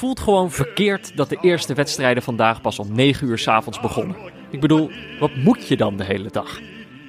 voelt 0.00 0.20
gewoon 0.20 0.50
verkeerd 0.50 1.16
dat 1.16 1.28
de 1.28 1.38
eerste 1.40 1.74
wedstrijden 1.74 2.22
vandaag 2.22 2.60
pas 2.60 2.78
om 2.78 2.92
9 2.92 3.28
uur 3.28 3.38
's 3.38 3.48
avonds 3.48 3.80
begonnen. 3.80 4.16
Ik 4.50 4.60
bedoel, 4.60 4.90
wat 5.18 5.34
moet 5.34 5.68
je 5.68 5.76
dan 5.76 5.96
de 5.96 6.04
hele 6.04 6.30
dag? 6.30 6.60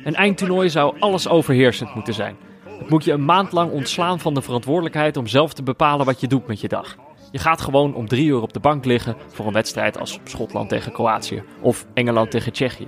Een 0.03 0.15
eindtoernooi 0.15 0.69
zou 0.69 0.99
alles 0.99 1.27
overheersend 1.27 1.95
moeten 1.95 2.13
zijn. 2.13 2.35
Het 2.79 2.89
moet 2.89 3.03
je 3.03 3.11
een 3.11 3.25
maand 3.25 3.51
lang 3.51 3.71
ontslaan 3.71 4.19
van 4.19 4.33
de 4.33 4.41
verantwoordelijkheid 4.41 5.17
om 5.17 5.27
zelf 5.27 5.53
te 5.53 5.63
bepalen 5.63 6.05
wat 6.05 6.21
je 6.21 6.27
doet 6.27 6.47
met 6.47 6.61
je 6.61 6.67
dag. 6.67 6.97
Je 7.31 7.37
gaat 7.39 7.61
gewoon 7.61 7.95
om 7.95 8.07
drie 8.07 8.25
uur 8.25 8.41
op 8.41 8.53
de 8.53 8.59
bank 8.59 8.85
liggen 8.85 9.15
voor 9.27 9.45
een 9.45 9.53
wedstrijd 9.53 9.99
als 9.99 10.19
Schotland 10.23 10.69
tegen 10.69 10.91
Kroatië 10.91 11.43
of 11.61 11.85
Engeland 11.93 12.31
tegen 12.31 12.51
Tsjechië. 12.51 12.87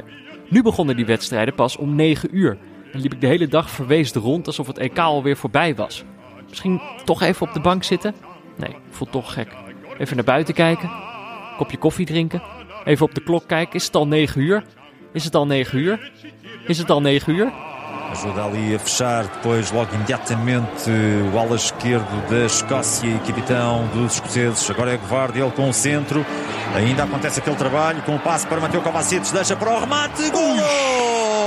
Nu 0.49 0.61
begonnen 0.61 0.95
die 0.95 1.05
wedstrijden 1.05 1.53
pas 1.53 1.77
om 1.77 1.95
9 1.95 2.29
uur. 2.37 2.57
En 2.93 2.99
liep 2.99 3.13
ik 3.13 3.21
de 3.21 3.27
hele 3.27 3.47
dag 3.47 3.69
verweesd 3.69 4.15
rond 4.15 4.47
alsof 4.47 4.67
het 4.67 4.77
EK 4.77 4.99
alweer 4.99 5.37
voorbij 5.37 5.75
was. 5.75 6.03
Misschien 6.49 6.81
toch 7.05 7.21
even 7.21 7.47
op 7.47 7.53
de 7.53 7.61
bank 7.61 7.83
zitten? 7.83 8.15
Nee, 8.57 8.75
voelt 8.89 9.11
toch 9.11 9.33
gek. 9.33 9.62
Even 10.03 10.15
naar 10.15 10.25
buiten 10.25 10.53
kijken. 10.53 10.91
Kopje 11.57 11.77
koffie 11.77 12.05
drinken. 12.05 12.41
Even 12.85 13.05
op 13.05 13.13
de 13.15 13.23
klok 13.23 13.47
kijken. 13.47 13.75
Is 13.75 13.85
het 13.85 13.95
al 13.95 14.07
9 14.07 14.41
uur? 14.41 14.63
Is 15.13 15.23
het 15.23 15.35
al 15.35 15.45
9 15.45 15.79
uur? 15.79 16.11
Is 16.67 16.77
het 16.77 16.89
al 16.89 17.01
9 17.01 17.33
uur? 17.35 17.51
Ajuda 18.11 18.41
ali 18.43 18.75
a 18.75 18.79
fechar 18.79 19.23
depois 19.23 19.71
logo 19.71 19.93
imediatamente 19.93 20.91
o 21.33 21.37
ala 21.39 21.55
esquerdo 21.55 22.27
da 22.29 22.45
Escócia 22.45 23.07
e 23.07 23.19
capitão 23.27 23.87
dos 23.93 24.13
escoceses. 24.13 24.69
Agora 24.69 24.91
é 24.91 24.97
Guvardi, 24.97 25.39
ele 25.39 25.51
com 25.51 25.69
o 25.69 25.73
centro. 25.73 26.25
Ainda 26.75 27.03
acontece 27.03 27.39
aquele 27.39 27.55
trabalho 27.55 28.01
com 28.01 28.15
o 28.15 28.19
passe 28.19 28.45
para 28.47 28.59
Mateo 28.59 28.81
Kovacic. 28.81 29.31
Deixa 29.33 29.55
para 29.55 29.71
o 29.71 29.79
remate. 29.79 30.29
Golo! 30.29 30.61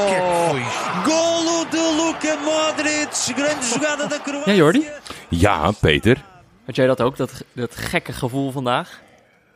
que 0.08 0.14
é 0.14 0.20
que 0.20 0.50
foi? 0.50 0.62
Golo 1.04 1.64
de 1.66 1.76
Luka 1.76 2.36
Modric. 2.36 3.34
Grande 3.34 3.66
jogada 3.66 4.06
da 4.06 4.18
Croácia. 4.18 4.52
Ja, 4.52 4.58
Jordi? 4.58 4.88
Ja, 5.30 5.72
Peter. 5.72 6.35
Had 6.66 6.76
jij 6.76 6.86
dat 6.86 7.02
ook, 7.02 7.16
dat, 7.16 7.44
dat 7.52 7.76
gekke 7.76 8.12
gevoel 8.12 8.50
vandaag? 8.50 9.00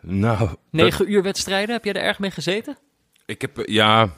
Nou, 0.00 0.38
dat- 0.38 0.58
9 0.70 1.12
uur 1.12 1.22
wedstrijden, 1.22 1.74
heb 1.74 1.84
jij 1.84 1.92
er 1.92 2.02
erg 2.02 2.18
mee 2.18 2.30
gezeten? 2.30 2.78
ik 3.26 3.40
heb, 3.40 3.58
eh, 3.58 3.74
ja, 3.74 4.10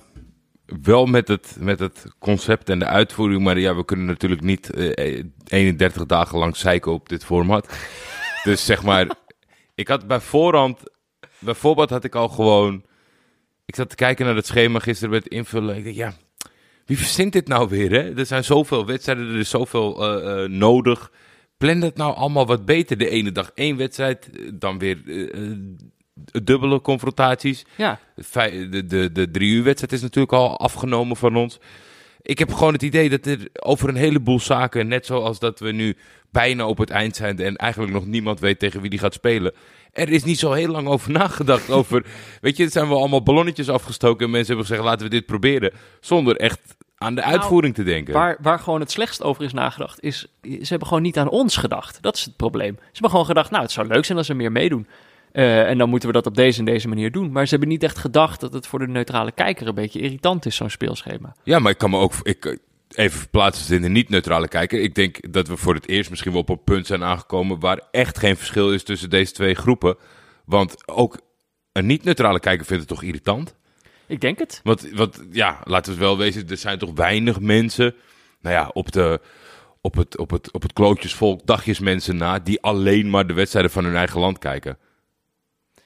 wel 0.82 1.06
met 1.06 1.28
het, 1.28 1.56
met 1.60 1.78
het 1.78 2.06
concept 2.18 2.68
en 2.68 2.78
de 2.78 2.86
uitvoering, 2.86 3.42
maar 3.42 3.58
ja, 3.58 3.74
we 3.76 3.84
kunnen 3.84 4.06
natuurlijk 4.06 4.42
niet 4.42 4.70
eh, 4.70 5.16
eh, 5.18 5.24
31 5.46 6.06
dagen 6.06 6.38
lang 6.38 6.56
zeiken 6.56 6.92
op 6.92 7.08
dit 7.08 7.24
format. 7.24 7.68
dus 8.44 8.64
zeg 8.64 8.82
maar, 8.82 9.06
ik 9.74 9.88
had 9.88 10.06
bij 10.06 10.20
voorhand, 10.20 10.78
bij 11.38 11.54
voorbaat 11.54 11.90
had 11.90 12.04
ik 12.04 12.14
al 12.14 12.28
gewoon, 12.28 12.84
ik 13.64 13.74
zat 13.74 13.88
te 13.88 13.94
kijken 13.94 14.26
naar 14.26 14.36
het 14.36 14.46
schema 14.46 14.78
gisteren 14.78 15.10
met 15.10 15.28
invullen. 15.28 15.76
Ik 15.76 15.84
dacht, 15.84 15.96
ja, 15.96 16.14
wie 16.86 16.96
verzint 16.96 17.32
dit 17.32 17.48
nou 17.48 17.68
weer, 17.68 17.90
hè? 17.90 18.16
Er 18.16 18.26
zijn 18.26 18.44
zoveel 18.44 18.86
wedstrijden, 18.86 19.28
er 19.28 19.38
is 19.38 19.50
zoveel 19.50 20.02
eh, 20.02 20.44
eh, 20.44 20.50
nodig. 20.50 21.10
Plan 21.62 21.80
dat 21.80 21.96
nou 21.96 22.14
allemaal 22.16 22.46
wat 22.46 22.64
beter. 22.64 22.98
De 22.98 23.08
ene 23.08 23.32
dag 23.32 23.50
één 23.54 23.76
wedstrijd, 23.76 24.30
eh, 24.30 24.50
dan 24.54 24.78
weer 24.78 24.98
eh, 25.06 25.22
eh, 25.22 25.58
dubbele 26.42 26.80
confrontaties. 26.80 27.64
Ja. 27.76 27.98
De, 28.14 28.86
de, 28.86 29.12
de 29.12 29.30
drie 29.30 29.52
uur 29.52 29.62
wedstrijd 29.62 29.92
is 29.92 30.02
natuurlijk 30.02 30.32
al 30.32 30.58
afgenomen 30.58 31.16
van 31.16 31.36
ons. 31.36 31.60
Ik 32.22 32.38
heb 32.38 32.52
gewoon 32.52 32.72
het 32.72 32.82
idee 32.82 33.08
dat 33.08 33.26
er 33.26 33.48
over 33.52 33.88
een 33.88 33.96
heleboel 33.96 34.40
zaken, 34.40 34.88
net 34.88 35.06
zoals 35.06 35.38
dat 35.38 35.60
we 35.60 35.72
nu 35.72 35.96
bijna 36.30 36.66
op 36.66 36.78
het 36.78 36.90
eind 36.90 37.16
zijn 37.16 37.38
en 37.38 37.56
eigenlijk 37.56 37.92
nog 37.92 38.06
niemand 38.06 38.40
weet 38.40 38.58
tegen 38.58 38.80
wie 38.80 38.90
die 38.90 38.98
gaat 38.98 39.14
spelen. 39.14 39.52
Er 39.92 40.08
is 40.08 40.24
niet 40.24 40.38
zo 40.38 40.52
heel 40.52 40.68
lang 40.68 40.88
over 40.88 41.10
nagedacht. 41.20 41.70
Over, 41.70 42.04
weet 42.40 42.56
je, 42.56 42.64
er 42.64 42.70
zijn 42.70 42.88
wel 42.88 42.98
allemaal 42.98 43.22
ballonnetjes 43.22 43.68
afgestoken 43.68 44.24
en 44.24 44.30
mensen 44.30 44.54
hebben 44.54 44.66
gezegd 44.66 44.88
laten 44.88 45.04
we 45.04 45.14
dit 45.14 45.26
proberen. 45.26 45.72
Zonder 46.00 46.36
echt 46.36 46.60
aan 47.02 47.14
de 47.14 47.22
uitvoering 47.22 47.74
te 47.74 47.82
denken. 47.82 48.14
Waar, 48.14 48.36
waar 48.40 48.58
gewoon 48.58 48.80
het 48.80 48.90
slechtst 48.90 49.22
over 49.22 49.44
is 49.44 49.52
nagedacht, 49.52 50.02
is 50.02 50.26
ze 50.42 50.66
hebben 50.68 50.88
gewoon 50.88 51.02
niet 51.02 51.18
aan 51.18 51.28
ons 51.28 51.56
gedacht. 51.56 52.02
Dat 52.02 52.16
is 52.16 52.24
het 52.24 52.36
probleem. 52.36 52.74
Ze 52.78 52.88
hebben 52.92 53.10
gewoon 53.10 53.26
gedacht, 53.26 53.50
nou, 53.50 53.62
het 53.62 53.72
zou 53.72 53.86
leuk 53.86 54.04
zijn 54.04 54.18
als 54.18 54.26
ze 54.26 54.34
meer 54.34 54.52
meedoen. 54.52 54.86
Eh, 55.32 55.68
en 55.68 55.78
dan 55.78 55.88
moeten 55.88 56.08
we 56.08 56.14
dat 56.14 56.26
op 56.26 56.34
deze 56.34 56.58
en 56.58 56.64
deze 56.64 56.88
manier 56.88 57.12
doen. 57.12 57.32
Maar 57.32 57.44
ze 57.44 57.50
hebben 57.50 57.68
niet 57.68 57.82
echt 57.82 57.98
gedacht 57.98 58.40
dat 58.40 58.52
het 58.52 58.66
voor 58.66 58.78
de 58.78 58.88
neutrale 58.88 59.32
kijker 59.32 59.66
een 59.66 59.74
beetje 59.74 60.00
irritant 60.00 60.46
is, 60.46 60.56
zo'n 60.56 60.70
speelschema. 60.70 61.34
Ja, 61.42 61.58
maar 61.58 61.72
ik 61.72 61.78
kan 61.78 61.90
me 61.90 61.98
ook 61.98 62.12
ik, 62.22 62.44
eh, 62.44 62.56
even 62.94 63.18
verplaatsen 63.18 63.76
in 63.76 63.82
de 63.82 63.88
niet-neutrale 63.88 64.48
kijker. 64.48 64.80
Ik 64.80 64.94
denk 64.94 65.32
dat 65.32 65.48
we 65.48 65.56
voor 65.56 65.74
het 65.74 65.88
eerst 65.88 66.10
misschien 66.10 66.32
wel 66.32 66.40
op 66.40 66.48
een 66.48 66.64
punt 66.64 66.86
zijn 66.86 67.04
aangekomen 67.04 67.60
waar 67.60 67.80
echt 67.90 68.18
geen 68.18 68.36
verschil 68.36 68.72
is 68.72 68.82
tussen 68.82 69.10
deze 69.10 69.32
twee 69.32 69.54
groepen. 69.54 69.96
Want 70.44 70.88
ook 70.88 71.20
een 71.72 71.86
niet-neutrale 71.86 72.40
kijker 72.40 72.66
vindt 72.66 72.82
het 72.82 72.90
toch 72.92 73.02
irritant? 73.02 73.54
Ik 74.12 74.20
denk 74.20 74.38
het. 74.38 74.60
Want, 74.62 74.90
want 74.90 75.22
ja, 75.30 75.60
laten 75.64 75.84
we 75.92 75.98
het 75.98 76.06
wel 76.08 76.18
wezen, 76.18 76.48
er 76.48 76.56
zijn 76.56 76.78
toch 76.78 76.92
weinig 76.94 77.40
mensen, 77.40 77.94
nou 78.40 78.54
ja, 78.54 78.70
op, 78.72 78.92
de, 78.92 79.20
op, 79.80 79.94
het, 79.94 80.18
op, 80.18 80.30
het, 80.30 80.52
op 80.52 80.62
het 80.62 80.72
klootjesvolk, 80.72 81.46
dagjesmensen 81.46 82.16
na, 82.16 82.38
die 82.38 82.60
alleen 82.62 83.10
maar 83.10 83.26
de 83.26 83.32
wedstrijden 83.32 83.70
van 83.70 83.84
hun 83.84 83.96
eigen 83.96 84.20
land 84.20 84.38
kijken. 84.38 84.78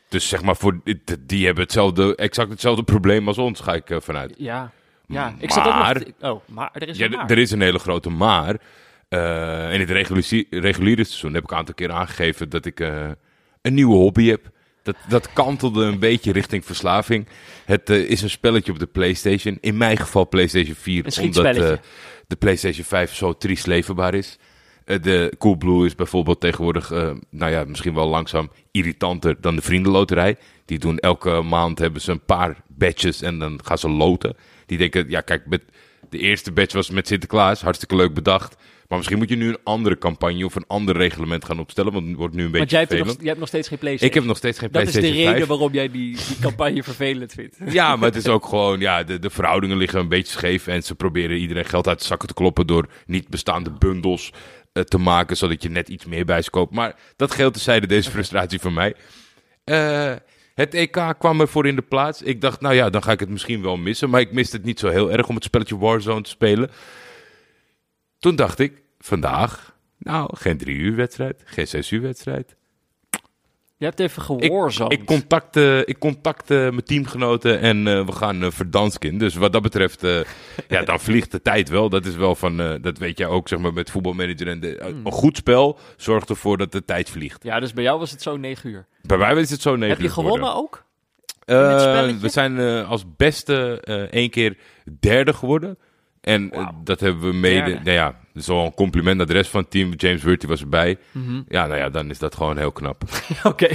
Dus 0.09 0.29
zeg 0.29 0.43
maar, 0.43 0.57
voor, 0.57 0.81
die- 1.27 1.45
hebben 1.45 1.63
hetzelfde, 1.65 2.17
exact 2.17 2.51
hetzelfde 2.51 2.83
probleem 2.83 3.29
als 3.29 3.39
ons, 3.39 3.61
ga 3.61 3.75
ik 3.75 3.91
eh, 3.91 4.01
vanuit. 4.01 4.35
Ja. 4.39 4.73
Ja, 5.07 5.35
ik 5.39 5.51
zat 5.51 5.67
ook 5.67 5.75
nog... 5.75 5.83
Maar- 5.83 5.95
te- 5.99 6.13
Oh, 6.21 6.41
maar 6.49 6.71
er 6.73 6.89
is 6.89 6.99
Ja, 6.99 7.05
een 7.05 7.11
maar. 7.11 7.31
er 7.31 7.39
is 7.39 7.51
een 7.51 7.61
hele 7.61 7.79
grote 7.79 8.11
maar. 8.11 8.57
Eh, 9.09 9.73
in 9.73 9.81
het 9.81 9.91
reguliere, 9.91 10.61
reguliere 10.61 11.05
seizoen 11.05 11.35
heb 11.35 11.43
ik 11.43 11.51
een 11.51 11.57
aantal 11.57 11.75
keer 11.75 11.93
aangegeven 11.93 12.49
dat 12.49 12.65
ik 12.67 12.81
eh, 12.81 13.09
een 13.63 13.75
nieuwe 13.75 13.95
hobby 13.95 14.29
heb. 14.29 14.51
Dat, 14.87 14.97
dat 15.09 15.33
kantelde 15.33 15.85
een 15.85 15.99
beetje 15.99 16.33
richting 16.33 16.65
verslaving. 16.65 17.27
Het 17.65 17.91
eh, 17.91 18.11
is 18.11 18.23
een 18.23 18.31
spelletje 18.31 18.73
op 18.73 18.79
de 18.79 18.87
PlayStation. 18.87 19.59
In 19.61 19.77
mijn 19.77 19.97
geval 19.97 20.29
PlayStation 20.29 20.75
4, 20.75 21.05
Een 21.07 21.25
omdat 21.25 21.57
eh, 21.57 21.73
de 22.27 22.37
PlayStation 22.37 22.85
5 22.85 23.15
zo 23.15 23.33
triest 23.33 23.67
leverbaar 23.67 24.15
is. 24.15 24.39
Eh, 24.85 25.03
de 25.03 25.33
Coolblue 25.39 25.87
is 25.87 25.95
bijvoorbeeld 25.95 26.41
tegenwoordig, 26.41 26.91
nou 27.31 27.53
ja, 27.53 27.65
misschien 27.65 27.95
wel 27.95 28.09
langzaam 28.09 28.51
irritanter 28.71 29.41
dan 29.41 29.57
de 29.57 29.63
Vriendenloterij. 29.63 30.37
Die 30.65 30.79
doen 30.79 30.99
elke 30.99 31.43
maand 31.43 31.79
hebben 31.79 32.01
ze 32.01 32.11
een 32.11 32.25
paar 32.25 32.63
badges 32.69 33.23
en 33.23 33.39
dan 33.39 33.61
gaan 33.65 33.79
ze 33.79 33.89
loten. 33.89 34.37
Die 34.67 34.79
denken, 34.79 35.09
ja 35.09 35.21
kijk, 35.21 35.47
met 35.47 35.63
de 36.11 36.19
eerste 36.19 36.53
badge 36.53 36.77
was 36.77 36.91
met 36.91 37.07
Sinterklaas, 37.07 37.61
hartstikke 37.61 37.97
leuk 37.97 38.15
bedacht. 38.15 38.57
Maar 38.89 38.99
misschien 38.99 39.19
moet 39.19 39.29
je 39.29 39.37
nu 39.37 39.49
een 39.49 39.59
andere 39.65 39.99
campagne 39.99 40.45
of 40.45 40.55
een 40.55 40.65
ander 40.67 40.97
reglement 40.97 41.45
gaan 41.45 41.59
opstellen, 41.59 41.93
want 41.93 42.07
het 42.07 42.17
wordt 42.17 42.35
nu 42.35 42.45
een 42.45 42.51
beetje 42.51 42.59
Want 42.59 42.71
jij 42.71 42.81
hebt, 42.81 42.93
er 42.93 42.99
nog, 42.99 43.07
vervelend. 43.07 43.25
jij 43.25 43.29
hebt 43.29 43.41
nog 43.41 43.49
steeds 43.49 43.69
geen 43.69 43.79
PlayStation. 43.79 44.11
Ik 44.11 44.19
heb 44.19 44.29
nog 44.29 44.37
steeds 44.37 44.59
geen 44.59 44.69
Dat 44.73 44.83
is 44.83 44.93
de 44.93 45.01
reden 45.01 45.37
5. 45.37 45.47
waarom 45.47 45.73
jij 45.73 45.91
die, 45.91 46.17
die 46.17 46.39
campagne 46.41 46.83
vervelend 46.93 47.33
vindt. 47.33 47.57
Ja, 47.69 47.97
maar 47.97 48.09
het 48.09 48.17
is 48.17 48.29
ook 48.29 48.47
gewoon, 48.47 48.81
ja, 48.81 49.03
de, 49.03 49.19
de 49.19 49.31
verhoudingen 49.31 49.77
liggen 49.77 50.01
een 50.01 50.09
beetje 50.09 50.33
scheef. 50.33 50.67
En 50.67 50.83
ze 50.83 50.95
proberen 50.95 51.37
iedereen 51.37 51.65
geld 51.65 51.89
uit 51.89 51.99
de 51.99 52.05
zakken 52.05 52.29
te 52.29 52.35
kloppen 52.35 52.67
door 52.67 52.89
niet 53.07 53.29
bestaande 53.29 53.71
bundels 53.71 54.33
eh, 54.73 54.83
te 54.83 54.99
maken, 54.99 55.37
zodat 55.37 55.63
je 55.63 55.69
net 55.69 55.89
iets 55.89 56.05
meer 56.05 56.25
bij 56.25 56.43
ze 56.43 56.51
koopt. 56.51 56.75
Maar 56.75 56.95
dat 57.17 57.35
geldt 57.35 57.55
tezijde 57.55 57.87
deze 57.87 58.11
frustratie 58.11 58.61
van 58.61 58.73
mij. 58.73 58.95
Eh, 59.65 60.13
het 60.55 60.75
EK 60.75 61.15
kwam 61.19 61.41
ervoor 61.41 61.67
in 61.67 61.77
de 61.77 61.83
plaats. 61.83 62.23
Ik 62.23 62.41
dacht, 62.41 62.61
nou 62.61 62.75
ja, 62.75 62.91
dan 62.91 63.03
ga 63.03 63.13
ik 63.13 63.21
het 63.21 63.29
misschien 63.29 63.63
wel 63.63 63.77
missen. 63.77 64.11
Maar 64.11 64.21
ik 64.21 64.33
miste 64.33 64.57
het 64.57 64.65
niet 64.65 64.79
zo 64.79 64.89
heel 64.89 65.13
erg 65.13 65.29
om 65.29 65.35
het 65.35 65.45
spelletje 65.45 65.79
Warzone 65.79 66.23
te 66.23 66.31
spelen. 66.31 66.71
Toen 68.27 68.37
dacht 68.37 68.59
ik, 68.59 68.83
vandaag, 68.99 69.77
nou, 69.99 70.37
geen 70.37 70.59
drie 70.59 70.77
uur 70.77 70.97
wedstrijd, 70.97 71.43
geen 71.45 71.69
zes 71.69 71.91
uur 71.91 72.01
wedstrijd. 72.01 72.57
Je 73.77 73.85
hebt 73.85 74.01
even 74.01 74.37
Ik, 74.39 74.45
gewarzoned. 74.45 74.93
ik, 74.93 75.05
contacte, 75.05 75.83
ik 75.85 75.99
contacte 75.99 76.55
mijn 76.55 76.85
teamgenoten 76.85 77.61
en 77.61 77.87
eh, 77.87 78.07
we 78.07 78.13
gaan 78.13 78.43
eh 78.43 78.51
verdansken. 78.51 79.19
Dus 79.19 79.35
wat 79.35 79.53
dat 79.53 79.63
betreft, 79.63 80.03
eh, 80.03 80.21
ja, 80.69 80.83
dan 80.83 81.01
vliegt 81.01 81.31
de 81.31 81.43
tijd 81.43 81.69
wel. 81.69 81.89
Dat 81.89 82.07
is 82.07 82.15
wel 82.15 82.35
van, 82.35 82.57
dat 82.81 82.99
weet 82.99 83.19
jij 83.19 83.27
ook, 83.27 83.49
zeg 83.49 83.59
maar, 83.59 83.73
met 83.73 83.91
voetbalmanager. 83.91 84.49
En 84.49 84.61
de, 84.61 84.79
Hmm. 84.81 85.07
Een 85.07 85.13
goed 85.13 85.37
spel 85.37 85.79
zorgt 85.97 86.29
ervoor 86.29 86.59
dat 86.59 86.73
de 86.73 86.85
tijd 86.85 87.11
vliegt. 87.11 87.43
Ja, 87.43 87.61
dus 87.61 87.73
bij 87.73 87.85
jou 87.85 87.99
was 87.99 88.11
het 88.11 88.23
zo 88.23 88.37
9 88.37 88.71
uur. 88.71 88.87
Bij 89.03 89.19
mij 89.19 89.35
is 89.35 89.51
het 89.51 89.63
zo 89.63 89.77
negen 89.77 89.89
Heb 89.89 89.99
je 89.99 90.05
uur 90.05 90.11
gewonnen 90.11 90.55
ook? 90.55 90.85
We 91.45 92.29
zijn 92.29 92.59
als 92.87 93.05
beste 93.17 93.81
één 94.11 94.31
keer 94.31 94.57
derde 95.01 95.33
geworden. 95.33 95.79
En 96.27 96.51
eh, 96.53 96.69
dat 96.85 97.01
hebben 97.01 97.31
we 97.31 97.37
mede. 97.37 97.71
Nou 97.71 97.91
ja, 97.91 98.05
dat 98.07 98.43
is 98.43 98.47
wel 98.47 98.65
een 98.65 98.75
compliment 98.75 99.17
naar 99.17 99.27
de 99.27 99.33
rest 99.33 99.51
van 99.51 99.61
het 99.61 99.71
team. 99.71 99.93
James 99.97 100.23
Wurty 100.23 100.47
was 100.47 100.61
erbij. 100.61 100.99
Mhm. 101.13 101.43
Ja, 101.49 101.67
nou 101.67 101.79
ja, 101.79 101.89
dan 101.89 102.11
is 102.11 102.19
dat 102.19 102.35
gewoon 102.35 102.57
heel 102.57 102.73
knap. 102.73 103.03
Oké. 103.43 103.69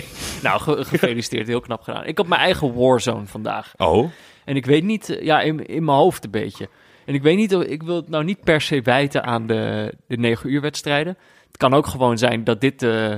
Nou, 0.43 0.61
ge- 0.61 0.83
gefeliciteerd. 0.85 1.47
Heel 1.47 1.59
knap 1.59 1.81
gedaan. 1.81 2.05
Ik 2.05 2.17
had 2.17 2.27
mijn 2.27 2.41
eigen 2.41 2.73
Warzone 2.73 3.25
vandaag. 3.25 3.73
Oh? 3.77 4.11
En 4.45 4.55
ik 4.55 4.65
weet 4.65 4.83
niet, 4.83 5.09
eh, 5.09 5.25
ja, 5.25 5.41
in, 5.41 5.65
in 5.65 5.83
mijn 5.85 5.97
hoofd 5.97 6.23
een 6.23 6.31
beetje. 6.31 6.69
En 7.05 7.13
ik 7.13 7.21
weet 7.21 7.37
niet, 7.37 7.51
ik 7.51 7.83
wil 7.83 7.95
het 7.95 8.09
nou 8.09 8.23
niet 8.23 8.43
per 8.43 8.61
se 8.61 8.81
wijten 8.81 9.23
aan 9.23 9.47
de, 9.47 9.93
de 10.07 10.17
9 10.17 10.49
uur 10.51 10.61
wedstrijden. 10.61 11.17
Het 11.47 11.57
kan 11.57 11.73
ook 11.73 11.87
gewoon 11.87 12.17
zijn 12.17 12.43
dat 12.43 12.61
dit 12.61 12.83
eh, 12.83 13.13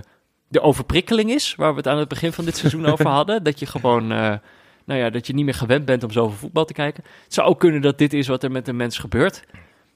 de 0.47 0.61
overprikkeling 0.61 1.31
is, 1.31 1.55
waar 1.55 1.71
we 1.71 1.77
het 1.77 1.87
aan 1.87 1.97
het 1.97 2.07
begin 2.07 2.33
van 2.33 2.45
dit 2.45 2.57
seizoen 2.57 2.85
over 2.85 3.07
hadden. 3.19 3.43
Dat 3.43 3.59
je 3.59 3.65
gewoon, 3.65 4.39
nou 4.85 4.99
ja, 4.99 5.09
dat 5.09 5.27
je 5.27 5.33
niet 5.33 5.45
meer 5.45 5.53
gewend 5.53 5.85
bent 5.85 6.03
om 6.03 6.11
zoveel 6.11 6.37
voetbal 6.37 6.65
te 6.65 6.73
kijken. 6.73 7.03
Het 7.23 7.33
zou 7.33 7.47
ook 7.47 7.59
kunnen 7.59 7.81
dat 7.81 7.97
dit 7.97 8.13
is 8.13 8.27
wat 8.27 8.43
er 8.43 8.51
met 8.51 8.67
een 8.67 8.75
mens 8.75 8.97
gebeurt. 8.97 9.43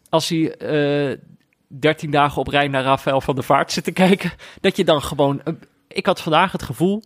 Als 0.09 0.29
hij 0.29 0.55
eh 0.57 1.17
13 1.67 2.11
dagen 2.11 2.41
op 2.41 2.47
rij 2.47 2.67
naar 2.67 2.83
Rafael 2.83 3.21
van 3.21 3.35
der 3.35 3.43
Vaart 3.43 3.71
zit 3.71 3.83
te 3.83 3.91
kijken, 3.91 4.31
dat 4.61 4.75
je 4.77 4.83
dan 4.83 5.01
gewoon... 5.01 5.41
een- 5.43 5.59
ik 5.87 6.05
had 6.05 6.21
vandaag 6.21 6.51
het 6.51 6.63
gevoel 6.63 7.03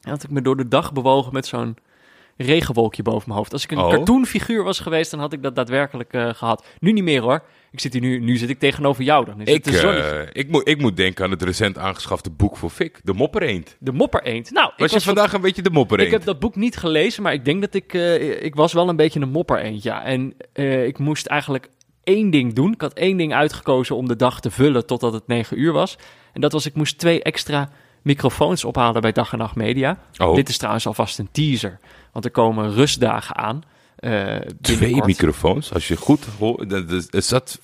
dat 0.00 0.22
ik 0.22 0.30
me 0.30 0.42
door 0.42 0.56
de 0.56 0.68
dag 0.68 0.92
bewogen 0.92 1.32
met 1.32 1.46
zo'n 1.46 1.76
regenwolkje 2.44 3.02
boven 3.02 3.22
mijn 3.26 3.38
hoofd. 3.38 3.52
Als 3.52 3.64
ik 3.64 3.70
een 3.70 3.78
Oh. 3.78 3.88
cartoonfiguur 3.90 4.64
was 4.64 4.80
geweest, 4.80 5.10
dan 5.10 5.20
had 5.20 5.32
ik 5.32 5.42
dat 5.42 5.54
daadwerkelijk 5.54 6.12
eh, 6.12 6.28
gehad. 6.34 6.66
Nu 6.78 6.92
niet 6.92 7.04
meer 7.04 7.20
hoor. 7.22 7.42
Ik 7.70 7.80
zit 7.80 7.92
hier 7.92 8.02
nu, 8.02 8.20
nu 8.20 8.36
zit 8.36 8.48
ik 8.48 8.58
tegenover 8.58 9.04
jou. 9.04 9.24
Dan 9.24 9.40
is 9.40 9.54
Ik, 9.54 9.64
het 9.64 9.74
eh, 9.84 10.20
ik, 10.32 10.48
moet, 10.50 10.68
ik 10.68 10.80
moet 10.80 10.96
denken 10.96 11.24
aan 11.24 11.30
het 11.30 11.42
recent 11.42 11.78
aangeschafte 11.78 12.30
boek 12.30 12.56
voor 12.56 12.70
Fik, 12.70 13.00
De 13.04 13.12
Moppereend. 13.12 13.76
De 13.78 13.92
mopper 13.92 14.22
eend. 14.22 14.50
Nou, 14.50 14.66
ik 14.68 14.78
Was 14.78 14.88
je 14.88 14.94
was 14.94 15.04
vandaag 15.04 15.32
een 15.32 15.40
beetje 15.40 15.62
de 15.62 15.70
Moppereend? 15.70 16.06
Ik 16.06 16.14
heb 16.14 16.24
dat 16.24 16.38
boek 16.38 16.56
niet 16.56 16.76
gelezen, 16.76 17.22
maar 17.22 17.32
ik 17.32 17.44
denk 17.44 17.60
dat 17.60 17.74
ik... 17.74 17.94
eh, 17.94 18.42
ik 18.44 18.54
was 18.54 18.72
wel 18.72 18.88
een 18.88 18.96
beetje 18.96 19.20
een 19.20 19.30
mopper 19.30 19.58
eend, 19.60 19.82
ja. 19.82 20.04
En 20.04 20.34
ik 20.86 20.98
moest 20.98 21.26
eigenlijk 21.26 21.68
één 22.04 22.30
ding 22.30 22.52
doen. 22.52 22.72
Ik 22.72 22.80
had 22.80 22.92
één 22.92 23.16
ding 23.16 23.34
uitgekozen 23.34 23.96
om 23.96 24.08
de 24.08 24.16
dag 24.16 24.40
te 24.40 24.50
vullen 24.50 24.86
totdat 24.86 25.12
het 25.12 25.26
negen 25.26 25.60
uur 25.60 25.72
was. 25.72 25.98
En 26.32 26.40
dat 26.40 26.52
was, 26.52 26.66
ik 26.66 26.74
moest 26.74 26.98
twee 26.98 27.22
extra 27.22 27.68
microfoons 28.02 28.64
ophalen 28.64 29.00
bij 29.02 29.12
Dag 29.12 29.32
en 29.32 29.38
Nacht 29.38 29.54
Media. 29.56 29.98
Oh. 30.18 30.34
Dit 30.34 30.48
is 30.48 30.56
trouwens 30.56 30.86
alvast 30.86 31.18
een 31.18 31.28
teaser. 31.32 31.78
Want 32.12 32.24
er 32.24 32.30
komen 32.30 32.72
rustdagen 32.72 33.36
aan. 33.36 33.62
eh, 33.96 34.36
Twee 34.60 35.04
microfoons, 35.04 35.72
als 35.72 35.88
je 35.88 35.96
goed 35.96 36.24
hoort. 36.38 36.72
Er 37.14 37.22
zat 37.22 37.60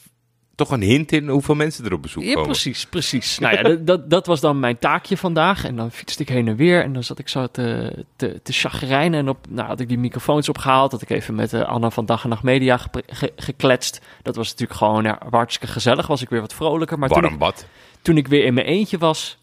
toch 0.54 0.70
een 0.70 0.82
hint 0.82 1.12
in 1.12 1.28
hoeveel 1.28 1.54
mensen 1.54 1.84
er 1.84 1.92
op 1.92 2.02
bezoek 2.02 2.22
Ja, 2.22 2.32
komen. 2.32 2.48
precies, 2.50 2.86
precies. 2.86 3.38
nou 3.38 3.54
ja, 3.56 3.62
dat, 3.62 3.86
dat, 3.86 4.10
dat 4.10 4.26
was 4.26 4.40
dan 4.40 4.60
mijn 4.60 4.78
taakje 4.78 5.16
vandaag. 5.16 5.64
En 5.64 5.76
dan 5.76 5.90
fietste 5.90 6.22
ik 6.22 6.28
heen 6.28 6.48
en 6.48 6.56
weer. 6.56 6.82
En 6.82 6.92
dan 6.92 7.02
zat 7.04 7.18
ik 7.18 7.28
zo 7.28 7.46
te, 7.46 7.92
te, 8.16 8.40
te 8.42 8.52
chagrijnen. 8.52 9.18
En 9.20 9.28
op, 9.28 9.38
nou, 9.48 9.68
had 9.68 9.80
ik 9.80 9.88
die 9.88 9.98
microfoons 9.98 10.48
opgehaald. 10.48 10.92
Had 10.92 11.02
ik 11.02 11.10
even 11.10 11.34
met 11.34 11.52
eh, 11.52 11.62
Anna 11.68 11.90
van 11.90 12.06
Dag 12.06 12.22
en 12.22 12.28
Nacht 12.28 12.42
Media 12.42 12.76
ge- 13.06 13.32
gekletst. 13.36 14.00
Dat 14.22 14.36
was 14.36 14.50
natuurlijk 14.50 14.78
gewoon 14.78 15.02
ja, 15.02 15.18
hartstikke 15.30 15.72
gezellig. 15.72 16.06
Was 16.06 16.22
ik 16.22 16.28
weer 16.28 16.40
wat 16.40 16.54
vrolijker. 16.54 16.98
Maar 16.98 17.08
toen 17.08 17.20
Warm 17.20 17.32
ik, 17.34 17.38
bad. 17.40 17.66
toen 18.02 18.16
ik 18.16 18.28
weer 18.28 18.44
in 18.44 18.54
mijn 18.54 18.66
eentje 18.66 18.98
was... 18.98 19.38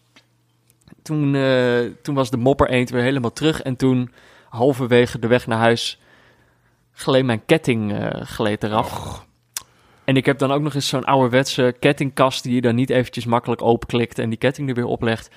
Toen, 1.02 1.34
eh, 1.34 1.78
toen 2.02 2.14
was 2.14 2.30
de 2.30 2.36
mopper 2.36 2.68
eend 2.70 2.90
weer 2.90 3.02
helemaal 3.02 3.32
terug. 3.32 3.62
En 3.62 3.76
toen, 3.76 4.12
halverwege 4.54 5.18
de 5.18 5.26
weg 5.26 5.46
naar 5.46 5.58
huis... 5.58 6.00
gleed 6.92 7.24
mijn 7.24 7.44
ketting 7.44 7.92
eh, 7.92 8.22
gleed 8.22 8.62
eraf. 8.62 9.24
En 10.04 10.16
ik 10.16 10.26
heb 10.26 10.38
dan 10.38 10.52
ook 10.52 10.62
nog 10.62 10.74
eens 10.74 10.88
zo'n 10.88 11.04
ouderwetse 11.04 11.74
kettingkast 11.80 12.42
die 12.42 12.54
je 12.54 12.60
dan 12.60 12.74
niet 12.74 12.90
eventjes 12.90 13.24
makkelijk 13.24 13.62
openklikt 13.62 14.18
en 14.18 14.28
die 14.28 14.38
ketting 14.38 14.68
er 14.68 14.74
weer 14.74 14.84
oplegt. 14.84 15.30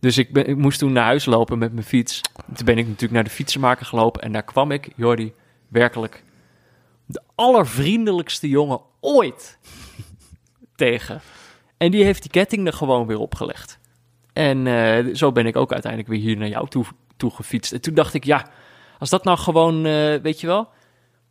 Dus 0.00 0.18
ik, 0.18 0.32
ben, 0.32 0.46
ik 0.46 0.56
moest 0.56 0.78
toen 0.78 0.92
naar 0.92 1.04
huis 1.04 1.24
lopen 1.24 1.58
met 1.58 1.72
mijn 1.72 1.86
fiets. 1.86 2.20
Toen 2.54 2.64
ben 2.64 2.78
ik 2.78 2.84
natuurlijk 2.84 3.12
naar 3.12 3.24
de 3.24 3.30
fietsenmaker 3.30 3.86
gelopen 3.86 4.22
en 4.22 4.32
daar 4.32 4.42
kwam 4.42 4.70
ik, 4.70 4.88
Jordi, 4.96 5.32
werkelijk 5.68 6.24
de 7.06 7.22
allervriendelijkste 7.34 8.48
jongen 8.48 8.80
ooit 9.00 9.58
tegen. 10.74 11.20
En 11.76 11.90
die 11.90 12.04
heeft 12.04 12.22
die 12.22 12.30
ketting 12.30 12.66
er 12.66 12.72
gewoon 12.72 13.06
weer 13.06 13.18
opgelegd. 13.18 13.78
En 14.32 14.66
eh, 14.66 15.14
zo 15.14 15.32
ben 15.32 15.46
ik 15.46 15.56
ook 15.56 15.72
uiteindelijk 15.72 16.12
weer 16.12 16.20
hier 16.20 16.36
naar 16.36 16.48
jou 16.48 16.68
toe, 16.68 16.84
toe 17.20 17.30
gefietst. 17.30 17.72
En 17.72 17.80
toen 17.80 17.94
dacht 17.94 18.14
ik, 18.14 18.24
ja, 18.24 18.46
als 18.98 19.10
dat 19.10 19.24
nou 19.24 19.38
gewoon, 19.38 19.86
eh, 19.86 20.14
weet 20.22 20.40
je 20.40 20.46
wel, 20.46 20.68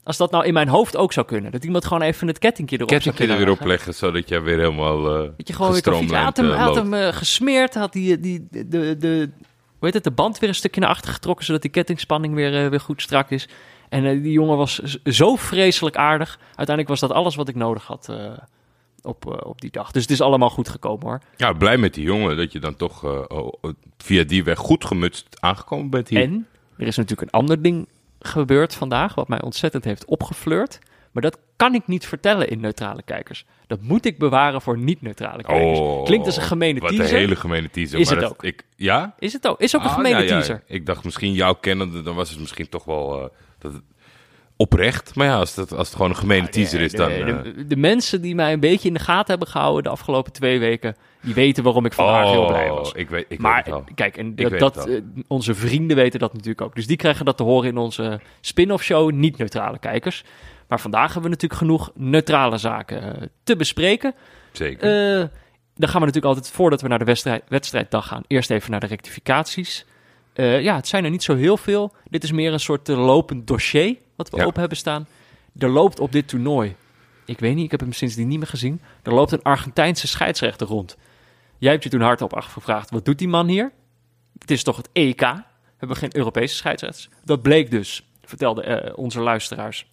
als 0.04 0.18
dat 0.18 0.32
nou 0.32 0.46
in 0.46 0.54
mijn 0.54 0.68
hoofd 0.68 0.98
ook 0.98 1.14
zou 1.14 1.26
kunnen. 1.26 1.52
Dat 1.52 1.64
iemand 1.64 1.86
gewoon 1.86 2.04
even 2.04 2.28
het 2.28 2.40
kettingje 2.40 2.76
erop 2.76 2.90
Kettingje 2.90 3.24
er 3.24 3.68
leggen. 3.68 3.94
zodat 3.94 4.30
jij 4.30 4.42
weer 4.42 4.58
helemaal 4.58 4.98
eh 4.98 5.30
Dat 5.38 5.48
je 5.48 5.54
gewoon 5.54 5.72
weer 5.72 5.82
kan 5.82 5.94
fietsen. 5.94 6.16
Hij 6.16 6.26
had 6.26 6.38
hem, 6.38 6.50
hij 6.50 6.60
had 6.60 6.76
hem 6.76 6.94
eh, 6.94 7.14
gesmeerd, 7.14 7.74
had 7.74 7.94
die, 7.94 8.20
die, 8.20 8.48
de, 8.52 8.68
de, 8.68 8.98
de, 8.98 9.30
hoe 9.80 9.88
heet 9.88 9.94
het, 9.94 10.04
de 10.04 10.12
band 10.12 10.40
weer 10.40 10.50
een 10.50 10.56
stukje 10.56 10.82
naar 10.82 10.90
achter 10.90 11.14
getrokken, 11.14 11.46
zodat 11.46 11.62
die 11.62 11.72
kettingspanning 11.72 12.34
weer, 12.34 12.64
eh, 12.64 12.70
weer 12.70 12.80
goed 12.80 13.02
strak 13.02 13.30
is. 13.30 13.48
En 13.90 14.06
eh, 14.06 14.22
die 14.22 14.32
jongen 14.32 14.58
was 14.58 14.76
zo 15.04 15.36
vreselijk 15.36 15.96
aardig. 15.96 16.40
Uiteindelijk 16.46 16.88
was 16.88 17.00
dat 17.00 17.12
alles 17.12 17.36
wat 17.36 17.48
ik 17.48 17.56
nodig 17.56 17.86
had 17.86 18.10
eh, 18.10 18.32
op, 19.04 19.32
eh, 19.32 19.48
op 19.50 19.62
die 19.62 19.72
dag. 19.72 19.92
Dus 19.92 20.02
het 20.02 20.12
is 20.12 20.22
allemaal 20.22 20.50
goed 20.50 20.70
gekomen 20.70 21.06
hoor. 21.08 21.20
Ja, 21.38 21.54
blij 21.54 21.78
met 21.78 21.94
die 21.94 22.04
jongen 22.04 22.38
dat 22.38 22.52
je 22.52 22.60
dan 22.60 22.76
toch 22.76 23.04
eh, 23.04 23.10
oh, 23.28 23.54
oh, 23.62 23.72
via 23.98 24.24
die 24.24 24.44
weg 24.44 24.58
goed 24.58 24.86
gemutst 24.86 25.28
aangekomen 25.40 25.90
bent 25.90 26.08
hier. 26.10 26.22
En 26.22 26.48
er 26.78 26.88
is 26.88 26.96
natuurlijk 26.98 27.32
een 27.32 27.40
ander 27.40 27.62
ding 27.62 27.88
gebeurd 28.20 28.76
vandaag, 28.76 29.16
wat 29.16 29.28
mij 29.28 29.42
ontzettend 29.42 29.84
heeft 29.84 30.06
opgefleurd. 30.06 30.80
Maar 31.12 31.24
dat 31.24 31.38
kan 31.56 31.74
ik 31.74 31.88
niet 31.88 32.06
vertellen 32.08 32.50
in 32.50 32.60
neutrale 32.60 33.02
kijkers. 33.04 33.46
Dat 33.68 33.82
moet 33.82 34.06
ik 34.06 34.18
bewaren 34.18 34.62
voor 34.62 34.78
niet-neutrale 34.78 35.44
kijkers. 35.44 35.80
Oh, 35.80 36.06
Klinkt 36.06 36.26
als 36.26 36.38
een 36.38 36.44
gemene 36.44 36.80
wat 36.80 36.90
teaser. 36.90 37.14
een 37.14 37.20
hele 37.20 37.36
gemene 37.36 37.70
teaser. 37.70 38.00
Is 38.00 38.06
maar 38.06 38.16
het 38.16 38.24
dat- 38.24 38.32
ook. 38.34 38.44
Ik, 38.44 38.64
ja? 38.76 39.16
Is 39.20 39.34
het 39.34 39.48
ook? 39.48 39.60
Is 39.62 39.76
ook 39.76 39.82
een 39.82 39.88
Ah, 39.88 39.94
gemene 39.96 40.16
ja, 40.16 40.22
ja. 40.22 40.28
teaser. 40.28 40.64
Ik 40.66 40.86
dacht 40.86 41.04
misschien 41.04 41.34
jou 41.34 41.56
kennende, 41.62 42.02
dan 42.02 42.16
was 42.16 42.30
het 42.30 42.40
misschien 42.40 42.70
toch 42.70 42.84
wel 42.84 43.22
eh, 43.24 43.30
dat 43.60 43.72
oprecht. 44.60 45.16
Maar 45.16 45.28
ja, 45.28 45.36
als, 45.36 45.56
dat, 45.56 45.72
als 45.72 45.88
het 45.88 45.96
gewoon 45.96 46.12
een 46.12 46.18
gemene 46.18 46.50
teaser 46.50 46.82
is, 46.82 46.92
dan... 46.92 47.10
de, 47.10 47.16
eh, 47.16 47.64
de, 47.68 47.76
mensen 47.76 48.22
die 48.22 48.36
mij 48.36 48.54
een 48.54 48.60
beetje 48.60 48.88
in 48.88 48.94
de 48.94 49.00
gaten 49.00 49.30
hebben 49.30 49.48
gehouden 49.48 49.84
de 49.84 49.90
afgelopen 49.90 50.32
twee 50.32 50.60
weken, 50.60 50.96
die 51.22 51.34
weten 51.34 51.64
waarom 51.64 51.86
ik 51.86 51.94
vandaag 51.94 52.32
heel 52.32 52.46
blij 52.46 52.70
was. 52.70 52.92
Oh, 52.92 53.00
Ik 53.00 53.10
weet, 53.10 53.26
ik 53.28 53.40
maar 53.40 53.64
weet 53.66 53.74
het 53.74 53.84
kijk, 53.96 54.18
en 54.18 54.36
dat, 54.36 54.60
dat, 54.60 54.76
het 54.76 54.88
eh, 54.88 55.02
onze 55.28 55.56
vrienden 55.56 55.96
weten 55.96 56.20
dat 56.20 56.34
natuurlijk 56.34 56.62
ook. 56.62 56.76
Dus 56.76 56.88
die 56.88 56.98
krijgen 56.98 57.26
dat 57.26 57.38
te 57.38 57.44
horen 57.44 57.70
in 57.70 57.78
onze 57.78 58.20
spin-off 58.42 58.84
show, 58.84 59.12
niet 59.12 59.38
neutrale 59.38 59.80
kijkers. 59.80 60.24
Maar 60.68 60.80
vandaag 60.80 61.14
hebben 61.14 61.24
we 61.24 61.30
natuurlijk 61.30 61.62
genoeg 61.62 61.92
neutrale 61.96 62.58
zaken 62.58 63.22
eh, 63.22 63.28
te 63.44 63.56
bespreken. 63.56 64.14
Zeker. 64.52 65.30
Dan 65.76 65.90
gaan 65.90 66.00
we 66.00 66.06
natuurlijk 66.06 66.36
altijd, 66.36 66.54
voordat 66.56 66.82
we 66.82 66.88
naar 66.88 67.00
de 67.00 67.06
wedstrijd, 67.06 67.44
wedstrijddag 67.48 68.08
gaan, 68.08 68.24
eerst 68.28 68.50
even 68.50 68.72
naar 68.72 68.80
de 68.80 68.88
rectificaties. 68.88 69.86
Eh, 70.40 70.62
ja, 70.62 70.76
het 70.76 70.88
zijn 70.88 71.04
er 71.04 71.10
niet 71.10 71.24
zo 71.24 71.36
heel 71.36 71.58
veel. 71.58 71.94
Dit 72.10 72.24
is 72.24 72.32
meer 72.32 72.54
een 72.54 72.60
soort 72.60 72.90
eh, 72.90 73.06
lopend 73.06 73.48
dossier 73.48 73.96
wat 74.16 74.30
we 74.30 74.38
Ja. 74.38 74.44
open 74.46 74.60
hebben 74.60 74.78
staan. 74.78 75.08
Er 75.58 75.70
loopt 75.70 76.00
op 76.00 76.12
dit 76.12 76.28
toernooi, 76.28 76.76
ik 77.26 77.40
weet 77.40 77.56
niet, 77.56 77.66
ik 77.66 77.72
heb 77.72 77.80
hem 77.80 77.94
sindsdien 77.94 78.28
niet 78.28 78.38
meer 78.38 78.48
gezien. 78.48 78.82
Er 79.04 79.14
loopt 79.14 79.32
een 79.32 79.42
Argentijnse 79.42 80.08
scheidsrechter 80.08 80.68
rond. 80.68 80.98
Jij 81.58 81.72
hebt 81.72 81.84
je 81.84 81.90
toen 81.90 82.02
hardop 82.02 82.34
afgevraagd, 82.34 82.90
wat 82.90 83.06
doet 83.06 83.18
die 83.18 83.28
man 83.28 83.48
hier? 83.48 83.72
Het 84.38 84.52
is 84.52 84.64
toch 84.64 84.78
het 84.78 84.90
EK? 84.94 85.20
We 85.20 85.44
hebben 85.78 85.98
geen 85.98 86.16
Europese 86.16 86.56
scheidsrechters. 86.56 87.10
Dat 87.24 87.42
bleek 87.42 87.72
dus, 87.72 88.10
vertelden 88.24 88.66
eh, 88.66 88.98
onze 88.98 89.20
luisteraars, 89.20 89.92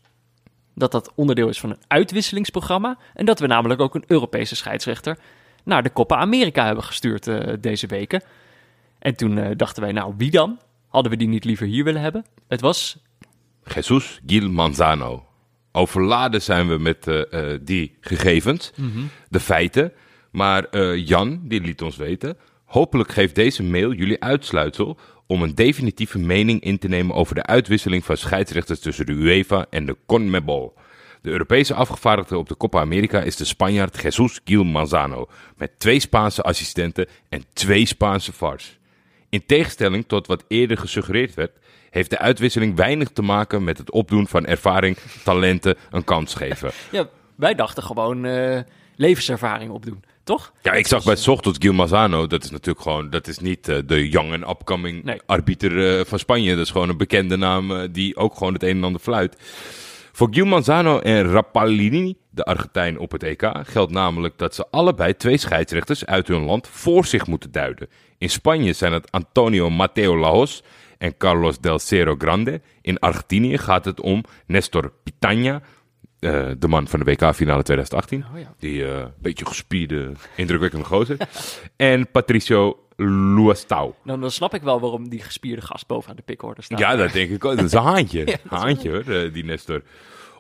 dat 0.74 0.92
dat 0.92 1.12
onderdeel 1.14 1.48
is 1.48 1.60
van 1.60 1.70
een 1.70 1.82
uitwisselingsprogramma. 1.86 2.98
En 3.14 3.26
dat 3.26 3.38
we 3.38 3.46
namelijk 3.46 3.80
ook 3.80 3.94
een 3.94 4.04
Europese 4.06 4.56
scheidsrechter 4.56 5.18
naar 5.64 5.82
de 5.82 5.92
Copa 5.92 6.16
America 6.16 6.66
hebben 6.66 6.84
gestuurd 6.84 7.28
deze 7.62 7.86
weken. 7.86 8.22
En 8.98 9.16
toen 9.16 9.38
eh, 9.38 9.50
dachten 9.56 9.82
wij, 9.82 9.92
nou 9.92 10.14
wie 10.16 10.30
dan? 10.30 10.58
Hadden 10.88 11.12
we 11.12 11.18
die 11.18 11.28
niet 11.28 11.44
liever 11.44 11.66
hier 11.66 11.84
willen 11.84 12.00
hebben? 12.00 12.24
Het 12.48 12.60
was 12.60 12.98
Jesus 13.74 14.20
Gil 14.26 14.50
Manzano. 14.50 15.26
Overladen 15.72 16.42
zijn 16.42 16.68
we 16.68 16.78
met 16.78 17.06
eh, 17.06 17.52
eh, 17.52 17.60
die 17.62 17.96
gegevens, 18.00 18.72
de 19.28 19.40
feiten. 19.40 19.92
Maar 20.30 20.96
Jan, 20.96 21.40
die 21.44 21.60
liet 21.60 21.82
ons 21.82 21.96
weten. 21.96 22.36
Hopelijk 22.64 23.12
geeft 23.12 23.34
deze 23.34 23.62
mail 23.62 23.92
jullie 23.92 24.22
uitsluitsel 24.22 24.98
om 25.26 25.42
een 25.42 25.54
definitieve 25.54 26.18
mening 26.18 26.60
in 26.60 26.78
te 26.78 26.88
nemen 26.88 27.14
over 27.14 27.34
de 27.34 27.42
uitwisseling 27.42 28.04
van 28.04 28.16
scheidsrechters 28.16 28.80
tussen 28.80 29.06
de 29.06 29.12
UEFA 29.12 29.66
en 29.70 29.86
de 29.86 29.96
CONMEBOL. 30.06 30.74
De 31.22 31.30
Europese 31.30 31.74
afgevaardigde 31.74 32.38
op 32.38 32.48
de 32.48 32.56
Copa 32.56 32.80
America 32.80 33.20
is 33.20 33.36
de 33.36 33.44
Spanjaard 33.44 34.02
Jesus 34.02 34.40
Gil 34.44 34.64
Manzano, 34.64 35.28
met 35.56 35.78
twee 35.78 36.00
Spaanse 36.00 36.42
assistenten 36.42 37.06
en 37.28 37.44
twee 37.52 37.86
Spaanse 37.86 38.32
VARs. 38.32 38.78
In 39.28 39.46
tegenstelling 39.46 40.04
tot 40.06 40.26
wat 40.26 40.44
eerder 40.48 40.78
gesuggereerd 40.78 41.34
werd, 41.34 41.58
heeft 41.90 42.10
de 42.10 42.18
uitwisseling 42.18 42.76
weinig 42.76 43.08
te 43.08 43.22
maken 43.22 43.64
met 43.64 43.78
het 43.78 43.90
opdoen 43.90 44.26
van 44.28 44.46
ervaring, 44.46 44.96
talenten 45.24 45.76
een 45.90 46.04
kans 46.04 46.34
geven. 46.34 46.70
Ja, 46.90 47.08
wij 47.34 47.54
dachten 47.54 47.82
gewoon 47.82 48.24
eh, 48.24 48.60
levenservaring 48.96 49.70
opdoen, 49.70 50.04
toch? 50.24 50.52
Ja, 50.62 50.72
ik 50.72 50.86
zag 50.86 51.04
bij 51.04 51.16
Sochtos 51.16 51.56
Gil 51.58 51.72
Manzano, 51.72 52.26
dat 52.26 52.44
is 52.44 52.50
natuurlijk 52.50 52.80
gewoon, 52.80 53.10
dat 53.10 53.26
is 53.28 53.38
niet 53.38 53.68
eh, 53.68 53.78
de 53.86 54.08
young 54.08 54.32
and 54.32 54.48
upcoming 54.58 55.04
Nee. 55.04 55.20
arbiter 55.26 55.98
eh, 55.98 56.04
van 56.04 56.18
Spanje. 56.18 56.54
Dat 56.54 56.64
is 56.64 56.70
gewoon 56.70 56.88
een 56.88 56.96
bekende 56.96 57.36
naam 57.36 57.70
eh, 57.72 57.88
die 57.90 58.16
ook 58.16 58.36
gewoon 58.36 58.52
het 58.52 58.62
een 58.62 58.76
en 58.76 58.84
ander 58.84 59.00
fluit. 59.00 59.36
Voor 60.12 60.28
Gil 60.30 60.44
Manzano 60.46 60.98
en 60.98 61.22
Rapalini, 61.30 62.16
de 62.36 62.44
Argentijn 62.44 62.98
op 62.98 63.12
het 63.12 63.22
EK, 63.22 63.50
geldt 63.62 63.92
namelijk 63.92 64.38
dat 64.38 64.54
ze 64.54 64.66
allebei 64.70 65.16
twee 65.16 65.36
scheidsrechters 65.36 66.06
uit 66.06 66.28
hun 66.28 66.44
land 66.44 66.68
voor 66.68 67.04
zich 67.04 67.26
moeten 67.26 67.52
duiden. 67.52 67.88
In 68.18 68.30
Spanje 68.30 68.72
zijn 68.72 68.92
het 68.92 69.12
Antonio 69.12 69.70
Mateo 69.70 70.18
Lajos 70.18 70.62
en 70.98 71.16
Carlos 71.16 71.58
del 71.58 71.78
Cerro 71.78 72.14
Grande. 72.18 72.60
In 72.80 72.98
Argentinië 72.98 73.58
gaat 73.58 73.84
het 73.84 74.00
om 74.00 74.24
Nestor 74.46 74.92
Pitana, 75.02 75.62
eh, 76.18 76.46
de 76.58 76.68
man 76.68 76.88
van 76.88 76.98
de 76.98 77.04
WK-finale 77.04 77.62
2018. 77.62 78.24
Oh 78.34 78.40
ja. 78.40 78.54
Die 78.58 78.86
eh 78.86 79.04
beetje 79.20 79.46
gespierde, 79.46 80.12
indrukwekkende 80.36 80.84
gozer. 80.84 81.16
en 81.76 82.10
Patricio 82.10 82.80
Luastau. 82.96 83.92
Dan, 84.04 84.20
dan 84.20 84.30
snap 84.30 84.54
ik 84.54 84.62
wel 84.62 84.80
waarom 84.80 85.08
die 85.08 85.22
gespierde 85.22 85.62
gast 85.62 85.86
bovenaan 85.86 86.16
de 86.16 86.22
pickorde 86.22 86.62
staat. 86.62 86.78
Ja, 86.78 86.96
dat 86.96 87.12
denk 87.12 87.30
ik 87.30 87.44
ook. 87.44 87.56
Dat 87.56 87.64
is 87.64 87.72
een 87.72 87.82
haantje. 87.92 88.38
haantje 88.48 88.90
hoor, 88.90 89.14
eh, 89.14 89.32
die 89.32 89.44
Nestor. 89.44 89.82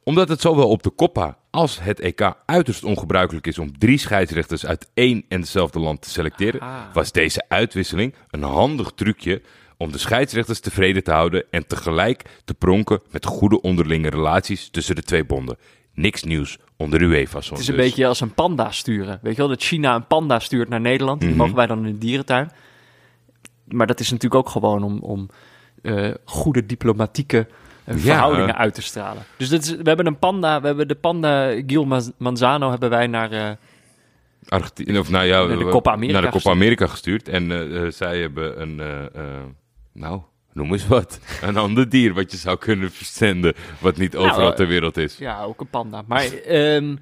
Omdat 0.06 0.28
het 0.28 0.40
zowel 0.40 0.68
op 0.68 0.82
de 0.82 0.94
Coppa 0.94 1.38
als 1.50 1.80
het 1.80 2.00
EK 2.00 2.32
uiterst 2.44 2.84
ongebruikelijk 2.84 3.46
is 3.46 3.58
om 3.58 3.78
drie 3.78 3.98
scheidsrechters 3.98 4.66
uit 4.66 4.90
één 4.94 5.24
en 5.28 5.40
hetzelfde 5.40 5.78
land 5.78 6.02
te 6.02 6.10
selecteren, 6.10 6.60
was 6.92 7.12
deze 7.12 7.44
uitwisseling 7.48 8.14
een 8.30 8.42
handig 8.42 8.90
trucje 8.94 9.42
om 9.76 9.92
de 9.92 9.98
scheidsrechters 9.98 10.60
tevreden 10.60 11.04
te 11.04 11.10
houden 11.12 11.44
en 11.50 11.66
tegelijk 11.66 12.22
te 12.44 12.54
pronken 12.54 13.00
met 13.10 13.24
goede 13.24 13.60
onderlinge 13.60 14.08
relaties 14.10 14.68
tussen 14.70 14.94
de 14.94 15.02
twee 15.02 15.24
bonden. 15.24 15.56
Niks 15.94 16.22
nieuws 16.22 16.58
onder 16.76 17.02
UEFA 17.02 17.40
soms. 17.40 17.48
Het 17.50 17.58
is 17.58 17.68
een 17.68 17.76
dus. 17.76 17.84
beetje 17.84 18.06
als 18.06 18.20
een 18.20 18.34
panda 18.34 18.70
sturen. 18.70 19.18
Weet 19.22 19.32
je 19.32 19.38
wel, 19.38 19.48
dat 19.48 19.62
China 19.62 19.94
een 19.94 20.06
panda 20.06 20.38
stuurt 20.38 20.68
naar 20.68 20.80
Nederland. 20.80 21.20
Die 21.20 21.28
Mhm. 21.28 21.38
mogen 21.38 21.54
wij 21.56 21.66
dan 21.66 21.86
in 21.86 21.92
de 21.92 21.98
dierentuin. 21.98 22.50
Maar 23.64 23.86
dat 23.86 24.00
is 24.00 24.10
natuurlijk 24.10 24.40
ook 24.46 24.48
gewoon 24.52 24.82
om, 24.82 24.98
om 24.98 25.28
eh, 25.82 26.10
goede 26.24 26.66
diplomatieke 26.66 27.46
verhoudingen 27.86 28.54
eh. 28.54 28.60
uit 28.60 28.74
te 28.74 28.82
stralen. 28.82 29.22
Dus 29.36 29.48
dat 29.48 29.62
is, 29.62 29.70
we 29.70 29.82
hebben 29.82 30.06
een 30.06 30.18
panda, 30.18 30.60
we 30.60 30.66
hebben 30.66 30.88
de 30.88 30.94
panda 30.94 31.62
Gil 31.66 31.86
Manzano 32.18 32.70
hebben 32.70 32.90
wij 32.90 33.06
naar... 33.06 33.32
eh, 33.32 33.50
Argentinië, 34.48 34.98
of 34.98 35.10
nou 35.10 35.24
ja, 35.26 35.44
Naar 35.44 35.58
de 35.58 35.64
Copa 35.68 35.90
America 35.92 36.12
naar 36.20 36.22
de 36.22 36.26
Copa 36.28 36.38
gestuurd. 36.38 36.54
Amerika 36.56 36.86
gestuurd. 36.86 37.28
En 37.28 37.50
eh, 37.52 37.84
eh, 37.86 37.92
zij 37.92 38.18
hebben 38.20 38.60
een, 38.60 38.80
eh, 38.80 39.04
eh, 39.04 39.42
nou, 39.92 40.20
noem 40.52 40.72
eens 40.72 40.86
wat. 40.86 41.20
Een 41.42 41.56
ander 41.56 41.88
dier 41.88 42.14
wat 42.14 42.30
je 42.30 42.36
zou 42.36 42.56
kunnen 42.58 42.90
verzenden, 42.92 43.54
wat 43.78 43.96
niet 43.96 44.16
overal 44.16 44.50
eh, 44.50 44.56
ter 44.56 44.66
wereld 44.66 44.96
is. 44.96 45.16
ja, 45.18 45.42
ook 45.42 45.60
een 45.60 45.68
panda. 45.70 46.02
Maar 46.06 46.24
ehm, 46.32 46.96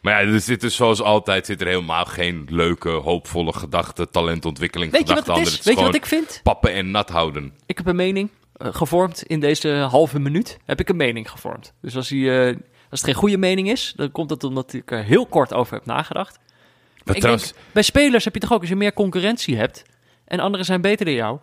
Maar 0.00 0.24
ja, 0.26 0.32
er 0.32 0.40
zit 0.40 0.60
dus 0.60 0.76
zoals 0.76 1.02
altijd 1.02 1.46
zit 1.46 1.60
er 1.60 1.66
helemaal 1.66 2.04
geen 2.04 2.46
leuke, 2.50 2.88
hoopvolle 2.88 3.52
gedachten, 3.52 4.10
talentontwikkeling, 4.10 4.92
weet 4.92 5.08
je 5.08 5.14
wat 5.14 5.22
gedachten 5.22 5.44
het 5.44 5.58
is? 5.58 5.64
Weet 5.66 5.78
je 5.78 5.84
wat 5.84 5.94
ik 5.94 6.06
vind? 6.06 6.40
Pappen 6.42 6.72
en 6.72 6.90
nat 6.90 7.08
houden. 7.10 7.52
Ik 7.66 7.76
heb 7.76 7.86
een 7.86 7.96
mening 7.96 8.28
eh, 8.30 8.34
gevormd 8.58 9.22
in 9.22 9.40
deze 9.40 9.68
halve 9.68 10.18
minuut. 10.18 10.58
Heb 10.64 10.80
ik 10.80 10.88
een 10.88 10.96
mening 10.96 11.30
gevormd. 11.30 11.72
Dus 11.80 11.96
als, 11.96 12.08
die, 12.08 12.40
eh, 12.40 12.56
als 12.90 13.00
het 13.00 13.04
geen 13.04 13.14
goede 13.14 13.38
mening 13.38 13.70
is, 13.70 13.92
dan 13.96 14.12
komt 14.12 14.30
het 14.30 14.44
omdat 14.44 14.72
ik 14.72 14.90
er 14.90 15.04
heel 15.04 15.26
kort 15.26 15.52
over 15.52 15.74
heb 15.74 15.86
nagedacht. 15.86 16.38
Maar 17.04 17.14
ik 17.14 17.20
trouwens, 17.20 17.52
denk, 17.52 17.64
bij 17.72 17.82
spelers 17.82 18.24
heb 18.24 18.34
je 18.34 18.40
toch 18.40 18.52
ook 18.52 18.60
als 18.60 18.68
je 18.68 18.76
meer 18.76 18.92
concurrentie 18.92 19.56
hebt 19.56 19.82
en 20.24 20.40
anderen 20.40 20.66
zijn 20.66 20.80
beter 20.80 21.04
dan 21.04 21.14
jou, 21.14 21.38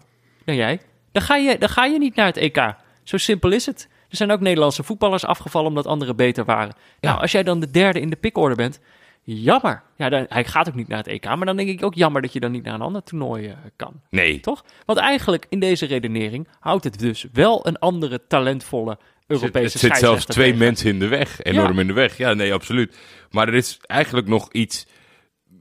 dan 0.46 0.56
jij, 0.56 0.82
dan 1.12 1.22
ga 1.22 1.36
je, 1.36 1.58
dan 1.58 1.70
ga 1.70 1.86
je 1.86 2.00
niet 2.00 2.16
naar 2.16 2.26
het 2.26 2.38
EK. 2.38 2.76
Zo 3.04 3.18
simpel 3.18 3.52
is 3.52 3.66
het. 3.66 3.88
Er 4.10 4.18
zijn 4.18 4.32
ook 4.32 4.40
Nederlandse 4.40 4.84
voetballers 4.84 5.26
afgevallen 5.26 5.68
omdat 5.68 5.86
anderen 5.86 6.16
beter 6.16 6.46
waren. 6.46 6.76
Nou, 7.00 7.22
als 7.22 7.32
jij 7.32 7.44
dan 7.44 7.60
de 7.60 7.72
derde 7.72 8.00
in 8.00 8.10
de 8.10 8.16
pickorde 8.16 8.56
bent, 8.56 8.80
jammer. 9.24 9.84
Ja, 9.96 10.10
dan, 10.10 10.26
hij 10.30 10.46
gaat 10.46 10.68
ook 10.68 10.76
niet 10.76 10.88
naar 10.88 10.98
het 10.98 11.08
EK, 11.08 11.26
maar 11.26 11.46
dan 11.46 11.58
denk 11.58 11.70
ik 11.70 11.84
ook 11.84 11.94
jammer 11.94 12.22
dat 12.22 12.34
je 12.34 12.40
dan 12.40 12.52
niet 12.52 12.64
naar 12.64 12.74
een 12.74 12.82
ander 12.82 13.04
toernooi 13.04 13.48
eh, 13.48 13.56
kan. 13.76 14.02
nee. 14.10 14.40
Toch? 14.40 14.66
Want 14.86 15.00
eigenlijk 15.00 15.46
in 15.50 15.60
deze 15.60 15.86
redenering 15.86 16.48
houdt 16.60 16.84
het 16.84 17.00
dus 17.00 17.26
wel 17.32 17.68
een 17.68 17.80
andere 17.80 18.22
talentvolle 18.28 18.98
Europese 19.28 19.64
het 19.64 19.80
zit 19.80 19.98
zelfs 19.98 20.26
twee 20.26 20.46
tegen. 20.46 20.60
mensen 20.60 20.90
in 20.90 21.00
de 21.00 21.08
weg. 21.08 21.42
Enorm 21.44 21.80
in 21.80 21.88
de 21.88 21.94
weg. 21.94 22.18
Ja, 22.18 22.34
nee, 22.34 22.54
absoluut. 22.54 22.98
Maar 23.32 23.48
er 23.48 23.54
is 23.54 23.80
eigenlijk 23.82 24.28
nog 24.28 24.52
iets 24.52 24.88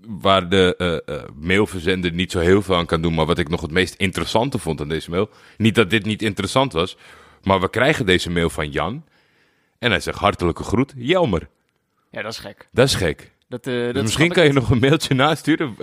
waar 0.07 0.49
de 0.49 0.75
eh, 0.77 1.17
eh, 1.17 1.23
mailverzender 1.35 2.13
niet 2.13 2.31
zo 2.33 2.39
heel 2.39 2.63
veel 2.63 2.77
aan 2.77 2.87
kan 2.87 3.03
doen. 3.03 3.15
Maar 3.15 3.27
wat 3.27 3.39
ik 3.39 3.49
nog 3.49 3.61
het 3.61 3.71
meest 3.71 3.95
interessante 3.95 4.59
vond 4.59 4.81
aan 4.81 4.89
deze 4.89 5.11
mail. 5.11 5.31
Niet 5.57 5.75
dat 5.75 5.91
dit 5.91 6.05
niet 6.05 6.23
interessant 6.23 6.73
was. 6.73 6.97
Maar 7.43 7.61
we 7.61 7.71
krijgen 7.71 8.07
deze 8.07 8.31
mail 8.31 8.51
van 8.51 8.71
Jan. 8.71 9.05
En 9.79 9.91
hij 9.91 10.01
zegt 10.01 10.19
hartelijke 10.19 10.63
groet. 10.63 10.93
Jelmer. 10.97 11.49
Ja, 12.11 12.23
dat 12.23 12.33
is 12.33 12.39
gek. 12.39 12.69
Dat 12.73 12.87
is 12.87 12.95
gek. 12.95 13.33
Dat, 13.51 13.67
eh, 13.67 13.85
dat 13.85 13.95
Dus 13.95 14.03
misschien 14.03 14.33
kan 14.33 14.45
je 14.45 14.53
nog 14.53 14.71
een 14.71 14.79
mailtje 14.79 15.15
nasturen. 15.15 15.77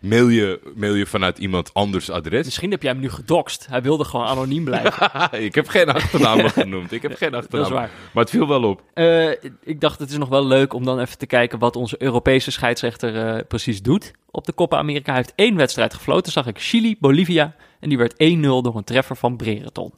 Mail 0.00 0.28
je, 0.28 0.72
mail 0.74 0.94
je 0.94 1.06
vanuit 1.06 1.38
iemand 1.38 1.74
anders 1.74 2.10
adres. 2.10 2.44
Misschien 2.44 2.70
heb 2.70 2.82
jij 2.82 2.92
hem 2.92 3.00
nu 3.00 3.10
gedoxt. 3.10 3.66
Hij 3.70 3.82
wilde 3.82 4.04
gewoon 4.04 4.26
anoniem 4.26 4.64
blijven. 4.64 5.10
ik 5.44 5.54
heb 5.54 5.68
geen 5.68 5.88
achternaam 5.88 6.48
genoemd. 6.60 6.92
Ik 6.92 7.02
heb 7.02 7.14
geen 7.16 7.34
achternaam. 7.34 7.72
waar. 7.72 7.90
Maar 8.12 8.22
het 8.22 8.32
viel 8.32 8.48
wel 8.48 8.62
op. 8.62 8.82
Eh, 8.94 9.30
ik 9.62 9.80
dacht, 9.80 9.98
het 9.98 10.10
is 10.10 10.16
nog 10.16 10.28
wel 10.28 10.46
leuk 10.46 10.72
om 10.72 10.84
dan 10.84 11.00
even 11.00 11.18
te 11.18 11.26
kijken 11.26 11.58
wat 11.58 11.76
onze 11.76 12.02
Europese 12.02 12.50
scheidsrechter 12.50 13.26
eh, 13.26 13.44
precies 13.48 13.82
doet 13.82 14.12
op 14.30 14.46
de 14.46 14.54
Copa 14.54 14.78
America. 14.78 15.12
Hij 15.12 15.20
heeft 15.20 15.32
één 15.34 15.56
wedstrijd 15.56 15.94
gefloten, 15.94 16.32
zag 16.32 16.46
ik 16.46 16.58
Chili, 16.60 16.96
Bolivia. 17.00 17.54
En 17.80 17.88
die 17.88 17.98
werd 17.98 18.12
1-0 18.12 18.16
door 18.40 18.76
een 18.76 18.84
treffer 18.84 19.16
van 19.16 19.36
Brereton. 19.36 19.92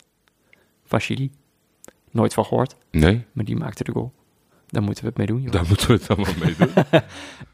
Van 0.85 1.01
Chili. 1.01 1.31
Nooit 2.11 2.35
van 2.35 2.45
gehoord, 2.45 2.77
Nee, 2.91 3.25
maar 3.33 3.45
die 3.45 3.57
maakte 3.57 3.85
de 3.85 3.93
goal. 3.93 4.13
Daar 4.71 4.83
moeten 4.83 5.03
we 5.05 5.09
het 5.09 5.19
mee 5.19 5.27
doen, 5.27 5.41
joh. 5.43 5.53
daar 5.53 5.65
moeten 5.69 5.87
we 5.87 5.93
het 5.93 6.09
allemaal 6.09 6.35
mee 6.45 6.55
doen. 6.59 6.71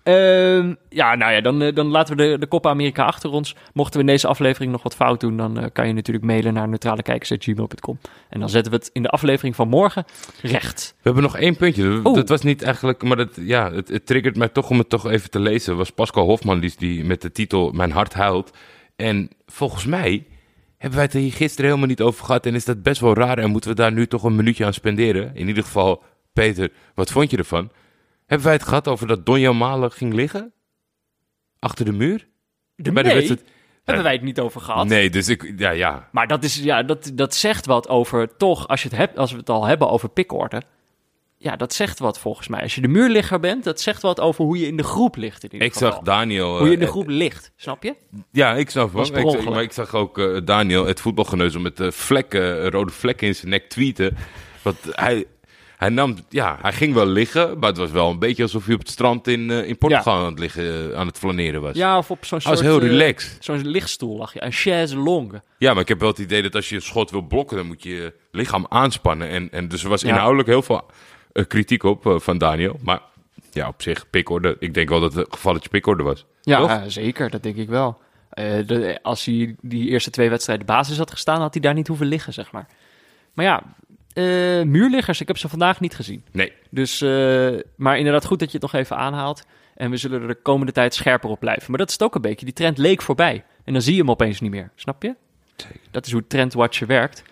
Ehm, 0.03 0.75
ja, 0.89 1.15
nou 1.15 1.33
ja, 1.33 1.41
dan, 1.41 1.63
eh, 1.63 1.75
dan 1.75 1.87
laten 1.87 2.17
we 2.17 2.23
de, 2.31 2.39
de 2.39 2.49
Copa 2.49 2.71
America 2.71 3.05
achter 3.05 3.31
ons. 3.31 3.57
Mochten 3.73 3.95
we 3.95 4.07
in 4.07 4.13
deze 4.13 4.27
aflevering 4.27 4.73
nog 4.73 4.83
wat 4.83 4.95
fout 4.95 5.21
doen, 5.21 5.37
dan 5.37 5.59
eh, 5.59 5.67
kan 5.73 5.87
je 5.87 5.93
natuurlijk 5.93 6.25
mailen 6.25 6.55
naar 6.55 6.69
neutralekijkers.gmail.com. 6.69 7.99
En 8.29 8.41
dan 8.41 8.49
zetten 8.49 8.73
we 8.73 8.79
het 8.79 8.91
in 8.93 9.03
de 9.03 9.09
aflevering 9.09 9.57
van 9.57 9.69
morgen 9.69 10.05
recht. 10.43 10.95
We 10.97 11.01
hebben 11.03 11.23
nog 11.23 11.37
één 11.37 11.57
puntje. 11.57 12.03
Dat- 12.03 12.29
was 12.29 12.43
niet 12.43 12.63
eigenlijk, 12.63 13.03
maar 13.03 13.17
dat, 13.17 13.31
ja, 13.41 13.73
het, 13.73 13.89
het 13.89 14.07
triggert 14.07 14.37
mij 14.37 14.49
toch 14.49 14.71
om 14.71 14.79
het 14.79 14.89
toch 14.89 15.11
even 15.11 15.31
te 15.31 15.41
lezen. 15.41 15.69
Het 15.69 15.79
was 15.79 15.91
Pascal 15.91 16.27
Hofman 16.27 16.61
die, 16.61 16.73
die 16.79 17.05
met 17.05 17.23
de 17.23 17.33
titel 17.33 17.71
Mijn 17.73 17.91
hart 17.93 18.15
huilt. 18.15 18.51
En 18.97 19.31
volgens 19.47 19.85
mij 19.85 20.25
hebben 20.79 20.99
wij 20.99 21.05
het 21.07 21.15
er 21.15 21.21
hier 21.21 21.33
gisteren 21.33 21.65
helemaal 21.67 21.89
niet 21.89 22.01
over 22.01 22.25
gehad. 22.25 22.47
En 22.47 22.55
is 22.55 22.65
dat 22.65 22.83
best 22.83 23.01
wel 23.01 23.15
raar 23.15 23.39
en 23.39 23.51
moeten 23.51 23.71
we 23.71 23.77
daar 23.77 23.93
nu 23.93 24.07
toch 24.07 24.23
een 24.23 24.37
minuutje 24.37 24.65
aan 24.65 24.73
spenderen. 24.75 25.31
In 25.35 25.49
ieder 25.49 25.63
geval, 25.65 26.03
Peter, 26.35 26.71
wat 26.95 27.11
vond 27.11 27.31
je 27.31 27.37
ervan? 27.37 27.71
Hebben 28.27 28.47
wij 28.47 28.57
het 28.57 28.65
gehad 28.65 28.89
over 28.89 29.07
dat 29.07 29.27
Donja 29.27 29.53
Malen 29.53 29.93
ging 29.93 30.13
liggen? 30.15 30.53
Achter 31.59 31.85
de 31.85 31.93
muur? 31.93 32.27
De 32.77 32.93
Bij 32.93 33.03
de 33.03 33.15
wedstrijd- 33.15 33.45
hebben 33.85 34.05
wij 34.05 34.13
het 34.13 34.23
niet 34.23 34.41
over 34.41 34.61
gehad. 34.61 34.87
Nee, 34.87 35.11
dus 35.11 35.29
ik, 35.29 35.53
ja, 35.57 35.71
ja. 35.71 36.09
Maar 36.13 36.27
dat, 36.27 36.45
is, 36.45 36.57
ja, 36.57 36.83
dat, 36.83 37.11
dat 37.15 37.35
zegt 37.35 37.67
wat 37.67 37.89
over, 37.89 38.37
toch, 38.37 38.69
als, 38.69 38.83
je 38.83 38.89
het 38.89 38.97
hebt, 38.97 39.19
als 39.19 39.31
we 39.33 39.37
het 39.39 39.51
al 39.51 39.65
hebben 39.65 39.91
over 39.91 40.09
pickorde. 40.09 40.63
Ja, 41.37 41.57
dat 41.57 41.73
zegt 41.75 41.99
wat 41.99 42.19
volgens 42.19 42.49
mij. 42.49 42.61
Als 42.63 42.75
je 42.75 42.81
de 42.81 42.89
muurligger 42.89 43.41
bent, 43.41 43.65
dat 43.65 43.81
zegt 43.81 44.03
wat 44.03 44.21
over 44.21 44.45
hoe 44.45 44.59
je 44.59 44.67
in 44.67 44.77
de 44.77 44.83
groep 44.83 45.17
ligt. 45.17 45.45
In 45.45 45.53
ieder 45.53 45.67
Ik 45.69 45.73
geval. 45.73 45.91
zag 45.93 46.01
Daniel... 46.01 46.59
Hoe 46.59 46.67
je 46.67 46.73
in 46.73 46.79
de 46.79 46.85
eh, 46.85 46.91
groep 46.91 47.09
ligt, 47.09 47.53
snap 47.57 47.83
je? 47.83 47.95
Ja, 48.31 48.55
ik 48.55 48.71
snap 48.71 48.93
Was 48.93 49.11
wel. 49.11 49.35
Ik, 49.39 49.49
maar 49.49 49.63
ik 49.63 49.73
zag 49.73 49.95
ook 49.95 50.19
eh, 50.19 50.41
Daniel, 50.45 50.87
het 50.87 51.01
voetbalgeneuzel, 51.01 51.61
met 51.61 51.77
de 51.77 51.93
vlekken, 51.93 52.71
rode 52.71 52.93
vlekken 52.93 53.27
in 53.27 53.35
zijn 53.35 53.51
nek 53.51 53.69
tweeten. 53.69 54.17
Want 54.63 54.77
hij, 54.91 55.25
hij 55.77 55.89
nam, 55.89 56.17
ja, 56.29 56.59
hij 56.63 56.73
ging 56.73 56.95
wel 56.95 57.07
liggen, 57.07 57.59
maar 57.59 57.69
het 57.69 57.79
was 57.79 57.91
wel 57.91 58.11
een 58.11 58.19
beetje 58.19 58.43
alsof 58.43 58.65
hij 58.65 58.75
op 58.75 58.81
het 58.81 58.91
strand 58.91 59.29
in, 59.29 59.51
eh, 59.51 59.69
in 59.69 59.79
Portugal 59.79 60.19
aan 60.19 60.25
het 60.31 60.39
liggen, 60.39 60.91
eh, 60.93 60.99
aan 60.99 61.07
het 61.07 61.19
flaneren 61.19 61.61
was. 61.61 61.77
Ja, 61.77 61.99
of 61.99 62.11
op 62.11 62.25
zo'n 62.25 62.39
hij 62.43 62.57
soort... 62.57 62.67
was 62.67 62.77
heel 62.77 62.89
eh, 62.89 62.89
relaxed. 62.99 63.37
Zo'n 63.41 63.67
lichtstoel 63.67 64.17
lag 64.17 64.33
je. 64.33 64.45
Een 64.45 64.53
chaise 64.53 64.97
longue. 64.97 65.43
Ja, 65.59 65.73
maar 65.73 65.83
ik 65.83 65.89
heb 65.89 66.01
wel 66.01 66.09
het 66.09 66.19
idee 66.19 66.43
dat 66.43 66.55
als 66.55 66.69
je 66.69 66.75
een 66.75 66.83
schot 66.83 67.11
wil 67.11 67.23
blokken, 67.23 67.57
dan 67.57 67.67
moet 67.67 67.83
je 67.83 67.91
je 67.91 68.15
lichaam 68.31 68.67
aanspannen. 68.69 69.29
En, 69.29 69.49
en 69.51 69.69
dus 69.69 69.83
er 69.83 69.89
was 69.89 70.03
Ja. 70.03 70.09
inhoudelijk 70.09 70.49
heel 70.49 70.63
veel 70.63 70.87
kritiek 71.49 71.83
op 71.83 72.15
van 72.17 72.39
Daniel. 72.39 72.79
Maar 72.83 73.01
ja, 73.53 73.69
op 73.69 73.83
zich, 73.83 74.11
pikorde. 74.11 74.57
Ik 74.59 74.75
denk 74.75 74.89
wel 74.89 75.01
dat 75.01 75.15
het 75.15 75.27
een 75.27 75.33
gevalletje 75.33 75.69
pikorde 75.69 76.03
was. 76.03 76.25
Ja, 76.43 76.89
zeker. 76.89 77.31
Dat 77.31 77.43
denk 77.43 77.57
ik 77.57 77.69
wel. 77.69 77.99
De, 78.31 78.99
als 79.03 79.25
hij 79.25 79.55
die 79.61 79.89
eerste 79.89 80.11
twee 80.11 80.31
wedstrijden 80.31 80.67
basis 80.67 80.99
had 80.99 81.11
gestaan, 81.11 81.41
had 81.41 81.53
hij 81.53 81.63
daar 81.63 81.75
niet 81.75 81.89
hoeven 81.89 82.07
liggen, 82.07 82.33
zeg 82.33 82.53
maar. 82.53 82.67
Maar 83.35 83.45
ja, 83.45 83.63
eh, 84.15 84.25
muurliggers, 84.63 85.21
ik 85.21 85.29
heb 85.29 85.39
ze 85.39 85.49
vandaag 85.49 85.81
niet 85.81 85.95
gezien. 85.95 86.25
Nee, 86.33 86.53
Dus, 86.71 87.01
eh, 87.01 87.51
maar 87.77 87.99
inderdaad 87.99 88.25
goed 88.25 88.39
dat 88.39 88.49
je 88.53 88.59
het 88.59 88.73
nog 88.73 88.81
even 88.81 88.97
aanhaalt. 88.97 89.47
En 89.75 89.91
we 89.91 89.97
zullen 89.97 90.21
er 90.23 90.29
de 90.29 90.35
komende 90.43 90.73
tijd 90.73 90.95
scherper 90.95 91.31
op 91.31 91.41
blijven. 91.41 91.65
Maar 91.71 91.79
dat 91.79 91.89
is 91.89 91.95
het 91.95 92.03
ook 92.03 92.15
een 92.15 92.21
beetje. 92.21 92.45
Die 92.45 92.55
trend 92.55 92.79
leek 92.79 93.03
voorbij. 93.03 93.45
En 93.65 93.73
dan 93.73 93.83
zie 93.83 93.93
je 93.95 94.01
hem 94.01 94.11
opeens 94.11 94.41
niet 94.41 94.51
meer. 94.51 94.71
Snap 94.75 95.03
je? 95.03 95.15
Zeker. 95.57 95.81
Dat 95.91 96.07
is 96.07 96.13
hoe 96.13 96.27
trendwatcher 96.27 96.87
werkt. 96.87 97.23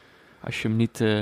Als 0.44 0.62
je 0.62 0.68
hem 0.68 0.76
niet... 0.76 1.00
eh, 1.00 1.20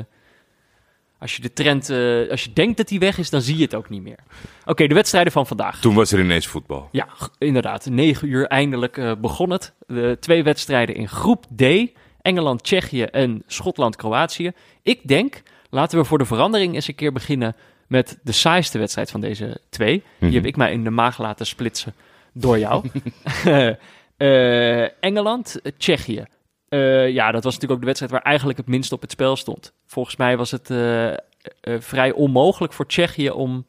als 1.18 1.36
je 1.36 1.42
de 1.42 1.52
trend... 1.52 1.90
als 2.30 2.44
je 2.44 2.52
denkt 2.52 2.76
dat 2.76 2.88
hij 2.90 2.98
weg 2.98 3.18
is, 3.18 3.30
dan 3.30 3.40
zie 3.40 3.56
je 3.56 3.62
het 3.62 3.74
ook 3.74 3.88
niet 3.88 4.02
meer. 4.02 4.18
Oké, 4.64 4.86
de 4.86 4.94
wedstrijden 4.94 5.32
van 5.32 5.46
vandaag. 5.46 5.80
toen 5.80 5.94
was 5.94 6.12
er 6.12 6.20
ineens 6.20 6.46
voetbal. 6.46 6.88
Ja, 6.92 7.08
inderdaad. 7.38 7.86
9 7.86 8.28
uur 8.28 8.46
eindelijk 8.46 9.16
begon 9.20 9.50
het. 9.50 9.72
De 9.86 10.16
twee 10.20 10.42
wedstrijden 10.42 10.94
in 10.94 11.08
groep 11.08 11.44
D. 11.56 11.62
Engeland, 12.22 12.62
Tsjechië 12.62 13.02
en 13.02 13.42
Schotland, 13.46 13.96
Kroatië. 13.96 14.52
Ik 14.82 15.08
denk, 15.08 15.42
laten 15.70 15.98
we 15.98 16.04
voor 16.04 16.18
de 16.18 16.24
verandering 16.24 16.74
eens 16.74 16.88
een 16.88 16.94
keer 16.94 17.12
beginnen 17.12 17.56
met 17.86 18.18
de 18.22 18.32
saaiste 18.32 18.78
wedstrijd 18.78 19.10
van 19.10 19.20
deze 19.20 19.60
twee. 19.68 19.92
Die 19.92 20.02
Mhm. 20.28 20.34
heb 20.34 20.44
ik 20.46 20.56
mij 20.56 20.72
in 20.72 20.84
de 20.84 20.90
maag 20.90 21.18
laten 21.18 21.46
splitsen 21.46 21.94
door 22.32 22.58
jou. 22.58 22.88
Eh, 24.16 25.02
Engeland, 25.04 25.60
eh, 25.62 25.72
Tsjechië. 25.78 26.24
Eh, 26.68 27.08
ja, 27.10 27.30
dat 27.32 27.44
was 27.44 27.54
natuurlijk 27.54 27.72
ook 27.72 27.78
de 27.80 27.84
wedstrijd 27.86 28.12
waar 28.12 28.22
eigenlijk 28.22 28.58
het 28.58 28.68
minst 28.68 28.92
op 28.92 29.00
het 29.00 29.10
spel 29.10 29.36
stond. 29.36 29.72
Volgens 29.86 30.16
mij 30.16 30.36
was 30.36 30.50
het 30.50 30.66
vrij 31.78 32.12
onmogelijk 32.12 32.72
voor 32.72 32.86
Tsjechië 32.86 33.30
om 33.30 33.66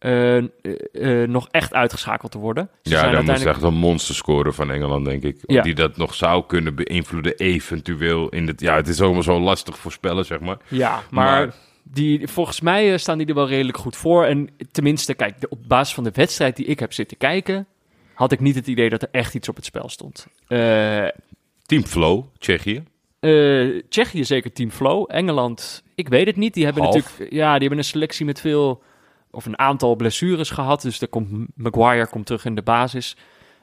eh, 0.00 0.36
eh, 0.36 1.28
nog 1.28 1.48
echt 1.50 1.74
uitgeschakeld 1.74 2.32
te 2.32 2.38
worden. 2.38 2.68
Ze 2.82 2.90
Ja, 2.90 2.98
zijn 2.98 3.02
dan 3.02 3.10
moest 3.10 3.28
uiteindelijk... 3.28 3.56
echt 3.56 3.74
een 3.74 3.78
monster 3.80 4.14
scoren 4.14 4.54
van 4.54 4.70
Engeland, 4.70 5.04
denk 5.04 5.22
ik. 5.22 5.38
Ja. 5.46 5.62
Die 5.62 5.74
dat 5.74 5.96
nog 5.96 6.14
zou 6.14 6.44
kunnen 6.46 6.74
beïnvloeden, 6.74 7.36
eventueel. 7.36 8.28
In 8.28 8.46
het, 8.46 8.60
ja, 8.60 8.76
het 8.76 8.88
is 8.88 9.00
allemaal 9.00 9.22
zo 9.22 9.40
lastig 9.40 9.78
voorspellen, 9.78 10.24
zeg 10.24 10.40
maar. 10.40 10.56
Ja, 10.68 11.02
maar, 11.10 11.24
Maar- 11.46 11.54
Die, 11.82 12.28
volgens 12.28 12.60
mij 12.60 12.92
eh, 12.92 12.98
staan 12.98 13.18
die 13.18 13.26
er 13.26 13.34
wel 13.34 13.48
redelijk 13.48 13.78
goed 13.78 13.96
voor. 13.96 14.24
En 14.24 14.48
tenminste, 14.72 15.14
kijk, 15.14 15.34
op 15.48 15.58
basis 15.68 15.94
van 15.94 16.04
de 16.04 16.10
wedstrijd 16.14 16.56
die 16.56 16.66
ik 16.66 16.78
heb 16.80 16.92
zitten 16.92 17.16
kijken... 17.16 17.66
had 18.14 18.32
ik 18.32 18.40
niet 18.40 18.54
het 18.54 18.66
idee 18.66 18.90
dat 18.90 19.02
er 19.02 19.08
echt 19.12 19.34
iets 19.34 19.48
op 19.48 19.56
het 19.56 19.64
spel 19.64 19.88
stond. 19.88 20.26
Team 21.66 21.84
Flow, 21.84 22.24
Tsjechië. 22.38 22.82
Tsjechië 23.88 24.24
zeker 24.24 24.52
Team 24.52 24.70
Flow. 24.70 25.04
Engeland, 25.08 25.82
ik 25.94 26.08
weet 26.08 26.26
het 26.26 26.36
niet. 26.36 26.54
Die 26.54 26.64
hebben 26.64 26.82
Half. 26.82 26.94
natuurlijk 26.94 27.32
ja, 27.32 27.50
die 27.52 27.60
hebben 27.60 27.78
een 27.78 27.84
selectie 27.84 28.26
met 28.26 28.40
veel 28.40 28.82
of 29.30 29.46
een 29.46 29.58
aantal 29.58 29.96
blessures 29.96 30.50
gehad. 30.50 30.82
Dus 30.82 31.00
er 31.00 31.08
komt 31.08 31.46
Maguire 31.54 32.08
komt 32.08 32.26
terug 32.26 32.44
in 32.44 32.54
de 32.54 32.62
basis. 32.62 33.16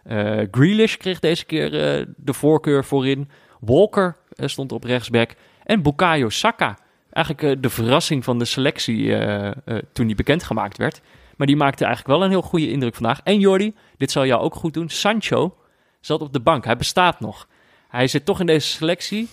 Eh 0.03 0.41
Grealish 0.51 0.95
kreeg 0.95 1.19
deze 1.19 1.45
keer 1.45 1.65
eh, 1.65 2.05
de 2.15 2.33
voorkeur 2.33 2.85
voorin. 2.85 3.29
Walker 3.59 4.17
eh, 4.29 4.47
stond 4.47 4.71
op 4.71 4.83
rechtsback 4.83 5.35
en 5.63 5.81
Bukayo 5.81 6.29
Saka. 6.29 6.77
Eigenlijk 7.11 7.63
de 7.63 7.69
verrassing 7.69 8.23
van 8.23 8.39
de 8.39 8.45
selectie 8.45 9.15
toen 9.93 10.07
die 10.07 10.15
bekendgemaakt 10.15 10.77
werd. 10.77 11.01
Maar 11.37 11.47
die 11.47 11.55
maakte 11.55 11.85
eigenlijk 11.85 12.17
wel 12.17 12.25
een 12.25 12.31
heel 12.31 12.41
goede 12.41 12.71
indruk 12.71 12.95
vandaag. 12.95 13.21
En 13.23 13.39
Jordi, 13.39 13.75
dit 13.97 14.11
zal 14.11 14.25
jou 14.25 14.41
ook 14.41 14.55
goed 14.55 14.73
doen. 14.73 14.89
Sancho 14.89 15.55
zat 15.99 16.21
op 16.21 16.33
de 16.33 16.39
bank. 16.39 16.65
Hij 16.65 16.77
bestaat 16.77 17.19
nog. 17.19 17.47
Hij 17.87 18.07
zit 18.07 18.25
toch 18.25 18.39
in 18.39 18.45
deze 18.45 18.67
selectie. 18.67 19.29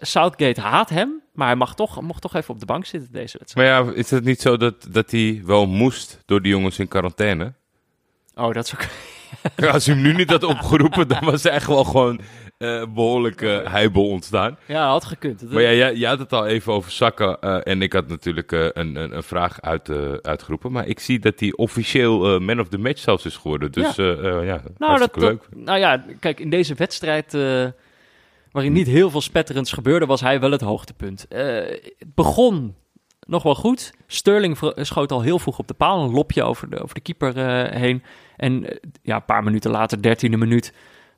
Southgate 0.00 0.60
haat 0.60 0.88
hem, 0.90 1.22
maar 1.32 1.46
hij 1.46 1.56
mag 1.56 1.74
toch, 1.74 2.00
mocht 2.02 2.22
toch 2.22 2.34
even 2.34 2.54
op 2.54 2.60
de 2.60 2.66
bank 2.66 2.84
zitten 2.86 3.12
deze 3.12 3.38
wedstrijd. 3.38 3.68
Maar 3.70 3.84
ja, 3.86 3.92
is 3.94 4.10
het 4.10 4.24
niet 4.24 4.40
zo 4.40 4.56
dat, 4.56 4.86
dat 4.90 5.10
hij 5.10 5.42
wel 5.44 5.66
moest 5.66 6.18
door 6.26 6.42
die 6.42 6.52
jongens 6.52 6.78
in 6.78 6.88
quarantaine? 6.88 7.52
Oh, 8.34 8.52
dat 8.52 8.64
is 8.64 8.74
ook... 8.74 8.86
Als 9.72 9.86
hij 9.86 9.94
hem 9.94 10.04
nu 10.04 10.12
niet 10.14 10.30
had 10.30 10.42
opgeroepen, 10.44 11.08
dan 11.08 11.24
was 11.24 11.44
er 11.44 11.50
echt 11.50 11.66
wel 11.66 11.84
gewoon 11.84 12.20
eh 12.58 12.82
behoorlijk 12.94 13.42
eh 13.42 13.72
heibel 13.72 14.08
ontstaan. 14.08 14.58
Ja, 14.66 14.88
had 14.88 15.04
gekund. 15.04 15.50
Maar 15.52 15.62
ja, 15.62 15.72
jij, 15.72 15.94
jij 15.94 16.08
had 16.08 16.18
het 16.18 16.32
al 16.32 16.46
even 16.46 16.72
over 16.72 16.90
Saka. 16.90 17.36
eh, 17.40 17.58
en 17.72 17.82
ik 17.82 17.92
had 17.92 18.08
natuurlijk 18.08 18.52
een, 18.52 18.72
een, 18.96 19.16
een 19.16 19.22
vraag 19.22 19.60
uit, 19.60 19.90
uitgeroepen. 20.22 20.72
Maar 20.72 20.86
ik 20.86 21.00
zie 21.00 21.18
dat 21.18 21.40
hij 21.40 21.52
officieel 21.56 22.40
man 22.40 22.60
of 22.60 22.68
the 22.68 22.78
match 22.78 22.98
zelfs 23.00 23.24
is 23.24 23.36
geworden. 23.36 23.72
Dus 23.72 23.94
ja, 23.96 24.40
ja 24.40 24.62
Nou, 24.78 24.98
dat, 24.98 25.16
leuk. 25.16 25.38
dat- 25.50 25.64
nou 25.64 25.78
ja, 25.78 26.04
kijk, 26.20 26.40
in 26.40 26.50
deze 26.50 26.74
wedstrijd, 26.74 27.36
waarin 28.54 28.72
niet 28.72 28.86
heel 28.86 29.10
veel 29.10 29.20
spetterends 29.20 29.72
gebeurde, 29.72 30.06
was 30.06 30.20
hij 30.20 30.40
wel 30.40 30.50
het 30.50 30.60
hoogtepunt. 30.60 31.28
Eh, 31.28 31.44
het 31.98 32.14
begon 32.14 32.74
nog 33.26 33.42
wel 33.42 33.54
goed. 33.54 33.92
Sterling 34.06 34.58
schoot 34.76 35.12
al 35.12 35.20
heel 35.22 35.38
vroeg 35.38 35.58
op 35.58 35.68
de 35.68 35.74
paal, 35.74 36.02
een 36.04 36.10
lopje 36.12 36.42
over 36.42 36.70
de, 36.70 36.82
over 36.82 36.94
de 36.94 37.00
keeper 37.00 37.36
eh, 37.36 37.80
heen. 37.80 38.02
En 38.36 38.68
eh, 38.70 38.76
ja, 39.02 39.16
een 39.16 39.24
paar 39.24 39.42
minuten 39.44 39.70
later, 39.70 40.02
dertiende 40.02 40.36
minuut, 40.36 40.72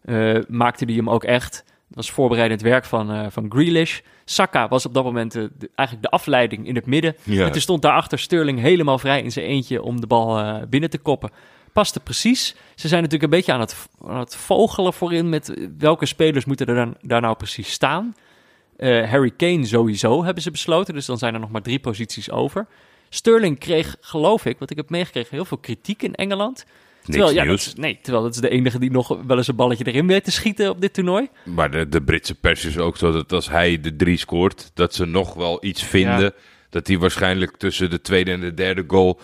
eh, 0.05 0.39
maakte 0.49 0.85
hij 0.85 0.95
hem 0.95 1.11
ook 1.11 1.25
echt. 1.25 1.65
Dat 1.67 1.97
was 1.97 2.11
voorbereidend 2.11 2.61
werk 2.63 2.85
van, 2.85 3.33
van 3.33 3.47
Grealish. 3.53 4.01
Saka 4.25 4.69
was 4.69 4.87
op 4.87 4.95
dat 4.95 5.05
moment 5.05 5.33
de- 5.33 5.51
eigenlijk 5.75 6.09
de 6.09 6.15
afleiding 6.17 6.67
in 6.67 6.75
het 6.75 6.87
midden. 6.87 7.17
Ja. 7.23 7.45
En 7.45 7.53
toen 7.53 7.61
stond 7.61 7.83
daarachter 7.83 8.19
Sterling 8.19 8.61
helemaal 8.61 8.99
vrij 8.99 9.23
in 9.23 9.33
zijn 9.33 9.47
eentje 9.47 9.83
om 9.83 10.01
de 10.01 10.07
bal 10.07 10.61
binnen 10.69 10.91
te 10.91 10.99
koppen. 10.99 11.31
Paste 11.77 12.01
precies. 12.01 12.55
Ze 12.75 12.89
zijn 12.89 13.03
natuurlijk 13.03 13.33
een 13.33 13.39
beetje 13.39 13.53
aan 13.53 13.61
het, 13.61 13.77
aan 14.07 14.19
het 14.19 14.37
vogelen 14.37 14.93
voorin 14.93 15.29
met 15.29 15.49
eh, 15.49 15.67
welke 15.79 16.07
spelers 16.07 16.45
moeten 16.45 16.67
er 16.67 16.75
dan, 16.75 16.97
daar 17.01 17.21
nou 17.21 17.37
precies 17.37 17.71
staan. 17.73 18.15
Eh, 18.77 19.11
Harry 19.11 19.33
Kane 19.37 19.67
sowieso 19.67 20.25
hebben 20.25 20.43
ze 20.43 20.51
besloten, 20.51 20.95
dus 20.95 21.07
dan 21.07 21.19
zijn 21.19 21.35
er 21.35 21.41
nog 21.41 21.51
maar 21.51 21.63
drie 21.63 21.79
posities 21.79 22.31
over. 22.31 22.67
Sterling 23.09 23.59
kreeg, 23.59 23.97
geloof 24.01 24.45
ik, 24.45 24.59
wat 24.59 24.71
ik 24.71 24.77
heb 24.77 24.91
meegekregen, 24.91 25.31
heel 25.31 25.45
veel 25.45 25.59
kritiek 25.59 26.03
in 26.03 26.15
Engeland. 26.15 26.65
Terwijl, 27.05 27.31
ja, 27.31 27.37
dat 27.37 27.47
nieuws. 27.47 27.67
is, 27.67 27.75
nee, 27.75 27.99
terwijl 28.03 28.25
dat 28.25 28.35
is 28.35 28.41
de 28.41 28.49
enige 28.49 28.79
die 28.79 28.91
nog 28.91 29.19
wel 29.27 29.37
eens 29.37 29.49
een 29.49 29.57
balletje 29.57 29.85
erin 29.85 30.07
weet 30.07 30.25
te 30.25 30.33
schieten 30.33 30.71
op 30.71 30.81
dit 30.81 30.95
toernooi. 30.95 31.29
Maar 31.45 31.71
de, 31.71 31.89
de 31.89 32.03
Britse 32.03 32.35
pers 32.35 32.65
is 32.65 32.79
ook 32.79 32.97
zo 32.97 33.13
dat 33.13 33.33
als 33.33 33.49
hij 33.49 33.81
de 33.81 33.97
drie 33.97 34.17
scoort, 34.17 34.71
dat 34.75 34.95
ze 34.95 35.05
nog 35.05 35.35
wel 35.35 35.65
iets 35.65 35.83
vinden. 35.83 36.23
Ja. 36.23 36.33
Dat 36.71 36.87
hij 36.87 36.99
waarschijnlijk 36.99 37.57
tussen 37.57 37.91
de 37.91 38.01
tweede 38.01 38.31
en 38.31 38.41
de 38.41 38.55
derde 38.55 38.85
goal 38.87 39.21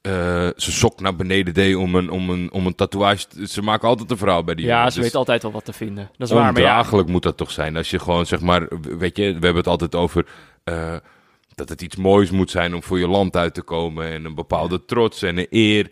eh, 0.00 0.12
zijn 0.56 0.76
sok 0.76 1.00
naar 1.00 1.16
beneden 1.16 1.54
deed 1.54 1.74
om 1.76 1.94
een, 1.94 2.10
om, 2.10 2.30
een, 2.30 2.52
om 2.52 2.66
een 2.66 2.74
tatoeage. 2.74 3.26
Ze 3.46 3.62
maken 3.62 3.88
altijd 3.88 4.10
een 4.10 4.16
verhaal 4.16 4.44
bij 4.44 4.54
die 4.54 4.66
Ja, 4.66 4.76
jongen. 4.76 4.92
ze 4.92 4.98
Dus 4.98 5.06
weet 5.06 5.16
altijd 5.16 5.42
wel 5.42 5.52
wat 5.52 5.64
te 5.64 5.72
vinden. 5.72 6.10
Dat 6.16 6.28
is 6.28 6.34
waar, 6.34 6.52
maar 6.52 6.62
ja, 6.62 6.84
moet 7.06 7.22
dat 7.22 7.36
toch 7.36 7.50
zijn. 7.50 7.76
Als 7.76 7.90
je 7.90 7.98
gewoon 7.98 8.26
zeg 8.26 8.40
maar, 8.40 8.68
weet 8.80 9.16
je, 9.16 9.24
we 9.24 9.30
hebben 9.32 9.56
het 9.56 9.66
altijd 9.66 9.94
over 9.94 10.26
eh, 10.64 10.96
dat 11.54 11.68
het 11.68 11.82
iets 11.82 11.96
moois 11.96 12.30
moet 12.30 12.50
zijn 12.50 12.74
om 12.74 12.82
voor 12.82 12.98
je 12.98 13.08
land 13.08 13.36
uit 13.36 13.54
te 13.54 13.62
komen. 13.62 14.06
En 14.06 14.24
een 14.24 14.34
bepaalde 14.34 14.84
trots 14.84 15.22
en 15.22 15.38
een 15.38 15.46
eer. 15.50 15.90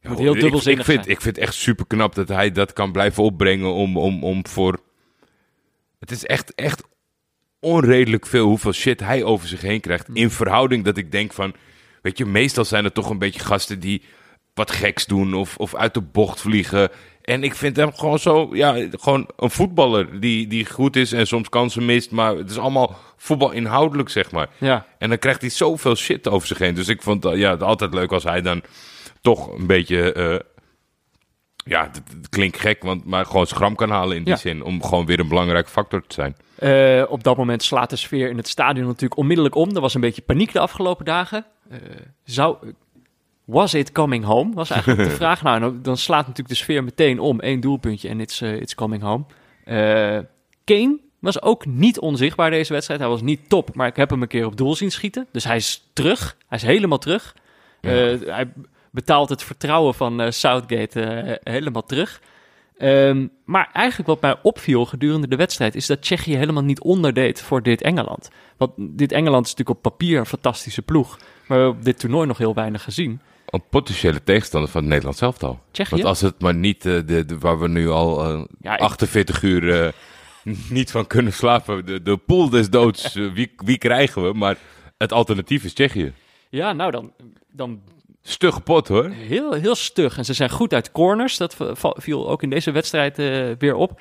Ja, 0.00 0.08
Moet 0.10 0.18
heel 0.18 0.34
ik- 0.34 0.40
dubbelzinnig 0.40 0.80
ik, 0.80 0.86
vind, 0.92 1.04
zijn. 1.04 1.16
ik 1.16 1.22
vind 1.22 1.36
het 1.36 1.44
echt 1.44 1.54
super 1.54 1.86
knap 1.86 2.14
dat 2.14 2.28
hij 2.28 2.52
dat 2.52 2.72
kan 2.72 2.92
blijven 2.92 3.22
opbrengen 3.22 3.72
om, 3.72 3.96
om, 3.96 4.24
om 4.24 4.46
voor... 4.46 4.80
Het 5.98 6.10
is 6.10 6.24
echt, 6.26 6.54
echt 6.54 6.82
onredelijk 7.60 8.26
veel 8.26 8.46
hoeveel 8.46 8.72
shit 8.72 9.00
hij 9.00 9.22
over 9.24 9.48
zich 9.48 9.60
heen 9.60 9.80
krijgt. 9.80 10.08
In 10.12 10.30
verhouding 10.30 10.84
dat 10.84 10.96
ik 10.96 11.12
denk 11.12 11.32
van... 11.32 11.54
Weet 12.08 12.18
je, 12.18 12.26
meestal 12.26 12.64
zijn 12.64 12.84
er 12.84 12.92
toch 12.92 13.10
een 13.10 13.18
beetje 13.18 13.40
gasten 13.40 13.80
die 13.80 14.02
wat 14.54 14.70
geks 14.70 15.06
doen 15.06 15.34
of, 15.34 15.56
of 15.56 15.74
uit 15.74 15.94
de 15.94 16.00
bocht 16.00 16.40
vliegen. 16.40 16.90
En 17.22 17.42
ik 17.44 17.54
vind 17.54 17.76
hem 17.76 17.92
gewoon 17.94 18.18
zo, 18.18 18.48
ja, 18.52 18.86
gewoon 18.90 19.28
een 19.36 19.50
voetballer 19.50 20.20
die, 20.20 20.46
die 20.46 20.66
goed 20.66 20.96
is 20.96 21.12
en 21.12 21.26
soms 21.26 21.48
kansen 21.48 21.84
mist. 21.84 22.10
Maar 22.10 22.36
het 22.36 22.50
is 22.50 22.58
allemaal 22.58 22.96
voetbal 23.16 23.50
inhoudelijk, 23.50 24.08
zeg 24.08 24.30
maar. 24.30 24.48
ja. 24.58 24.86
En 24.98 25.08
dan 25.08 25.18
krijgt 25.18 25.40
hij 25.40 25.50
zoveel 25.50 25.94
shit 25.96 26.28
over 26.28 26.48
zich 26.48 26.58
heen. 26.58 26.74
Dus 26.74 26.88
ik 26.88 27.02
vond 27.02 27.24
ja, 27.24 27.50
het 27.50 27.62
altijd 27.62 27.94
leuk 27.94 28.12
als 28.12 28.24
hij 28.24 28.42
dan 28.42 28.62
toch 29.20 29.58
een 29.58 29.66
beetje... 29.66 30.12
eh, 30.12 30.36
ja, 31.64 31.82
het, 31.84 32.02
het 32.16 32.28
klinkt 32.28 32.60
gek, 32.60 32.82
want, 32.82 33.04
maar 33.04 33.26
gewoon 33.26 33.46
schram 33.46 33.74
kan 33.74 33.90
halen 33.90 34.16
in 34.16 34.24
die 34.24 34.32
Ja. 34.32 34.38
zin. 34.38 34.62
Om 34.62 34.82
gewoon 34.82 35.06
weer 35.06 35.20
een 35.20 35.28
belangrijk 35.28 35.68
factor 35.68 36.02
te 36.06 36.14
zijn. 36.14 36.36
Eh, 36.58 37.10
op 37.10 37.24
dat 37.24 37.36
moment 37.36 37.62
slaat 37.62 37.90
de 37.90 37.96
sfeer 37.96 38.30
in 38.30 38.36
het 38.36 38.48
stadion 38.48 38.86
natuurlijk 38.86 39.16
onmiddellijk 39.20 39.54
om. 39.54 39.74
Er 39.74 39.80
was 39.80 39.94
een 39.94 40.00
beetje 40.00 40.22
paniek 40.22 40.52
de 40.52 40.58
afgelopen 40.60 41.04
dagen. 41.04 41.44
Eh, 41.70 41.78
zou, 42.24 42.56
was 43.44 43.74
it 43.74 43.92
coming 43.92 44.24
home? 44.24 44.54
Was 44.54 44.70
eigenlijk 44.70 45.08
de 45.08 45.16
vraag. 45.22 45.42
Nou, 45.42 45.80
dan- 45.82 45.96
slaat 45.96 46.20
natuurlijk 46.20 46.48
de 46.48 46.54
sfeer 46.64 46.84
meteen 46.84 47.20
om. 47.20 47.40
Één 47.40 47.60
doelpuntje 47.60 48.08
en 48.08 48.20
it's, 48.20 48.40
eh, 48.40 48.60
it's 48.60 48.74
coming 48.74 49.02
home. 49.02 49.24
Eh, 49.64 50.18
Kane 50.64 50.98
was 51.18 51.42
ook 51.42 51.66
niet 51.66 51.98
onzichtbaar 51.98 52.50
deze 52.50 52.72
wedstrijd. 52.72 53.00
Hij 53.00 53.08
was 53.08 53.22
niet 53.22 53.48
top, 53.48 53.74
maar 53.74 53.86
ik 53.86 53.96
heb 53.96 54.10
hem 54.10 54.22
een 54.22 54.28
keer 54.28 54.46
op 54.46 54.56
doel 54.56 54.74
zien 54.74 54.90
schieten. 54.90 55.26
Dus 55.32 55.44
hij 55.44 55.56
is 55.56 55.88
terug. 55.92 56.36
Hij 56.48 56.58
is 56.58 56.64
helemaal 56.64 56.98
terug. 56.98 57.34
Ja. 57.80 57.90
Hij 58.18 58.52
betaalt 58.90 59.28
het 59.28 59.42
vertrouwen 59.42 59.94
van 59.94 60.32
Southgate 60.32 61.40
helemaal 61.42 61.84
terug. 61.84 62.20
Ehm, 62.76 63.26
maar 63.44 63.70
eigenlijk 63.72 64.08
wat 64.08 64.20
mij 64.20 64.36
opviel 64.42 64.84
gedurende 64.84 65.28
de 65.28 65.36
wedstrijd 65.36 65.74
is 65.74 65.86
dat 65.86 66.02
Tsjechië 66.02 66.36
helemaal 66.36 66.62
niet 66.64 66.80
onderdeed 66.80 67.42
voor 67.42 67.62
dit 67.62 67.82
Engeland. 67.82 68.30
Want 68.56 68.72
dit 68.76 69.12
Engeland 69.12 69.46
is 69.46 69.50
natuurlijk 69.54 69.76
op 69.78 69.92
papier 69.92 70.18
een 70.18 70.26
fantastische 70.26 70.82
ploeg. 70.82 71.18
Maar 71.48 71.58
we 71.58 71.64
hebben 71.64 71.78
op 71.80 71.84
dit 71.84 71.98
toernooi 71.98 72.26
nog 72.26 72.38
heel 72.38 72.54
weinig 72.54 72.82
gezien. 72.82 73.20
Een 73.46 73.62
potentiële 73.70 74.22
tegenstander 74.24 74.70
van 74.70 74.80
het 74.80 74.88
Nederlands 74.90 75.20
elftal. 75.20 75.60
Tsjechië? 75.70 75.90
Want 75.94 76.04
als 76.04 76.20
het 76.20 76.40
maar 76.40 76.54
niet, 76.54 76.86
eh, 76.86 76.92
de, 77.06 77.24
de, 77.24 77.38
waar 77.38 77.58
we 77.60 77.68
nu 77.68 77.88
al 77.88 78.24
eh, 78.24 78.44
Ja, 78.60 78.74
ik- 78.74 78.80
48 78.80 79.42
uur 79.42 79.82
eh, 79.84 79.92
niet 80.70 80.90
van 80.90 81.06
kunnen 81.06 81.32
slapen. 81.32 81.86
De, 81.86 82.02
de 82.02 82.16
pool 82.16 82.48
des 82.48 82.70
doods, 82.70 83.14
eh, 83.16 83.32
wie, 83.32 83.52
wie 83.56 83.78
krijgen 83.78 84.22
we? 84.26 84.32
Maar 84.32 84.56
het 84.98 85.12
alternatief 85.12 85.64
is 85.64 85.72
Tsjechië. 85.74 86.12
Ja, 86.50 86.72
nou 86.72 86.90
dan, 86.90 87.12
dan 87.52 87.80
Stugge 88.22 88.60
pot 88.60 88.88
hoor. 88.88 89.08
heel, 89.08 89.52
heel 89.52 89.74
stug. 89.74 90.18
En 90.18 90.24
ze 90.24 90.32
zijn 90.34 90.50
goed 90.50 90.74
uit 90.74 90.92
corners. 90.92 91.36
Dat 91.36 91.56
viel 91.96 92.28
ook 92.28 92.42
in 92.42 92.50
deze 92.50 92.70
wedstrijd 92.70 93.18
eh, 93.18 93.50
weer 93.58 93.74
op. 93.74 94.00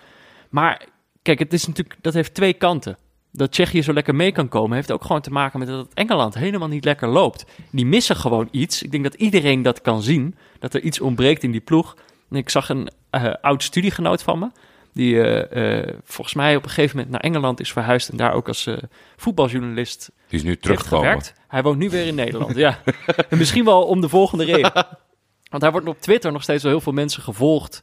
Maar 0.50 0.86
kijk, 1.22 1.40
het 1.40 1.54
is 1.54 1.68
natuurlijk, 1.68 1.96
dat 2.02 2.14
heeft 2.14 2.34
twee 2.34 2.54
kanten. 2.54 2.98
Dat 3.38 3.52
Tsjechië 3.52 3.82
zo 3.82 3.94
lekker 3.94 4.16
mee 4.16 4.32
kan 4.32 4.48
komen, 4.48 4.76
heeft 4.76 4.92
ook 4.92 5.02
gewoon 5.02 5.22
te 5.22 5.32
maken 5.32 5.60
met 5.60 5.68
dat 5.68 5.78
het 5.78 5.94
Engeland 5.94 6.34
helemaal 6.34 6.68
niet 6.68 6.86
lekker 6.86 7.08
loopt. 7.08 7.46
Die 7.72 7.86
missen 7.86 8.16
gewoon 8.16 8.48
iets. 8.52 8.84
Ik 8.84 8.92
denk 8.92 9.04
dat 9.04 9.14
iedereen 9.14 9.62
dat 9.62 9.82
kan 9.82 10.02
zien. 10.02 10.36
Dat 10.60 10.74
er 10.74 10.82
iets 10.82 11.00
ontbreekt 11.00 11.44
in 11.44 11.52
die 11.52 11.62
ploeg. 11.62 11.96
En 12.30 12.38
ik 12.38 12.50
zag 12.50 12.70
een 12.70 12.90
eh, 13.10 13.34
oud 13.42 13.64
studiegenoot 13.64 14.24
van 14.24 14.40
me. 14.40 14.50
Die 14.94 15.22
eh, 15.22 15.80
eh, 15.80 15.94
volgens 16.04 16.36
mij 16.36 16.56
op 16.56 16.64
een 16.64 16.70
gegeven 16.70 16.96
moment 16.96 17.14
naar 17.14 17.22
Engeland 17.22 17.60
is 17.60 17.72
verhuisd. 17.72 18.10
En 18.10 18.18
daar 18.18 18.34
ook 18.34 18.48
als 18.48 18.70
voetbaljournalist 19.16 20.12
Die 20.28 20.40
is 20.40 20.46
nu 20.46 20.58
teruggekomen. 20.58 21.22
Hij 21.48 21.64
woont 21.64 21.78
nu 21.78 21.90
weer 21.90 22.08
in 22.08 22.16
Nederland, 22.16 22.56
ja. 22.56 22.80
En 23.30 23.38
misschien 23.38 23.66
wel 23.66 23.84
om 23.84 24.02
de 24.02 24.10
volgende 24.10 24.44
reden. 24.44 24.74
Want 25.52 25.64
hij 25.64 25.72
wordt 25.72 25.88
op 25.88 26.02
Twitter 26.02 26.32
nog 26.32 26.44
steeds 26.44 26.62
door 26.62 26.72
heel 26.72 26.82
veel 26.82 26.94
mensen 26.94 27.24
gevolgd 27.24 27.82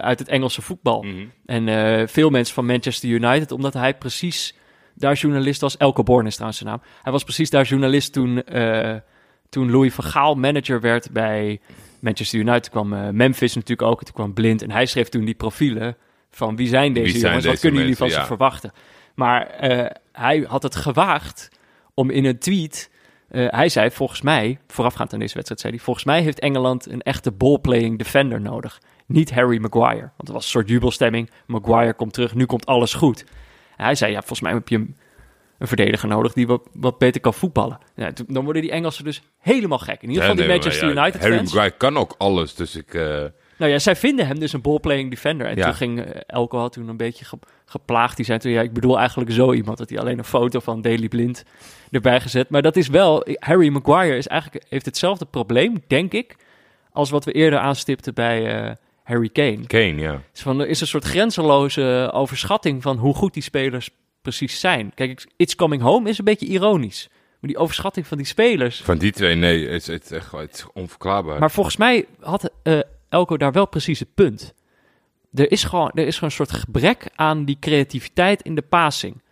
uit 0.00 0.18
het 0.18 0.28
Engelse 0.28 0.62
voetbal. 0.62 1.02
Mhm. 1.02 1.26
En 1.46 2.08
veel 2.08 2.30
mensen 2.30 2.54
van 2.54 2.66
Manchester 2.66 3.08
United, 3.08 3.52
omdat 3.52 3.74
hij 3.74 3.94
precies 3.94 4.54
daar 4.94 5.14
journalist 5.14 5.60
was. 5.60 5.76
Elke 5.76 6.02
Born 6.02 6.26
is 6.26 6.32
trouwens 6.32 6.58
zijn 6.58 6.70
naam. 6.70 6.82
Hij 7.02 7.12
was 7.12 7.22
precies 7.22 7.50
daar 7.50 7.64
journalist 7.64 8.12
toen, 8.12 8.44
eh, 8.44 8.94
toen 9.48 9.70
Louis 9.70 9.94
van 9.94 10.04
Gaal 10.04 10.34
manager 10.34 10.80
werd 10.80 11.10
bij 11.10 11.60
Manchester 12.00 12.38
United. 12.38 12.62
Toen 12.62 12.72
kwam 12.72 12.92
eh, 12.92 13.08
Memphis 13.08 13.54
natuurlijk 13.54 13.88
ook, 13.88 14.04
toen 14.04 14.14
kwam 14.14 14.34
Blind. 14.34 14.62
En 14.62 14.70
hij 14.70 14.86
schreef 14.86 15.08
toen 15.08 15.24
die 15.24 15.34
profielen 15.34 15.96
van 16.30 16.56
wie 16.56 16.68
zijn 16.68 16.92
deze 16.92 17.12
Wie 17.12 17.20
zijn 17.20 17.26
jongens, 17.26 17.46
wat 17.46 17.60
kunnen 17.60 17.80
jullie 17.80 17.96
van 17.96 18.10
ze 18.10 18.16
ja. 18.16 18.26
verwachten. 18.26 18.72
Maar 19.14 19.46
eh, 19.46 19.90
hij 20.12 20.44
had 20.48 20.62
het 20.62 20.76
gewaagd 20.76 21.48
om 21.94 22.10
in 22.10 22.24
een 22.24 22.38
tweet... 22.38 22.90
hij 23.30 23.68
zei 23.68 23.90
volgens 23.90 24.22
mij, 24.22 24.58
voorafgaand 24.66 25.12
aan 25.12 25.18
deze 25.18 25.34
wedstrijd, 25.34 25.60
zei 25.60 25.72
hij... 25.72 25.82
volgens 25.82 26.04
mij 26.04 26.22
heeft 26.22 26.38
Engeland 26.38 26.90
een 26.90 27.02
echte 27.02 27.32
ballplaying 27.32 27.98
defender 27.98 28.40
nodig. 28.40 28.80
Niet 29.06 29.32
Harry 29.32 29.58
Maguire. 29.60 30.10
Want 30.16 30.28
er 30.28 30.32
was 30.32 30.44
een 30.44 30.50
soort 30.50 30.68
jubelstemming. 30.68 31.30
Maguire 31.46 31.94
komt 31.94 32.12
terug, 32.12 32.34
nu 32.34 32.46
komt 32.46 32.66
alles 32.66 32.94
goed. 32.94 33.24
En 33.76 33.84
hij 33.84 33.94
zei, 33.94 34.12
ja, 34.12 34.18
volgens 34.18 34.40
mij 34.40 34.52
heb 34.52 34.68
je 34.68 34.76
een, 34.76 34.96
een 35.58 35.66
verdediger 35.66 36.08
nodig... 36.08 36.32
die 36.32 36.46
wat, 36.46 36.68
wat 36.72 36.98
beter 36.98 37.20
kan 37.20 37.34
voetballen. 37.34 37.78
Ja, 37.96 38.12
toen- 38.12 38.26
dan 38.28 38.44
worden 38.44 38.62
die 38.62 38.70
Engelsen 38.70 39.04
dus 39.04 39.22
helemaal 39.38 39.78
gek. 39.78 40.02
In 40.02 40.08
ieder 40.08 40.20
geval 40.22 40.36
die 40.36 40.46
nee, 40.46 40.54
Manchester 40.54 40.94
maar 40.94 40.96
United 41.04 41.20
Harry 41.20 41.36
fans. 41.36 41.52
Maguire 41.52 41.76
kan 41.76 41.96
ook 41.96 42.14
alles, 42.18 42.54
dus 42.54 42.76
ik... 42.76 42.94
eh, 42.94 43.02
Nou 43.56 43.70
ja, 43.72 43.78
zij 43.78 43.96
vinden 43.96 44.26
hem 44.26 44.38
dus 44.38 44.52
een 44.52 44.60
ballplaying 44.60 45.10
defender. 45.10 45.46
En 45.46 45.56
Ja. 45.56 45.64
toen 45.64 45.74
ging 45.74 46.00
eh, 46.00 46.20
Elko 46.26 46.58
had 46.58 46.72
toen 46.72 46.88
een 46.88 46.96
beetje 46.96 47.24
ge- 47.24 47.38
geplaagd. 47.64 48.16
Die 48.16 48.24
zei 48.24 48.38
toen, 48.38 48.52
ja, 48.52 48.60
ik 48.62 48.72
bedoel 48.72 48.98
eigenlijk 48.98 49.30
zo 49.32 49.52
iemand. 49.52 49.78
Dat 49.78 49.88
hij 49.90 49.98
alleen 49.98 50.18
een 50.18 50.24
foto 50.24 50.60
van 50.60 50.80
Daily 50.82 51.08
Blind 51.08 51.44
erbij 51.90 52.20
gezet. 52.20 52.48
Maar 52.50 52.62
dat 52.62 52.76
is 52.76 52.88
wel, 52.88 53.26
Harry 53.38 53.68
Maguire 53.68 54.16
is 54.16 54.26
eigenlijk, 54.26 54.64
heeft 54.68 54.84
hetzelfde 54.86 55.24
probleem, 55.24 55.82
denk 55.86 56.12
ik, 56.12 56.36
als 56.92 57.10
wat 57.10 57.24
we 57.24 57.32
eerder 57.32 57.58
aanstipten 57.58 58.14
bij 58.14 58.62
eh, 58.64 58.72
Harry 59.04 59.28
Kane. 59.28 59.66
Kane, 59.66 59.94
ja. 59.94 60.22
Dus 60.32 60.42
van, 60.42 60.60
er 60.60 60.68
is 60.68 60.80
een 60.80 60.86
soort 60.86 61.04
grenzeloze 61.04 62.10
overschatting 62.12 62.82
van 62.82 62.96
hoe 62.96 63.14
goed 63.14 63.34
die 63.34 63.42
spelers 63.42 63.90
precies 64.22 64.60
zijn. 64.60 64.92
Kijk, 64.94 65.26
It's 65.36 65.54
Coming 65.54 65.82
Home 65.82 66.08
is 66.08 66.18
een 66.18 66.24
beetje 66.24 66.46
ironisch. 66.46 67.08
Maar 67.40 67.50
die 67.50 67.58
overschatting 67.58 68.06
van 68.06 68.16
die 68.16 68.26
spelers... 68.26 68.82
Van 68.82 68.98
die 68.98 69.12
twee, 69.12 69.34
nee, 69.34 69.68
het 69.68 69.80
is, 69.80 69.86
het 69.86 70.04
is 70.04 70.10
echt 70.10 70.32
het 70.32 70.54
is 70.54 70.66
onverklaarbaar. 70.72 71.38
Maar 71.38 71.50
volgens 71.50 71.76
mij 71.76 72.06
had 72.20 72.50
eh, 72.62 72.78
Elko 73.08 73.36
daar 73.36 73.52
wel 73.52 73.68
precies 73.68 73.98
het 73.98 74.14
punt. 74.14 74.54
Er 75.34 75.50
is, 75.50 75.64
gewoon, 75.64 75.90
er 75.94 76.06
is 76.06 76.14
gewoon 76.14 76.30
een 76.30 76.36
soort 76.36 76.52
gebrek 76.52 77.08
aan 77.14 77.44
die 77.44 77.56
creativiteit 77.60 78.42
in 78.42 78.54
de 78.54 78.62
passing. 78.62 79.22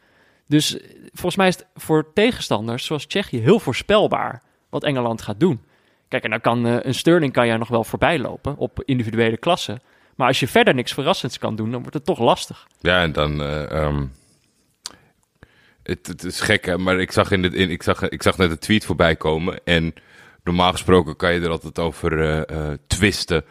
Dus 0.47 0.79
eh, 0.79 0.89
volgens 1.13 1.37
mij 1.37 1.49
is 1.49 1.57
het 1.57 1.67
voor 1.75 2.13
tegenstanders 2.13 2.85
zoals 2.85 3.07
Tsjechië 3.07 3.39
heel 3.39 3.59
voorspelbaar 3.59 4.43
wat 4.71 4.85
Engeland 4.85 5.23
gaat 5.23 5.41
doen. 5.41 5.61
Kijk, 6.13 6.25
en 6.25 6.31
dan 6.31 6.41
kan 6.41 6.67
eh, 6.67 6.77
een 6.81 6.95
Sterling 6.95 7.33
kan 7.33 7.47
jij 7.47 7.57
nog 7.57 7.69
wel 7.69 7.85
voorbij 7.85 8.19
lopen 8.19 8.57
op 8.57 8.83
individuele 8.85 9.37
klassen. 9.37 9.83
Maar 10.17 10.27
als 10.27 10.41
je 10.41 10.49
verder 10.49 10.75
niks 10.75 10.93
verrassends 10.93 11.39
kan 11.39 11.57
doen, 11.57 11.71
dan 11.71 11.81
wordt 11.81 11.95
het 11.95 12.05
toch 12.05 12.19
lastig. 12.19 12.67
Ja, 12.81 13.03
en 13.03 13.13
dan. 13.13 13.43
eh, 13.43 13.71
ehm, 13.71 14.07
het, 15.83 16.25
is 16.25 16.41
gek, 16.41 16.65
hè, 16.65 16.79
maar 16.79 17.01
ik 17.01 17.13
zag, 17.13 17.31
in 17.31 17.43
het, 17.43 17.55
in, 17.55 17.71
ik, 17.71 17.83
zag, 17.83 18.09
ik 18.09 18.23
zag 18.23 18.37
net 18.37 18.51
een 18.51 18.59
tweet 18.59 18.85
voorbij 18.85 19.17
komen. 19.17 19.61
En 19.65 19.95
normaal 20.45 20.73
gesproken 20.73 21.17
kan 21.17 21.35
je 21.35 21.41
er 21.41 21.51
altijd 21.51 21.79
over 21.79 22.45
eh, 22.45 22.71
twisten. 22.87 23.45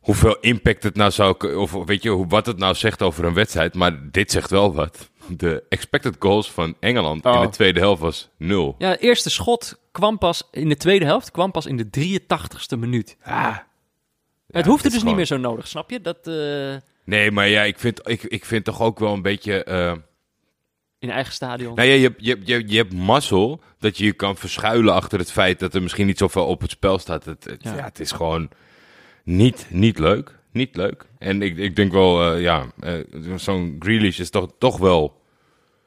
Hoeveel 0.00 0.36
impact 0.40 0.82
het 0.82 0.96
nou 0.96 1.10
zou. 1.10 1.54
Of 1.56 1.72
weet 1.84 2.02
je, 2.02 2.26
wat 2.26 2.46
het 2.46 2.58
nou 2.58 2.74
zegt 2.74 3.02
over 3.02 3.24
een 3.24 3.34
wedstrijd. 3.34 3.74
Maar 3.74 4.10
dit 4.10 4.30
zegt 4.30 4.50
wel 4.50 4.74
wat. 4.74 5.10
De 5.36 5.64
expected 5.68 6.16
goals 6.18 6.50
van 6.50 6.74
Engeland 6.80 7.24
in 7.24 7.30
Oh. 7.30 7.40
de 7.42 7.48
tweede 7.48 7.80
helft 7.80 8.00
was 8.00 8.28
nul. 8.36 8.74
Ja, 8.78 8.88
het 8.90 9.00
eerste 9.00 9.30
schot 9.30 9.78
kwam 9.92 10.18
pas 10.18 10.42
in 10.50 10.68
de 10.68 10.76
tweede 10.76 11.04
helft, 11.04 11.30
kwam 11.30 11.50
pas 11.50 11.66
in 11.66 11.76
de 11.76 11.90
83ste 11.90 12.76
minuut. 12.78 13.16
het 13.22 13.62
het 14.46 14.66
hoefde 14.66 14.82
dus 14.82 14.92
gewoon- 14.92 15.06
niet 15.08 15.16
meer 15.16 15.26
zo 15.26 15.36
nodig, 15.36 15.68
snap 15.68 15.90
je? 15.90 16.00
Dat 16.00 16.26
eh, 16.26 16.76
Nee, 17.04 17.30
maar 17.30 17.48
ja, 17.48 17.62
ik 17.62 17.78
vind, 17.78 18.08
ik, 18.08 18.22
ik 18.22 18.44
vind 18.44 18.64
toch 18.64 18.80
ook 18.80 18.98
wel 18.98 19.12
een 19.12 19.22
beetje. 19.22 19.64
eh, 19.64 19.92
in 20.98 21.10
eigen 21.10 21.32
stadion. 21.32 21.74
Nou 21.74 21.88
ja, 21.88 21.94
je, 21.94 22.02
hebt- 22.02 22.24
je, 22.24 22.30
hebt- 22.30 22.46
je, 22.46 22.52
hebt- 22.54 22.70
je 22.70 22.76
hebt 22.76 22.92
mazzel 22.94 23.60
dat 23.78 23.98
je 23.98 24.04
je 24.04 24.12
kan 24.12 24.36
verschuilen 24.36 24.94
achter 24.94 25.18
het 25.18 25.32
feit 25.32 25.58
dat 25.60 25.74
er 25.74 25.82
misschien 25.82 26.06
niet 26.06 26.18
zoveel 26.18 26.46
op 26.46 26.60
het 26.60 26.70
spel 26.70 26.98
staat. 26.98 27.24
Het, 27.24 27.44
het, 27.44 27.62
ja. 27.62 27.74
Ja. 27.74 27.84
het 27.84 28.00
is 28.00 28.12
gewoon 28.12 28.50
niet, 29.24 29.66
niet 29.70 29.98
leuk. 29.98 30.38
Niet 30.52 30.76
leuk. 30.76 31.06
En 31.18 31.42
ik, 31.42 31.56
ik 31.56 31.76
denk 31.76 31.92
wel, 31.92 32.32
eh, 32.34 32.40
ja, 32.42 32.66
eh, 32.80 32.94
zo'n 33.36 33.76
Grealish 33.78 34.18
is 34.18 34.30
toch, 34.30 34.48
toch 34.58 34.78
wel... 34.78 35.19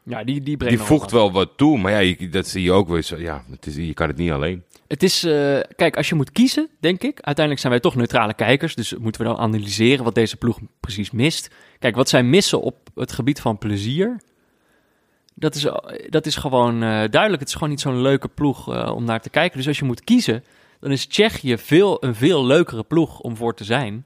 Ja, 0.05 0.23
die, 0.23 0.41
die 0.41 0.57
Die 0.57 0.77
voegt 0.79 1.11
wel 1.11 1.31
wat 1.31 1.49
toe, 1.55 1.77
maar 1.77 1.91
ja, 1.91 1.97
je- 1.99 2.29
dat 2.29 2.47
zie 2.47 2.63
je 2.63 2.71
ook 2.71 2.87
weer 2.89 3.01
zo. 3.01 3.17
Ja, 3.17 3.43
het 3.51 3.65
is, 3.65 3.75
je 3.75 3.93
kan 3.93 4.07
het 4.07 4.17
niet 4.17 4.31
alleen. 4.31 4.63
Het 4.87 5.03
is, 5.03 5.23
eh, 5.23 5.59
kijk, 5.75 5.97
als 5.97 6.09
je 6.09 6.15
moet 6.15 6.31
kiezen, 6.31 6.67
denk 6.79 7.01
ik. 7.03 7.13
Uiteindelijk 7.21 7.59
zijn 7.59 7.71
wij 7.73 7.81
toch 7.81 7.95
neutrale 7.95 8.33
kijkers. 8.33 8.75
Dus 8.75 8.95
moeten 8.97 9.21
we 9.21 9.27
dan 9.27 9.37
analyseren 9.37 10.03
wat 10.03 10.15
deze 10.15 10.37
ploeg 10.37 10.59
precies 10.79 11.11
mist. 11.11 11.49
Kijk, 11.79 11.95
wat 11.95 12.09
zij 12.09 12.23
missen 12.23 12.61
op 12.61 12.75
het 12.95 13.11
gebied 13.11 13.41
van 13.41 13.57
plezier. 13.57 14.21
Dat 15.35 15.55
is, 15.55 15.67
dat 16.09 16.25
is 16.25 16.35
gewoon 16.35 16.73
eh, 16.73 16.89
duidelijk. 16.89 17.39
Het 17.39 17.47
is 17.47 17.53
gewoon 17.53 17.69
niet 17.69 17.81
zo'n 17.81 18.01
leuke 18.01 18.27
ploeg 18.27 18.73
eh, 18.73 18.91
om 18.95 19.03
naar 19.03 19.21
te 19.21 19.29
kijken. 19.29 19.57
Dus 19.57 19.67
als 19.67 19.79
je 19.79 19.85
moet 19.85 20.03
kiezen, 20.03 20.43
dan 20.79 20.91
is 20.91 21.05
Tsjechië 21.05 21.57
veel, 21.57 22.03
een 22.03 22.15
veel 22.15 22.45
leukere 22.45 22.83
ploeg 22.83 23.19
om 23.19 23.35
voor 23.37 23.53
te 23.55 23.63
zijn. 23.63 24.05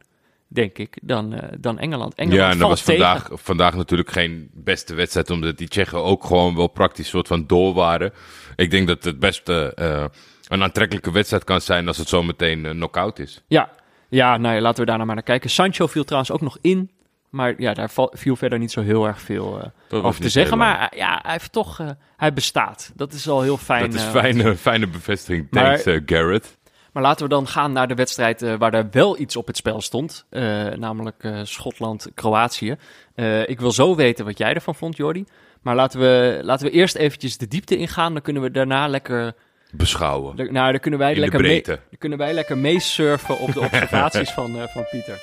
Denk 0.49 0.77
ik, 0.77 0.97
dan, 1.01 1.33
eh, 1.33 1.49
dan 1.60 1.79
Engeland. 1.79 2.15
Engeland 2.15 2.41
ja, 2.41 2.51
en 2.51 2.57
dat 2.57 2.69
was 2.69 2.81
tegen. 2.81 3.05
vandaag, 3.05 3.29
vandaag 3.33 3.75
natuurlijk 3.75 4.12
geen 4.12 4.49
beste 4.53 4.93
wedstrijd, 4.93 5.29
omdat 5.29 5.57
die 5.57 5.67
Tsjechen 5.67 6.03
ook 6.03 6.23
gewoon 6.25 6.55
wel 6.55 6.67
praktisch 6.67 7.10
soort 7.10 7.27
van 7.27 7.47
door 7.47 7.73
waren. 7.73 8.13
Ik 8.55 8.71
denk 8.71 8.88
dat 8.88 9.03
het 9.03 9.19
best 9.19 9.49
eh, 9.49 9.77
eh, 9.77 10.05
een 10.47 10.63
aantrekkelijke 10.63 11.12
wedstrijd 11.12 11.43
kan 11.43 11.62
zijn 11.62 11.88
als 11.88 11.97
het 11.97 12.10
zo 12.10 12.23
meteen 12.23 12.62
knock-out 12.63 13.19
is. 13.19 13.43
Ja, 13.47 13.69
ja 14.10 14.38
nou 14.38 14.55
ja, 14.55 14.62
laten 14.62 14.79
we 14.79 14.86
daar 14.86 14.95
nou 14.95 15.05
maar 15.07 15.15
naar 15.15 15.23
kijken. 15.25 15.49
Sancho 15.49 15.88
viel 15.88 16.03
trouwens 16.03 16.31
ook 16.31 16.41
nog 16.41 16.57
in. 16.62 16.91
Maar 17.29 17.53
ja, 17.57 17.73
daar 17.73 17.89
viel 18.12 18.36
verder 18.36 18.60
niet 18.60 18.71
zo 18.71 18.81
heel 18.81 19.07
erg 19.07 19.21
veel 19.21 19.71
was 19.89 20.01
over 20.03 20.21
te 20.21 20.29
zeggen. 20.29 20.57
Maar 20.57 20.93
ja, 20.95 21.19
hij 21.21 21.31
heeft 21.31 21.51
toch, 21.51 21.81
hij 22.17 22.33
bestaat. 22.33 22.91
Dat 22.95 23.13
is 23.13 23.27
al 23.29 23.41
heel 23.41 23.57
fijn. 23.57 23.91
Dat 23.91 23.93
is 23.93 24.05
fijne, 24.05 24.55
fijne 24.55 24.88
bevestiging. 24.88 25.47
Maar- 25.49 25.63
Thanks, 25.63 25.86
eh, 25.86 26.01
Garrett. 26.05 26.57
Maar 26.97 27.05
laten 27.05 27.23
we 27.27 27.33
dan 27.33 27.47
gaan 27.47 27.71
naar 27.71 27.88
de 27.88 27.93
wedstrijd 27.95 28.41
eh, 28.41 28.53
waar 28.57 28.73
er 28.73 28.88
wel 28.91 29.19
iets 29.19 29.36
op 29.36 29.47
het 29.47 29.57
spel 29.57 29.81
stond. 29.81 30.25
eh, 30.29 30.41
namelijk 30.65 31.23
eh, 31.23 31.39
Schotland-Kroatië. 31.43 32.75
Eh, 33.15 33.49
ik 33.49 33.60
wil 33.60 33.71
zo 33.71 33.95
weten 33.95 34.25
wat 34.25 34.38
jij 34.38 34.53
ervan 34.53 34.75
vond, 34.75 34.97
Jordi. 34.97 35.25
Maar 35.62 35.75
laten 35.75 35.99
we, 35.99 36.39
laten 36.43 36.65
we 36.65 36.71
eerst 36.71 36.95
eventjes 36.95 37.38
de 37.38 37.47
diepte 37.47 37.77
ingaan. 37.77 38.13
Dan 38.13 38.21
kunnen 38.21 38.41
we 38.41 38.51
daarna 38.51 38.88
lekker... 38.88 39.33
Beschouwen. 39.71 40.36
le- 40.36 40.51
Nou, 40.51 40.71
dan 40.71 40.79
kunnen 40.79 40.99
wij, 40.99 41.13
In 41.13 41.19
lekker, 41.19 41.41
mee, 41.41 41.62
dan 41.63 41.77
kunnen 41.97 42.17
wij 42.17 42.33
lekker 42.33 42.57
meesurfen 42.57 43.39
op 43.39 43.53
de 43.53 43.60
observaties 43.67 44.29
van, 44.31 44.57
eh, 44.60 44.67
van 44.67 44.86
Pieter. 44.91 45.19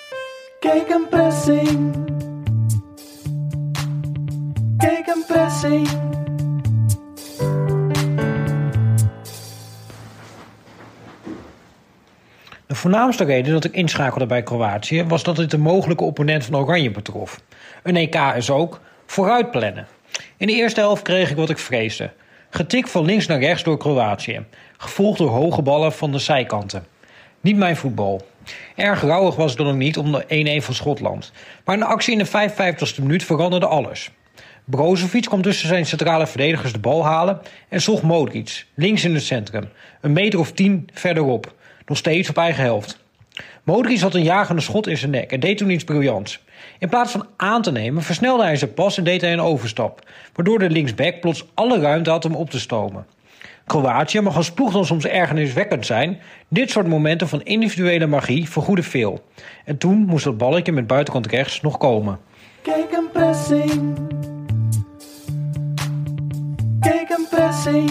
Kijk 0.61 0.89
een 0.89 1.07
pressing. 1.11 1.95
Kijk 4.77 5.07
een 5.07 5.25
pressing. 5.27 5.89
De 12.75 12.81
voornaamste 12.81 13.25
reden 13.25 13.53
dat 13.53 13.65
ik 13.65 13.75
inschakelde 13.75 14.27
bij 14.27 14.43
Kroatië 14.43 15.05
was 15.05 15.23
dat 15.23 15.37
het 15.37 15.53
een 15.53 15.61
mogelijke 15.61 16.05
opponent 16.05 16.45
van 16.45 16.57
Oranje 16.57 16.91
betrof. 16.91 17.41
Een 17.83 17.97
EK 17.97 18.15
is 18.37 18.51
ook 18.51 18.81
vooruit 19.07 19.51
plannen. 19.51 19.87
In 20.37 20.47
de 20.47 20.53
eerste 20.53 20.81
helft 20.81 21.03
kreeg 21.03 21.31
ik 21.31 21.37
wat 21.37 21.51
ik 21.51 21.59
vreesde. 21.59 22.11
Getik 22.51 22.87
van 22.87 23.05
links 23.05 23.27
naar 23.27 23.39
rechts 23.39 23.63
door 23.63 23.77
Kroatië, 23.77 24.45
gevolgd 24.77 25.19
door 25.19 25.31
hoge 25.31 25.63
ballen 25.63 25.93
van 25.93 26.13
de 26.13 26.19
zijkanten. 26.19 26.87
Niet 27.41 27.57
mijn 27.57 27.77
voetbal. 27.77 28.27
Erg 28.77 29.03
rouwig 29.03 29.37
was 29.37 29.51
het 29.51 29.59
dan 29.59 29.69
ook 29.69 29.75
niet 29.75 29.99
om 29.99 30.13
de 30.13 30.61
1-1 30.61 30.65
van 30.65 30.75
Schotland. 30.75 31.33
Maar 31.65 31.77
een 31.77 31.83
actie 31.83 32.13
in 32.13 32.19
de 32.19 32.51
55ste 32.51 33.03
minuut 33.03 33.25
veranderde 33.25 33.67
alles. 33.67 34.11
Brozovic 34.65 35.25
kwam 35.25 35.43
tussen 35.43 35.69
zijn 35.69 35.87
centrale 35.87 36.27
verdedigers 36.27 36.73
de 36.73 36.79
bal 36.79 37.05
halen 37.05 37.41
en 37.69 37.83
zocht 37.83 38.03
Modric, 38.03 38.67
links 38.75 39.05
in 39.05 39.15
het 39.15 39.25
centrum, 39.25 39.69
een 40.01 40.13
meter 40.13 40.39
of 40.39 40.53
tien 40.53 40.89
verderop, 40.93 41.55
nog 41.87 41.97
steeds 41.97 42.29
op 42.29 42.37
eigen 42.37 42.63
helft. 42.63 43.03
Modric 43.63 44.01
had 44.01 44.15
een 44.15 44.23
jagende 44.23 44.63
schot 44.63 44.87
in 44.87 44.97
zijn 44.97 45.11
nek 45.11 45.33
en 45.33 45.41
deed 45.41 45.59
toen 45.59 45.71
iets 45.71 45.85
briljants. 45.85 46.43
In 46.79 46.89
plaats 46.89 47.13
van 47.13 47.27
aan 47.37 47.63
te 47.63 47.73
nemen, 47.73 48.03
versnelde 48.03 48.43
hij 48.43 48.57
zijn 48.57 48.75
pas 48.75 48.99
en 48.99 49.05
deed 49.05 49.21
hij 49.21 49.33
een 49.33 49.41
overstap, 49.41 50.09
waardoor 50.35 50.59
de 50.59 50.71
linksback 50.71 51.21
plots 51.21 51.45
alle 51.55 51.81
ruimte 51.81 52.11
had 52.11 52.25
om 52.25 52.35
op 52.35 52.51
te 52.51 52.61
stomen. 52.61 53.07
Kroatië 53.67 54.21
mag 54.21 54.37
als 54.37 54.53
ploeg 54.53 54.73
dan 54.73 54.85
soms 54.85 55.07
ergerniswekkend 55.07 55.87
zijn. 55.87 56.21
Dit 56.49 56.71
soort 56.71 56.87
momenten 56.87 57.29
van 57.29 57.43
individuele 57.43 58.07
magie 58.07 58.49
vergoeden 58.49 58.85
veel. 58.85 59.25
En 59.65 59.79
toen 59.79 59.97
moest 59.97 60.25
dat 60.25 60.39
balletje 60.39 60.73
met 60.73 60.87
buitenkant 60.87 61.27
rechts 61.27 61.61
nog 61.61 61.79
komen. 61.79 62.19
Kijk 62.63 62.93
een 62.93 63.11
pressing. 63.13 63.99
Kijk 66.81 67.09
een 67.09 67.27
pressing. 67.31 67.91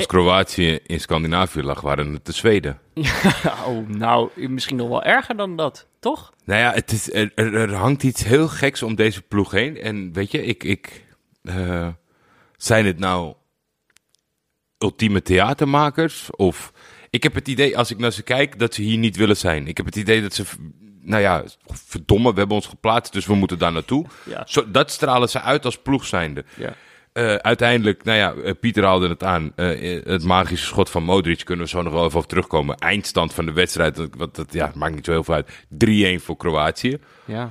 Als 0.00 0.08
Kroatië 0.08 0.78
in 0.86 1.00
Scandinavië 1.00 1.62
lag, 1.62 1.80
waren 1.80 2.12
het 2.12 2.26
de 2.26 2.32
Zweden. 2.32 2.80
oh, 3.66 3.88
nou, 3.88 4.30
misschien 4.48 4.76
nog 4.76 4.88
wel 4.88 5.02
erger 5.02 5.36
dan 5.36 5.56
dat, 5.56 5.86
toch? 5.98 6.32
Nou 6.44 6.60
ja, 6.60 6.72
het 6.72 6.92
is, 6.92 7.12
er, 7.12 7.32
er, 7.34 7.54
er 7.54 7.74
hangt 7.74 8.02
iets 8.02 8.24
heel 8.24 8.48
geks 8.48 8.82
om 8.82 8.94
deze 8.94 9.22
ploeg 9.22 9.50
heen. 9.50 9.76
En 9.76 10.12
weet 10.12 10.30
je, 10.30 10.44
ik, 10.44 10.64
ik, 10.64 11.04
eh, 11.42 11.88
zijn 12.56 12.86
het 12.86 12.98
nou 12.98 13.34
ultieme 14.78 15.22
theatermakers? 15.22 16.30
Of 16.30 16.72
ik 17.10 17.22
heb 17.22 17.34
het 17.34 17.48
idee, 17.48 17.78
als 17.78 17.90
ik 17.90 17.98
naar 17.98 18.12
ze 18.12 18.22
kijk, 18.22 18.58
dat 18.58 18.74
ze 18.74 18.82
hier 18.82 18.98
niet 18.98 19.16
willen 19.16 19.36
zijn. 19.36 19.66
Ik 19.66 19.76
heb 19.76 19.86
het 19.86 19.96
idee 19.96 20.22
dat 20.22 20.34
ze, 20.34 20.44
nou 21.00 21.22
ja, 21.22 21.44
verdomme, 21.66 22.32
we 22.32 22.38
hebben 22.38 22.56
ons 22.56 22.66
geplaatst, 22.66 23.12
dus 23.12 23.26
we 23.26 23.34
moeten 23.34 23.58
daar 23.58 23.72
naartoe. 23.72 24.06
Ja. 24.24 24.42
Zo, 24.46 24.70
dat 24.70 24.90
stralen 24.90 25.28
ze 25.28 25.40
uit 25.40 25.64
als 25.64 25.78
ploeg 25.78 26.06
zijnde. 26.06 26.44
Ja. 26.56 26.74
Eh, 27.12 27.34
uiteindelijk, 27.34 28.04
nou 28.04 28.18
ja, 28.18 28.34
eh, 28.34 28.52
Pieter 28.60 28.84
haalde 28.84 29.08
het 29.08 29.24
aan. 29.24 29.52
Eh, 29.56 30.04
het 30.04 30.24
magische 30.24 30.66
schot 30.66 30.90
van 30.90 31.02
Modric 31.02 31.44
kunnen 31.44 31.64
we 31.64 31.70
zo 31.70 31.82
nog 31.82 31.92
wel 31.92 32.04
even 32.04 32.18
op 32.18 32.26
terugkomen. 32.26 32.76
Eindstand 32.76 33.34
van 33.34 33.46
de 33.46 33.52
wedstrijd, 33.52 33.96
dat, 33.96 34.08
wat, 34.16 34.36
dat 34.36 34.52
ja, 34.52 34.72
maakt 34.74 34.94
niet 34.94 35.04
zo 35.04 35.10
heel 35.10 35.24
veel 35.24 35.34
uit. 35.34 35.50
3-1 35.68 36.20
voor 36.20 36.36
Kroatië. 36.36 36.98
Ja. 37.24 37.50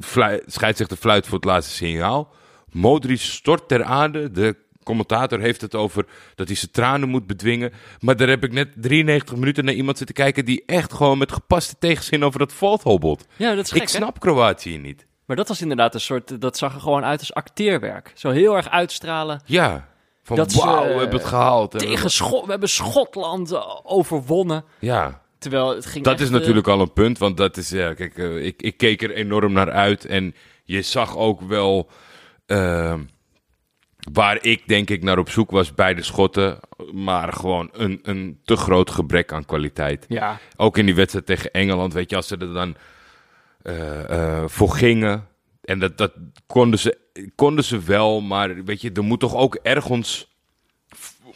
Flu 0.00 0.40
scheidsrechter 0.46 0.96
fluit 0.96 1.26
voor 1.26 1.34
het 1.34 1.44
laatste 1.44 1.74
signaal. 1.74 2.34
Modric 2.72 3.20
stort 3.20 3.68
ter 3.68 3.84
aarde. 3.84 4.30
De 4.30 4.56
commentator 4.82 5.40
heeft 5.40 5.60
het 5.60 5.74
over 5.74 6.04
dat 6.34 6.46
hij 6.46 6.56
zijn 6.56 6.70
tranen 6.70 7.08
moet 7.08 7.26
bedwingen. 7.26 7.72
Maar 8.00 8.16
daar 8.16 8.28
heb 8.28 8.44
ik 8.44 8.52
net 8.52 8.68
93 8.74 9.36
minuten 9.36 9.64
naar 9.64 9.74
iemand 9.74 9.98
zitten 9.98 10.14
kijken... 10.16 10.44
die 10.44 10.62
echt 10.66 10.92
gewoon 10.92 11.18
met 11.18 11.32
gepaste 11.32 11.74
tegenzin 11.78 12.24
over 12.24 12.38
dat 12.38 12.52
veld 12.52 12.82
hobbelt. 12.82 13.26
Ja, 13.36 13.54
dat 13.54 13.64
is 13.64 13.70
gek, 13.70 13.82
Ik 13.82 13.88
hè? 13.88 13.96
snap 13.96 14.20
Kroatië 14.20 14.78
niet. 14.78 15.05
Maar 15.26 15.36
dat 15.36 15.48
was 15.48 15.60
inderdaad 15.60 15.94
een 15.94 16.00
soort, 16.00 16.40
dat 16.40 16.56
zag 16.56 16.74
er 16.74 16.80
gewoon 16.80 17.04
uit 17.04 17.20
als 17.20 17.34
acteerwerk. 17.34 18.12
Zo 18.14 18.30
heel 18.30 18.56
erg 18.56 18.70
uitstralen. 18.70 19.40
Ja, 19.44 19.88
van 20.22 20.36
Dat 20.36 20.52
ze, 20.52 20.58
wauw, 20.58 20.84
we 20.84 20.90
eh, 20.90 20.98
hebben 20.98 21.18
het 21.18 21.28
gehaald. 21.28 21.78
Tegen 21.78 22.10
Schot, 22.10 22.44
we 22.44 22.50
hebben 22.50 22.68
Schotland 22.68 23.52
eh, 23.52 23.80
overwonnen. 23.82 24.64
Ja, 24.78 25.24
Terwijl 25.38 25.74
het 25.74 25.86
ging 25.86 26.04
dat 26.04 26.20
is 26.20 26.26
eh, 26.26 26.32
natuurlijk 26.32 26.68
al 26.68 26.80
een 26.80 26.92
punt. 26.92 27.18
Want 27.18 27.36
dat 27.36 27.56
is, 27.56 27.70
ja, 27.70 27.94
kijk, 27.94 28.16
ik, 28.16 28.62
ik 28.62 28.76
keek 28.76 29.02
er 29.02 29.10
enorm 29.10 29.52
naar 29.52 29.70
uit. 29.70 30.04
En 30.04 30.34
je 30.64 30.82
zag 30.82 31.16
ook 31.16 31.40
wel 31.40 31.90
eh, 32.46 32.94
waar 34.12 34.44
ik 34.44 34.68
denk 34.68 34.90
ik 34.90 35.02
naar 35.02 35.18
op 35.18 35.30
zoek 35.30 35.50
was 35.50 35.74
bij 35.74 35.94
de 35.94 36.02
Schotten. 36.02 36.60
Maar 36.92 37.32
gewoon 37.32 37.68
een, 37.72 37.98
een 38.02 38.40
te 38.44 38.56
groot 38.56 38.90
gebrek 38.90 39.32
aan 39.32 39.44
kwaliteit. 39.44 40.04
Ja, 40.08 40.38
Ook 40.56 40.78
in 40.78 40.86
die 40.86 40.94
wedstrijd 40.94 41.26
tegen 41.26 41.50
Engeland, 41.50 41.92
weet 41.92 42.10
je, 42.10 42.16
als 42.16 42.26
ze 42.26 42.36
er 42.36 42.52
dan 42.52 42.76
voor 44.46 44.70
gingen. 44.70 45.26
En 45.64 45.78
dat, 45.78 45.98
dat 45.98 46.12
konden, 46.46 46.78
ze, 46.78 46.98
konden 47.34 47.64
ze 47.64 47.80
wel, 47.80 48.20
maar 48.20 48.64
weet 48.64 48.80
je, 48.80 48.90
er 48.92 49.04
moet 49.04 49.20
toch 49.20 49.34
ook 49.34 49.54
ergens 49.62 50.28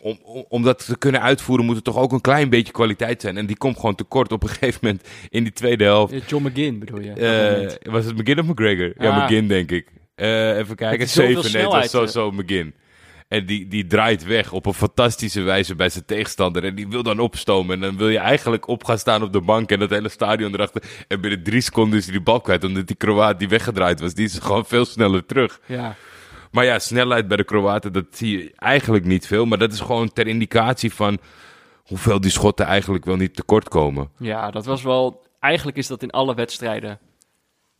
om, 0.02 0.18
om, 0.22 0.44
om 0.48 0.62
dat 0.62 0.84
te 0.86 0.98
kunnen 0.98 1.20
uitvoeren 1.22 1.66
moet 1.66 1.76
er 1.76 1.82
toch 1.82 1.96
ook 1.98 2.12
een 2.12 2.20
klein 2.20 2.48
beetje 2.50 2.72
kwaliteit 2.72 3.20
zijn. 3.20 3.36
En 3.36 3.46
die 3.46 3.56
komt 3.56 3.76
gewoon 3.76 3.94
tekort 3.94 4.32
op 4.32 4.42
een 4.42 4.48
gegeven 4.58 4.78
moment 4.82 5.08
in 5.28 5.42
die 5.42 5.52
tweede 5.52 5.84
helft. 5.84 6.12
Eh, 6.12 6.20
John 6.26 6.46
McGinn 6.46 6.78
bedoel 6.78 7.00
je? 7.00 7.12
Eh, 7.12 7.92
was 7.92 8.04
het 8.04 8.16
McGinn 8.16 8.40
of 8.40 8.46
McGregor? 8.46 8.92
Ja, 8.98 9.10
Ah. 9.10 9.24
McGinn 9.24 9.48
denk 9.48 9.70
ik. 9.70 9.86
Eh, 10.14 10.56
even 10.58 10.76
kijken, 10.76 10.98
Met 10.98 11.10
zoveel 11.10 11.42
zeven, 11.42 11.70
nee, 11.70 11.80
het 11.80 11.92
was 11.92 12.06
eh. 12.06 12.12
zo 12.22 12.30
McGinn. 12.30 12.74
En 13.30 13.46
die, 13.46 13.68
die 13.68 13.86
draait 13.86 14.24
weg 14.24 14.52
op 14.52 14.66
een 14.66 14.74
fantastische 14.74 15.40
wijze 15.40 15.74
bij 15.74 15.88
zijn 15.88 16.04
tegenstander. 16.04 16.64
En 16.64 16.74
die 16.74 16.88
wil 16.88 17.02
dan 17.02 17.18
opstomen. 17.18 17.74
En 17.74 17.80
dan 17.80 17.96
wil 17.96 18.08
je 18.08 18.18
eigenlijk 18.18 18.68
op 18.68 18.84
gaan 18.84 18.98
staan 18.98 19.22
op 19.22 19.32
de 19.32 19.40
bank 19.40 19.70
en 19.70 19.80
het 19.80 19.90
hele 19.90 20.08
stadion 20.08 20.54
erachter. 20.54 20.82
En 21.08 21.20
binnen 21.20 21.42
drie 21.42 21.60
seconden 21.60 21.98
is 21.98 22.04
hij 22.04 22.12
die 22.12 22.22
bal 22.22 22.40
kwijt. 22.40 22.64
Omdat 22.64 22.86
die 22.86 22.96
Kroaat 22.96 23.38
die 23.38 23.48
weggedraaid 23.48 24.00
was, 24.00 24.14
die 24.14 24.24
is 24.24 24.38
gewoon 24.38 24.64
veel 24.66 24.84
sneller 24.84 25.26
terug. 25.26 25.60
Ja. 25.66 25.96
Maar 26.50 26.64
ja, 26.64 26.78
snelheid 26.78 27.28
bij 27.28 27.36
de 27.36 27.44
Kroaten, 27.44 27.92
dat 27.92 28.06
zie 28.10 28.38
je 28.38 28.52
eigenlijk 28.56 29.04
niet 29.04 29.26
veel. 29.26 29.44
Maar 29.44 29.58
dat 29.58 29.72
is 29.72 29.80
gewoon 29.80 30.12
ter 30.12 30.26
indicatie 30.26 30.94
van 30.94 31.18
hoeveel 31.84 32.20
die 32.20 32.30
schotten 32.30 32.66
eigenlijk 32.66 33.04
wel 33.04 33.16
niet 33.16 33.36
tekort 33.36 33.68
komen. 33.68 34.10
ja, 34.18 34.50
dat 34.50 34.64
was 34.66 34.82
wel... 34.82 35.28
Eigenlijk 35.40 35.76
is 35.76 35.86
dat 35.86 36.02
in 36.02 36.10
alle 36.10 36.34
wedstrijden. 36.34 36.98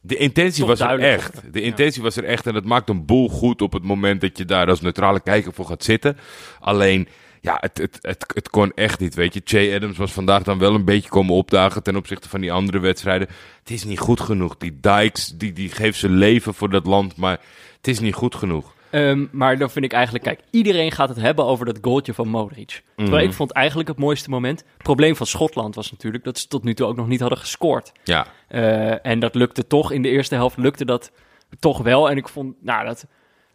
De 0.00 0.16
intentie 0.16 0.64
was 0.64 0.80
er 0.80 0.98
echt. 0.98 1.52
De 1.52 1.60
intentie 1.62 2.02
was 2.02 2.16
er 2.16 2.24
echt 2.24 2.46
en 2.46 2.54
dat 2.54 2.64
maakt 2.64 2.88
een 2.88 3.04
boel 3.06 3.28
goed 3.28 3.62
op 3.62 3.72
het 3.72 3.82
moment 3.82 4.20
dat 4.20 4.38
je 4.38 4.44
daar 4.44 4.68
als 4.68 4.80
neutrale 4.80 5.20
kijker 5.20 5.52
voor 5.52 5.66
gaat 5.66 5.84
zitten. 5.84 6.16
Alleen, 6.60 7.08
ja, 7.40 7.56
het, 7.60 7.78
het, 7.78 7.98
het, 8.00 8.32
het 8.34 8.50
kon 8.50 8.72
echt 8.74 9.00
niet, 9.00 9.14
weet 9.14 9.34
je. 9.34 9.40
Che 9.44 9.72
Adams 9.74 9.98
was 9.98 10.12
vandaag 10.12 10.42
dan 10.42 10.58
wel 10.58 10.74
een 10.74 10.84
beetje 10.84 11.08
komen 11.08 11.34
opdagen 11.34 11.82
ten 11.82 11.96
opzichte 11.96 12.28
van 12.28 12.40
die 12.40 12.52
andere 12.52 12.78
wedstrijden. 12.78 13.28
Het 13.58 13.70
is 13.70 13.84
niet 13.84 13.98
goed 13.98 14.20
genoeg. 14.20 14.56
Die 14.56 14.78
Dykes, 14.80 15.26
die, 15.36 15.52
die 15.52 15.68
geeft 15.68 15.98
zijn 15.98 16.12
leven 16.12 16.54
voor 16.54 16.70
dat 16.70 16.86
land, 16.86 17.16
maar 17.16 17.40
het 17.76 17.88
is 17.88 18.00
niet 18.00 18.14
goed 18.14 18.34
genoeg. 18.34 18.74
Ehm, 18.90 19.26
maar 19.30 19.58
dan 19.58 19.70
vind 19.70 19.84
ik 19.84 19.92
eigenlijk, 19.92 20.24
kijk, 20.24 20.40
iedereen 20.50 20.92
gaat 20.92 21.08
het 21.08 21.20
hebben 21.20 21.44
over 21.44 21.66
dat 21.66 21.78
goaltje 21.80 22.14
van 22.14 22.28
Modric. 22.28 22.82
Terwijl 22.96 23.18
Mhm. 23.20 23.28
ik 23.30 23.32
vond 23.36 23.50
eigenlijk 23.52 23.88
het 23.88 23.98
mooiste 23.98 24.30
moment. 24.30 24.58
Het 24.74 24.82
probleem 24.82 25.16
van 25.16 25.26
Schotland 25.26 25.74
was 25.74 25.90
natuurlijk 25.90 26.24
dat 26.24 26.38
ze 26.38 26.46
tot 26.48 26.64
nu 26.64 26.74
toe 26.74 26.86
ook 26.86 26.96
nog 26.96 27.08
niet 27.08 27.20
hadden 27.20 27.38
gescoord. 27.38 27.92
Ja, 28.04 28.26
Eh, 28.50 29.06
en 29.06 29.18
dat 29.18 29.34
lukte 29.34 29.66
toch. 29.66 29.92
In 29.92 30.02
de 30.02 30.08
eerste 30.08 30.34
helft 30.34 30.56
lukte 30.56 30.84
dat 30.84 31.12
toch 31.58 31.78
wel. 31.78 32.10
En 32.10 32.16
ik 32.16 32.28
vond, 32.28 32.54
nou, 32.60 32.84
dat 32.84 33.06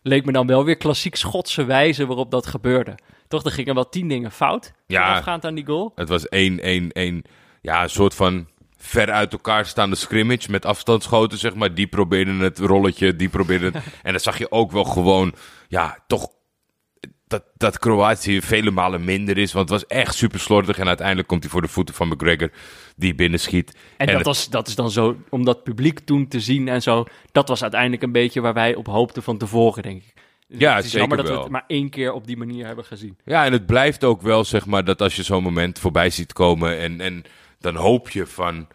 leek 0.01 0.25
me 0.25 0.31
dan 0.31 0.47
wel 0.47 0.65
weer 0.65 0.77
klassiek 0.77 1.15
Schotse 1.15 1.63
wijze 1.63 2.05
waarop 2.05 2.31
dat 2.31 2.45
gebeurde. 2.45 2.95
Toch, 3.27 3.43
er 3.43 3.51
gingen 3.51 3.75
wel 3.75 3.89
tien 3.89 4.08
dingen 4.08 4.31
fout. 4.31 4.73
Ja. 4.88 5.15
Afgaand 5.15 5.45
aan 5.45 5.55
die 5.55 5.65
goal. 5.65 5.91
het 5.95 6.10
was 6.10 6.29
één, 6.29 6.60
één, 6.60 6.91
één, 6.91 7.21
ja, 7.62 7.84
een 7.84 7.89
soort 7.89 8.15
van 8.15 8.47
ver 8.77 9.12
uit 9.12 9.31
elkaar 9.31 9.65
staande 9.65 9.95
scrimmage 9.95 10.51
met 10.51 10.65
afstandsschoten, 10.65 11.38
zeg 11.38 11.55
maar. 11.55 11.73
Die 11.73 11.88
probeerden 11.88 12.39
het 12.39 12.60
rolletje, 12.60 13.15
die 13.15 13.29
probeerden 13.29 13.73
het. 13.73 13.84
en 14.03 14.12
dan 14.12 14.19
zag 14.19 14.38
je 14.38 14.51
ook 14.51 14.71
wel 14.71 14.84
gewoon, 14.84 15.34
ja, 15.67 15.97
toch 16.08 16.29
dat, 17.27 17.43
dat 17.57 17.79
Kroatië 17.79 18.41
vele 18.41 18.71
malen 18.71 19.03
minder 19.03 19.38
is. 19.38 19.53
Want 19.53 19.69
het 19.69 19.81
was 19.81 19.97
echt 19.97 20.15
super 20.15 20.39
slordig. 20.39 20.77
En 20.77 20.88
uiteindelijk 20.88 21.27
komt 21.27 21.43
hij 21.43 21.51
voor 21.51 21.61
de 21.61 21.67
voeten 21.67 21.95
van 21.95 22.07
McGregor, 22.07 22.49
die 22.95 23.15
binnenschiet. 23.15 23.77
En, 23.97 24.07
En 24.07 24.13
dat, 24.13 24.25
was, 24.25 24.49
dat 24.49 24.67
is 24.67 24.75
dan 24.75 24.91
zo, 24.91 25.17
om 25.29 25.45
dat 25.45 25.63
publiek 25.63 25.99
toen 25.99 26.27
te 26.27 26.39
zien 26.39 26.67
en 26.67 26.81
zo. 26.81 27.05
Dat 27.31 27.47
was 27.47 27.61
uiteindelijk 27.61 28.01
een 28.01 28.11
beetje 28.11 28.41
waar 28.41 28.53
wij 28.53 28.75
op 28.75 28.88
hoopten 28.88 29.23
van 29.23 29.38
tevoren, 29.38 29.83
denk 29.83 30.03
ik. 30.03 30.13
Ja, 30.47 30.75
het 30.75 30.85
is 30.85 30.91
zeker 30.91 30.99
jammer 30.99 31.17
dat 31.17 31.27
we 31.27 31.33
wel. 31.33 31.43
het 31.43 31.51
maar 31.51 31.63
één 31.67 31.89
keer 31.89 32.13
op 32.13 32.27
die 32.27 32.38
manier 32.38 32.65
hebben 32.65 32.85
gezien. 32.85 33.17
Ja, 33.25 33.45
en 33.45 33.51
het 33.51 33.65
blijft 33.65 34.03
ook 34.03 34.21
wel, 34.21 34.43
zeg 34.43 34.65
maar, 34.65 34.83
dat 34.83 35.01
als 35.01 35.15
je 35.15 35.23
zo'n 35.23 35.43
moment 35.43 35.79
voorbij 35.79 36.09
ziet 36.09 36.33
komen 36.33 36.79
en, 36.79 37.01
en 37.01 37.23
dan 37.59 37.75
hoop 37.75 38.09
je 38.09 38.25
van, 38.25 38.67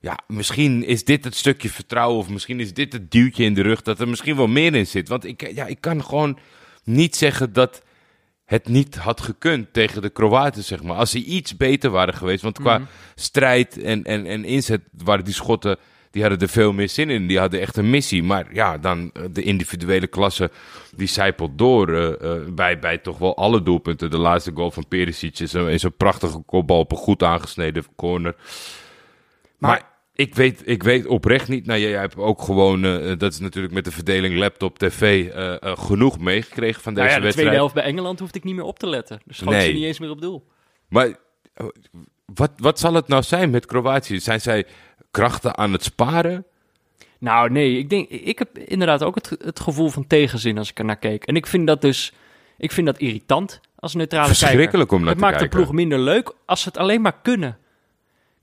ja, 0.00 0.18
misschien 0.26 0.84
is 0.84 1.04
dit 1.04 1.24
het 1.24 1.34
stukje 1.34 1.68
vertrouwen 1.68 2.18
of 2.18 2.28
misschien 2.28 2.60
is 2.60 2.74
dit 2.74 2.92
het 2.92 3.10
duwtje 3.10 3.44
in 3.44 3.54
de 3.54 3.62
rug 3.62 3.82
dat 3.82 4.00
er 4.00 4.08
misschien 4.08 4.36
wel 4.36 4.46
meer 4.46 4.74
in 4.74 4.86
zit. 4.86 5.08
Want 5.08 5.24
ik, 5.24 5.54
ja, 5.54 5.66
ik 5.66 5.80
kan 5.80 6.04
gewoon 6.04 6.38
niet 6.86 7.16
zeggen 7.16 7.52
dat 7.52 7.82
het 8.44 8.68
niet 8.68 8.96
had 8.96 9.20
gekund 9.20 9.72
tegen 9.72 10.02
de 10.02 10.10
Kroaten, 10.10 10.64
zeg 10.64 10.82
maar. 10.82 10.96
Als 10.96 11.10
ze 11.10 11.24
iets 11.24 11.56
beter 11.56 11.90
waren 11.90 12.14
geweest, 12.14 12.42
want 12.42 12.58
qua 12.58 12.80
strijd 13.14 13.82
en, 13.82 14.04
en, 14.04 14.26
en 14.26 14.44
inzet 14.44 14.80
waren 15.04 15.24
die 15.24 15.34
Schotten, 15.34 15.76
die 16.10 16.22
hadden 16.22 16.40
er 16.40 16.48
veel 16.48 16.72
meer 16.72 16.88
zin 16.88 17.10
in. 17.10 17.26
Die 17.26 17.38
hadden 17.38 17.60
echt 17.60 17.76
een 17.76 17.90
missie. 17.90 18.22
Maar 18.22 18.54
ja, 18.54 18.78
dan 18.78 19.10
eh, 19.12 19.22
de 19.30 19.42
individuele 19.42 20.06
klasse, 20.06 20.50
die 20.94 21.06
zijpelt 21.08 21.58
door 21.58 21.92
eh, 21.92 22.32
eh, 22.32 22.42
bij, 22.48 22.78
bij 22.78 22.98
toch 22.98 23.18
wel 23.18 23.36
alle 23.36 23.62
doelpunten. 23.62 24.10
De 24.10 24.18
laatste 24.18 24.52
goal 24.54 24.70
van 24.70 24.88
Perisic 24.88 25.38
is 25.38 25.52
een, 25.52 25.68
is 25.68 25.82
een 25.82 25.96
prachtige 25.96 26.38
kopbal 26.38 26.78
op 26.78 26.90
een 26.92 26.98
goed 26.98 27.22
aangesneden 27.22 27.84
corner. 27.96 28.34
Maar, 29.58 29.70
Maar- 29.70 29.94
ik, 30.16 30.34
weet, 30.34 30.62
ik 30.64 30.82
weet 30.82 31.06
oprecht 31.06 31.48
niet. 31.48 31.66
Nou, 31.66 31.80
jij, 31.80 31.90
jij 31.90 32.00
hebt 32.00 32.16
ook 32.16 32.42
gewoon, 32.42 32.84
eh, 32.84 33.18
dat 33.18 33.32
is 33.32 33.38
natuurlijk 33.38 33.74
met 33.74 33.84
de 33.84 33.90
verdeling 33.90 34.36
laptop, 34.38 34.78
tv, 34.78 35.28
eh, 35.28 35.62
eh, 35.62 35.78
genoeg 35.78 36.18
meegekregen 36.18 36.82
van 36.82 36.94
deze 36.94 37.06
Nou 37.06 37.14
ja, 37.14 37.16
de 37.16 37.22
wedstrijd. 37.22 37.34
tweede 37.34 37.54
helft 37.56 37.74
bij 37.74 37.82
Engeland 37.84 38.18
hoefde 38.18 38.38
ik 38.38 38.44
niet 38.44 38.54
meer 38.54 38.64
op 38.64 38.78
te 38.78 38.86
letten. 38.88 39.20
Dus 39.24 39.36
schoot 39.36 39.52
Nee. 39.52 39.66
ze 39.66 39.72
niet 39.72 39.84
eens 39.84 39.98
meer 39.98 40.10
op 40.10 40.20
doel. 40.20 40.46
Maar 40.88 41.06
eh, 41.54 41.66
wat, 42.34 42.50
wat 42.56 42.78
zal 42.78 42.94
het 42.94 43.08
nou 43.08 43.22
zijn 43.22 43.50
met 43.50 43.66
Kroatië? 43.66 44.20
Zijn 44.20 44.40
zij 44.40 44.64
krachten 45.10 45.56
aan 45.58 45.72
het 45.72 45.82
sparen? 45.84 46.44
Nou, 47.18 47.50
nee, 47.50 47.78
ik, 47.78 47.90
denk, 47.90 48.08
ik 48.08 48.38
heb 48.38 48.58
inderdaad 48.58 49.02
ook 49.02 49.14
het, 49.14 49.36
het 49.44 49.60
gevoel 49.60 49.88
van 49.88 50.06
tegenzin 50.06 50.58
als 50.58 50.70
ik 50.70 50.78
er 50.78 50.84
naar 50.84 50.96
keek. 50.98 51.24
En 51.24 51.36
ik 51.36 51.46
vind 51.46 51.66
dat 51.66 51.80
dus 51.80 52.12
ik 52.58 52.72
vind 52.72 52.86
dat 52.86 52.98
irritant 52.98 53.60
als 53.76 53.94
neutrale 53.94 54.26
kijker. 54.26 54.46
Verschrikkelijk 54.46 54.92
om 54.92 54.98
naar 55.00 55.08
Het 55.08 55.18
te 55.18 55.22
maakt 55.24 55.38
de 55.38 55.40
kijken. 55.40 55.58
ploeg 55.58 55.72
minder 55.74 55.98
leuk 55.98 56.34
als 56.46 56.60
ze 56.62 56.68
het 56.68 56.78
alleen 56.78 57.00
maar 57.00 57.20
kunnen. 57.22 57.58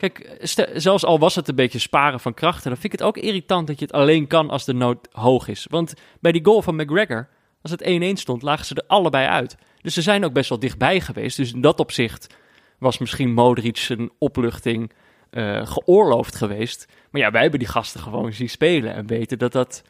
Kijk, 0.09 0.37
zelfs 0.73 1.05
al 1.05 1.19
was 1.19 1.35
het 1.35 1.47
een 1.47 1.55
beetje 1.55 1.79
sparen 1.79 2.19
van 2.19 2.33
krachten, 2.33 2.69
dan 2.69 2.79
vind 2.79 2.93
ik 2.93 2.99
het 2.99 3.07
ook 3.07 3.17
irritant 3.17 3.67
dat 3.67 3.79
je 3.79 3.85
het 3.85 3.93
alleen 3.93 4.27
kan 4.27 4.49
als 4.49 4.65
de 4.65 4.73
nood 4.73 5.07
hoog 5.11 5.47
is. 5.47 5.67
Want 5.69 5.93
bij 6.19 6.31
die 6.31 6.45
goal 6.45 6.61
van 6.61 6.75
McGregor, 6.75 7.27
als 7.61 7.71
het 7.71 7.83
1-1 7.83 7.85
stond, 8.13 8.41
lagen 8.41 8.65
ze 8.65 8.75
er 8.75 8.83
allebei 8.87 9.27
uit. 9.27 9.55
Dus 9.81 9.93
ze 9.93 10.01
zijn 10.01 10.25
ook 10.25 10.33
best 10.33 10.49
wel 10.49 10.59
dichtbij 10.59 10.99
geweest. 10.99 11.37
Dus 11.37 11.53
in 11.53 11.61
dat 11.61 11.79
opzicht 11.79 12.35
was 12.79 12.97
misschien 12.97 13.33
Modric 13.33 13.77
zijn 13.77 14.09
opluchting 14.17 14.91
eh, 15.29 15.67
geoorloofd 15.67 16.35
geweest. 16.35 16.87
Maar 17.11 17.21
ja, 17.21 17.31
wij 17.31 17.41
hebben 17.41 17.59
die 17.59 17.67
gasten 17.67 17.99
gewoon 17.99 18.33
zien 18.33 18.49
spelen 18.49 18.93
en 18.93 19.07
weten 19.07 19.39
dat, 19.39 19.51
dat, 19.51 19.83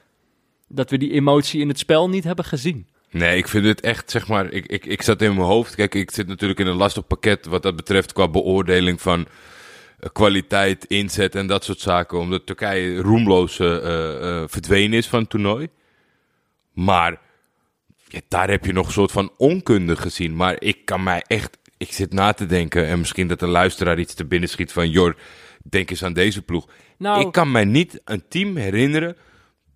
dat 0.68 0.90
we 0.90 0.98
die 0.98 1.12
emotie 1.12 1.62
in 1.62 1.68
het 1.68 1.80
spel 1.80 2.10
niet 2.10 2.24
hebben 2.24 2.46
gezien. 2.46 2.88
Nee, 3.10 3.38
ik 3.38 3.48
vind 3.48 3.66
het 3.66 3.82
echt, 3.82 4.12
zeg 4.12 4.28
maar, 4.28 4.52
ik, 4.52 4.66
ik, 4.66 4.86
ik 4.86 5.02
zat 5.02 5.22
in 5.22 5.34
mijn 5.34 5.48
hoofd. 5.48 5.76
Kijk, 5.76 5.96
ik 5.96 6.12
zit 6.12 6.28
natuurlijk 6.28 6.60
in 6.60 6.68
een 6.68 6.76
lastig 6.76 7.08
pakket 7.08 7.46
wat 7.46 7.64
dat 7.64 7.76
betreft 7.76 8.14
qua 8.14 8.28
beoordeling 8.28 9.02
van 9.02 9.28
kwaliteit, 10.12 10.86
inzet 10.86 11.36
en 11.36 11.48
dat 11.48 11.64
soort 11.64 11.80
zaken. 11.80 12.20
Omdat 12.20 12.46
Turkije 12.46 13.02
roemloos 13.02 13.60
eh, 13.60 13.76
eh, 13.76 14.42
eh, 14.42 14.50
verdwenen 14.50 14.98
is 14.98 15.08
van 15.08 15.20
het 15.20 15.30
toernooi. 15.30 15.68
Maar 16.74 17.20
ja, 18.08 18.20
daar 18.28 18.50
heb 18.50 18.66
je 18.66 18.74
nog 18.74 18.86
een 18.86 18.94
soort 18.94 19.12
van 19.12 19.32
onkunde 19.38 19.96
gezien. 19.96 20.36
Maar 20.36 20.62
ik 20.62 20.86
kan 20.86 21.04
mij 21.04 21.24
echt, 21.28 21.58
ik 21.78 21.92
zit 21.92 22.14
na 22.14 22.34
te 22.34 22.46
denken 22.46 22.88
en 22.88 23.00
misschien 23.00 23.28
dat 23.28 23.42
een 23.42 23.50
luisteraar 23.50 24.00
iets 24.00 24.14
te 24.14 24.26
binnen 24.26 24.50
schiet 24.50 24.72
van, 24.72 24.90
Jor, 24.90 25.16
denk 25.64 25.90
eens 25.90 26.04
aan 26.04 26.14
deze 26.14 26.42
ploeg. 26.42 26.68
Nou, 26.98 27.26
Ik 27.26 27.32
kan 27.32 27.52
mij 27.52 27.66
niet 27.66 28.02
een 28.06 28.28
team 28.28 28.56
herinneren 28.56 29.18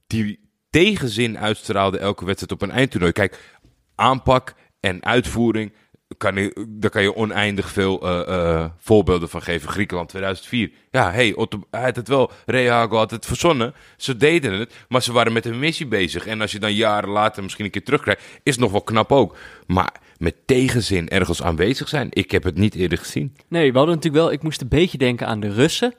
die 0.08 0.40
tegenzin 0.70 1.38
uitstraalde 1.38 1.98
elke 1.98 2.26
wedstrijd 2.26 2.52
op 2.52 2.62
een 2.62 2.76
eindtoernooi. 2.76 3.12
Kijk, 3.12 3.60
aanpak 3.96 4.54
en 4.80 5.04
uitvoering, 5.04 5.74
kan 6.18 6.36
je, 6.36 6.66
daar 6.70 6.90
kan 6.90 7.02
je 7.02 7.16
oneindig 7.16 7.70
veel 7.70 8.02
eh, 8.02 8.28
eh, 8.28 8.70
voorbeelden 8.78 9.30
van 9.30 9.42
geven. 9.42 9.70
Griekenland 9.70 10.10
2004. 10.10 10.72
Ja, 10.92 11.12
hey, 11.12 11.34
Otto, 11.36 11.60
hij 11.72 11.82
had 11.82 11.96
het 11.96 12.08
wel, 12.08 12.32
Rehago 12.46 12.98
had 12.98 13.12
het 13.12 13.26
verzonnen. 13.26 13.74
Ze 13.98 14.18
deden 14.18 14.54
het, 14.54 14.74
maar 14.90 15.02
ze 15.02 15.12
waren 15.12 15.34
met 15.34 15.46
een 15.46 15.60
missie 15.60 15.88
bezig. 15.88 16.28
En 16.28 16.42
als 16.42 16.52
je 16.52 16.60
dan 16.60 16.74
jaren 16.74 17.10
later 17.10 17.44
misschien 17.44 17.66
een 17.66 17.72
keer 17.72 17.84
terugkrijgt, 17.84 18.22
is 18.44 18.54
het 18.54 18.60
nog 18.64 18.72
wel 18.72 18.82
knap 18.82 19.12
ook. 19.12 19.38
Maar 19.66 19.92
met 20.18 20.36
tegenzin 20.46 21.10
ergens 21.10 21.44
aanwezig 21.44 21.88
zijn, 21.88 22.08
ik 22.10 22.32
heb 22.32 22.44
het 22.44 22.58
niet 22.58 22.76
eerder 22.76 22.98
gezien. 22.98 23.36
Nee, 23.48 23.72
we 23.72 23.78
hadden 23.78 23.96
natuurlijk 23.96 24.24
wel... 24.24 24.34
Ik 24.34 24.44
moest 24.44 24.62
een 24.62 24.68
beetje 24.68 24.98
denken 24.98 25.28
aan 25.28 25.40
de 25.40 25.54
Russen. 25.54 25.94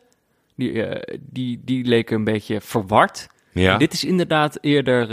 Die, 0.57 0.83
eh, 0.83 1.19
die, 1.21 1.61
die 1.65 1.85
leken 1.85 2.17
een 2.17 2.25
beetje 2.25 2.61
verward. 2.61 3.27
Ja, 3.53 3.73
En 3.73 3.79
dit 3.79 3.93
is 3.93 4.05
inderdaad 4.05 4.59
eerder 4.61 5.09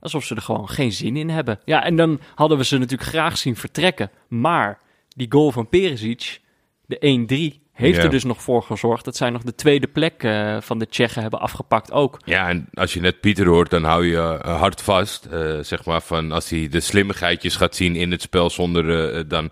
alsof 0.00 0.24
ze 0.24 0.34
er 0.34 0.42
gewoon 0.42 0.68
geen 0.68 0.92
zin 0.92 1.16
in 1.16 1.28
hebben. 1.28 1.58
Ja, 1.64 1.84
en 1.84 1.96
dan 1.96 2.20
hadden 2.34 2.58
we 2.58 2.64
ze 2.64 2.78
natuurlijk 2.78 3.08
graag 3.08 3.38
zien 3.38 3.56
vertrekken. 3.56 4.10
Maar 4.28 4.78
die 5.08 5.26
goal 5.32 5.52
van 5.52 5.68
Perisic, 5.68 6.40
de 6.86 7.56
1-3, 7.60 7.64
heeft 7.72 7.96
Ja. 7.96 8.02
er 8.02 8.10
dus 8.10 8.24
nog 8.24 8.42
voor 8.42 8.62
gezorgd... 8.62 9.04
dat 9.04 9.16
zij 9.16 9.30
nog 9.30 9.42
de 9.42 9.54
tweede 9.54 9.86
plek 9.86 10.22
eh, 10.22 10.60
van 10.60 10.78
de 10.78 10.88
Tsjechen 10.88 11.22
hebben 11.22 11.40
afgepakt 11.40 11.92
ook. 11.92 12.18
Ja, 12.24 12.48
en 12.48 12.68
als 12.74 12.94
je 12.94 13.00
net 13.00 13.20
Pieter 13.20 13.46
hoort, 13.46 13.70
dan 13.70 13.84
hou 13.84 14.06
je 14.06 14.16
eh, 14.42 14.58
hard 14.60 14.82
vast. 14.82 15.24
eh, 15.24 15.58
zeg 15.60 15.84
maar 15.84 16.00
van 16.02 16.32
als 16.32 16.50
hij 16.50 16.68
de 16.68 16.80
slimmigheidjes 16.80 17.56
gaat 17.56 17.76
zien 17.76 17.96
in 17.96 18.10
het 18.10 18.22
spel 18.22 18.50
zonder 18.50 19.28
dan 19.28 19.50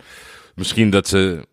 misschien 0.55 0.91
dat 0.91 1.09
ze 1.09 1.47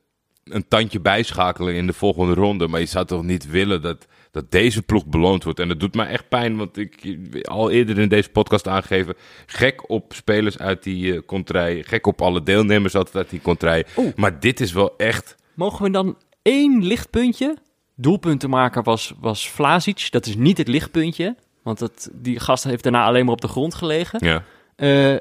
een 0.44 0.68
tandje 0.68 1.00
bijschakelen 1.00 1.76
in 1.76 1.88
de 1.88 1.94
volgende 1.94 2.34
ronde. 2.34 2.68
Maar 2.68 2.80
je 2.80 2.86
zou 2.86 3.06
toch 3.06 3.24
niet 3.24 3.50
willen 3.50 3.82
dat, 3.82 4.08
dat 4.32 4.52
deze 4.52 4.82
ploeg 4.82 5.06
beloond 5.06 5.44
wordt. 5.44 5.60
En 5.60 5.67
dat 5.67 5.80
doet 5.80 5.96
mij 5.96 6.08
echt 6.08 6.30
pijn, 6.30 6.58
want 6.58 6.78
ik 6.78 7.20
al 7.48 7.70
eerder 7.70 8.00
in 8.00 8.10
deze 8.10 8.30
podcast 8.30 8.67
aangegeven. 8.67 9.15
Gek 9.46 9.89
op 9.89 10.13
spelers 10.13 10.58
uit 10.58 10.84
die 10.84 11.13
eh 11.13 11.22
kontrij. 11.26 11.84
Gek 11.84 12.08
op 12.08 12.22
alle 12.22 12.44
deelnemers 12.44 12.96
altijd 12.96 13.15
uit 13.15 13.30
die 13.30 13.41
kontrij. 13.41 13.86
Oeh. 13.98 14.13
Maar 14.15 14.39
dit 14.39 14.60
is 14.60 14.72
wel 14.72 14.98
echt. 14.98 15.36
Mogen 15.54 15.84
we 15.86 15.91
dan 15.91 16.17
één 16.41 16.84
lichtpuntje? 16.84 17.58
Doelpuntenmaker 17.96 18.84
was, 18.84 19.13
was 19.20 19.50
Vlasic. 19.50 20.08
Dat 20.12 20.26
is 20.26 20.36
niet 20.36 20.58
het 20.58 20.67
lichtpuntje. 20.67 21.36
Want 21.63 21.80
dat, 21.80 22.10
die 22.13 22.39
gast 22.39 22.63
heeft 22.63 22.84
daarna 22.84 23.06
alleen 23.06 23.26
maar 23.26 23.34
op 23.34 23.41
de 23.41 23.48
grond 23.48 23.74
gelegen. 23.74 24.26
Ja. 24.28 24.44
Eh 24.76 25.15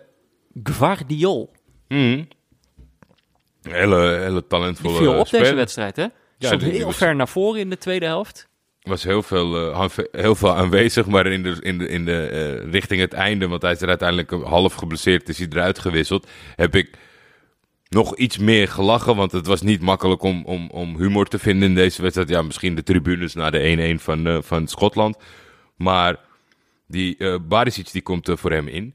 Gvardiol. 0.62 1.52
Mhm. 1.88 1.98
Een 3.62 3.72
hele, 3.72 3.96
hele 4.18 4.30
Die 4.40 4.46
talentvolle 4.46 4.96
viel 4.98 5.18
op 5.18 5.26
speler. 5.26 5.44
deze 5.44 5.56
wedstrijd, 5.56 5.96
hè? 5.96 6.02
Ja, 6.02 6.10
Stond 6.46 6.60
die- 6.60 6.70
die 6.70 6.78
heel 6.80 6.92
ver 6.92 7.16
naar 7.16 7.28
voren 7.28 7.60
in 7.60 7.70
de 7.70 7.78
tweede 7.78 8.06
helft. 8.06 8.48
Was 8.82 9.02
heel 9.02 9.22
veel, 9.22 9.72
eh, 9.72 9.88
heel 10.12 10.34
veel 10.34 10.56
aanwezig, 10.56 11.06
maar 11.06 11.26
in 11.26 11.42
de, 11.42 11.56
in 11.60 11.78
de, 11.78 11.88
in 11.88 12.04
de, 12.04 12.26
eh, 12.26 12.70
richting 12.70 13.00
het 13.00 13.12
einde, 13.12 13.48
want 13.48 13.62
hij 13.62 13.72
is 13.72 13.80
er 13.80 13.88
uiteindelijk 13.88 14.30
half 14.30 14.74
geblesseerd, 14.74 15.28
is 15.28 15.38
hij 15.38 15.46
eruit 15.50 15.78
gewisseld, 15.78 16.28
heb 16.56 16.74
ik 16.74 16.98
nog 17.88 18.16
iets 18.16 18.38
meer 18.38 18.68
gelachen, 18.68 19.16
want 19.16 19.32
het 19.32 19.46
was 19.46 19.62
niet 19.62 19.80
makkelijk 19.80 20.22
om, 20.22 20.44
om, 20.44 20.70
om 20.70 20.96
humor 20.96 21.26
te 21.26 21.38
vinden 21.38 21.68
in 21.68 21.74
deze 21.74 22.02
wedstrijd. 22.02 22.28
Ja, 22.28 22.42
misschien 22.42 22.74
de 22.74 22.82
tribunes 22.82 23.34
na 23.34 23.50
de 23.50 23.96
1-1 23.98 24.02
van, 24.02 24.26
eh, 24.26 24.38
van 24.40 24.68
Schotland, 24.68 25.16
maar 25.76 26.16
die 26.86 27.38
Barisic 27.40 27.92
die 27.92 28.02
komt 28.02 28.30
voor 28.34 28.52
hem 28.52 28.68
in. 28.68 28.94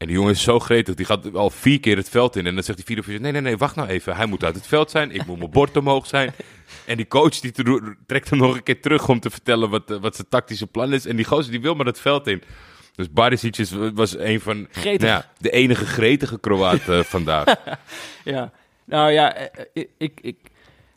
En 0.00 0.06
die 0.06 0.16
jongen 0.16 0.32
is 0.32 0.42
zo 0.42 0.58
gretig, 0.58 0.94
die 0.94 1.06
gaat 1.06 1.34
al 1.34 1.50
vier 1.50 1.80
keer 1.80 1.96
het 1.96 2.08
veld 2.08 2.36
in. 2.36 2.46
En 2.46 2.54
dan 2.54 2.62
zegt 2.62 2.86
die 2.86 3.02
vierde 3.02 3.20
nee, 3.20 3.32
nee, 3.32 3.40
nee, 3.40 3.56
wacht 3.56 3.76
nou 3.76 3.88
even. 3.88 4.16
Hij 4.16 4.26
moet 4.26 4.44
uit 4.44 4.54
het 4.54 4.66
veld 4.66 4.90
zijn, 4.90 5.10
ik 5.10 5.26
moet 5.26 5.38
mijn 5.38 5.50
bord 5.50 5.76
omhoog 5.76 6.06
zijn. 6.06 6.32
En 6.86 6.96
die 6.96 7.08
coach 7.08 7.40
die 7.40 7.52
trekt 8.06 8.30
hem 8.30 8.38
nog 8.38 8.54
een 8.54 8.62
keer 8.62 8.80
terug 8.80 9.08
om 9.08 9.20
te 9.20 9.30
vertellen 9.30 9.70
wat, 9.70 9.90
eh, 9.90 9.96
wat 9.96 10.14
zijn 10.14 10.28
tactische 10.28 10.66
plan 10.66 10.92
is. 10.92 11.06
En 11.06 11.16
die 11.16 11.24
gozer 11.24 11.50
die 11.50 11.60
wil 11.60 11.74
maar 11.74 11.86
het 11.86 12.00
veld 12.00 12.26
in. 12.26 12.42
Dus 12.94 13.10
Barisic 13.10 13.58
is, 13.58 13.72
was 13.94 14.18
een 14.18 14.40
van 14.40 14.68
nou 14.82 15.06
ja, 15.06 15.30
de 15.38 15.50
enige 15.50 15.86
gretige 15.86 16.38
Kroaat 16.38 16.88
eh, 16.88 17.00
vandaag. 17.00 17.54
Ja, 18.24 18.52
nou 18.84 19.10
ja, 19.10 19.34
eh, 19.34 19.84
ik, 19.98 20.20
ik, 20.20 20.36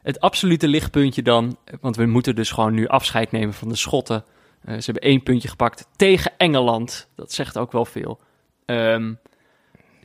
het 0.02 0.20
absolute 0.20 0.68
lichtpuntje 0.68 1.22
dan, 1.22 1.58
want 1.82 1.96
we 1.96 2.06
moeten 2.06 2.36
dus 2.36 2.52
gewoon 2.52 2.74
nu 2.74 2.88
afscheid 2.88 3.32
nemen 3.32 3.54
van 3.54 3.70
de 3.70 3.76
Schotten. 3.76 4.24
Ze 4.66 4.84
hebben 4.84 5.04
één 5.04 5.24
puntje 5.24 5.48
gepakt 5.48 5.88
tegen 5.96 6.32
Engeland. 6.38 7.08
Dat 7.16 7.34
zegt 7.34 7.58
ook 7.58 7.72
wel 7.72 7.86
veel. 7.86 8.20
Ehm, 8.66 9.14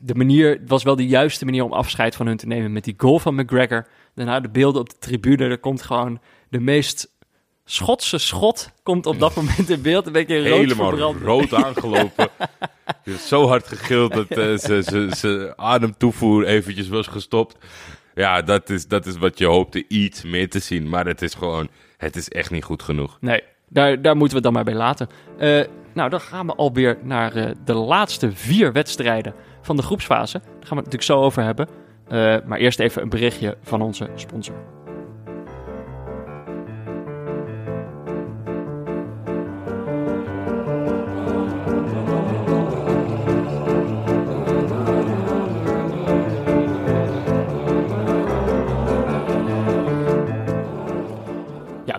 de 0.03 0.15
manier 0.15 0.51
het 0.51 0.69
was 0.69 0.83
wel 0.83 0.97
de 0.97 1.07
juiste 1.07 1.45
manier 1.45 1.65
om 1.65 1.73
afscheid 1.73 2.17
van 2.17 2.27
hun 2.27 2.37
te 2.37 2.47
nemen 2.47 2.73
met 2.73 2.85
die 2.85 2.95
goal 2.97 3.19
van 3.19 3.35
McGregor. 3.35 3.87
Daarna 4.15 4.41
de 4.41 4.49
beelden 4.49 4.81
op 4.81 4.91
de 4.91 4.99
tribune. 4.99 5.45
Er 5.45 5.59
komt 5.59 5.83
gewoon 5.83 6.21
de 6.49 6.61
meest 6.61 7.17
Schotse 7.71 8.19
schot 8.19 8.71
komt 8.83 9.07
op 9.07 9.19
dat 9.19 9.35
moment 9.35 9.71
in 9.71 9.83
beeld. 9.83 10.07
Een 10.07 10.13
beetje 10.13 10.49
rood 10.49 10.59
Helemaal 10.59 10.89
verbrand. 10.89 11.23
rood 11.23 11.55
aangelopen. 11.65 12.29
Zo 13.19 13.47
hard 13.47 13.67
gegild 13.67 14.13
dat 14.13 14.29
eh, 14.29 14.57
ze, 14.57 14.83
ze, 14.83 15.09
ze 15.17 15.53
ademtoevoer 15.57 16.45
eventjes 16.45 16.89
was 16.89 17.07
gestopt. 17.07 17.57
Ja, 18.15 18.43
dat 18.43 18.71
is, 18.71 18.87
dat 18.87 19.07
is 19.07 19.17
wat 19.17 19.39
je 19.39 19.47
hoopte 19.47 19.85
iets 19.89 20.23
meer 20.23 20.51
te 20.51 20.59
zien. 20.59 20.89
Maar 20.89 21.07
het 21.07 21.23
is 21.23 21.35
gewoon, 21.35 21.69
het 21.97 22.17
is 22.17 22.29
echt 22.29 22.51
niet 22.51 22.65
goed 22.65 22.83
genoeg. 22.83 23.19
Nee, 23.21 23.43
daar, 23.69 24.03
daar 24.03 24.17
moeten 24.17 24.29
we 24.29 24.35
het 24.35 24.45
dan 24.45 24.53
maar 24.53 24.75
bij 24.75 24.75
laten. 24.75 25.09
Eh, 25.39 25.65
nou, 25.95 26.11
dan 26.11 26.21
gaan 26.21 26.47
we 26.47 26.55
alweer 26.55 26.99
naar 27.03 27.35
eh, 27.35 27.51
de 27.65 27.75
laatste 27.75 28.33
vier 28.33 28.73
wedstrijden 28.73 29.35
van 29.69 29.77
de 29.77 29.83
groepsfase. 29.83 30.39
Daar 30.39 30.51
gaan 30.51 30.59
we 30.61 30.83
het 30.83 30.93
natuurlijk 30.93 31.03
zo 31.03 31.21
over 31.23 31.43
hebben. 31.43 31.69
Eh, 32.09 32.37
maar 32.47 32.59
eerst 32.59 32.81
even 32.81 33.03
een 33.03 33.09
berichtje 33.09 33.57
van 33.63 33.83
onze 33.83 34.09
sponsor. 34.15 34.55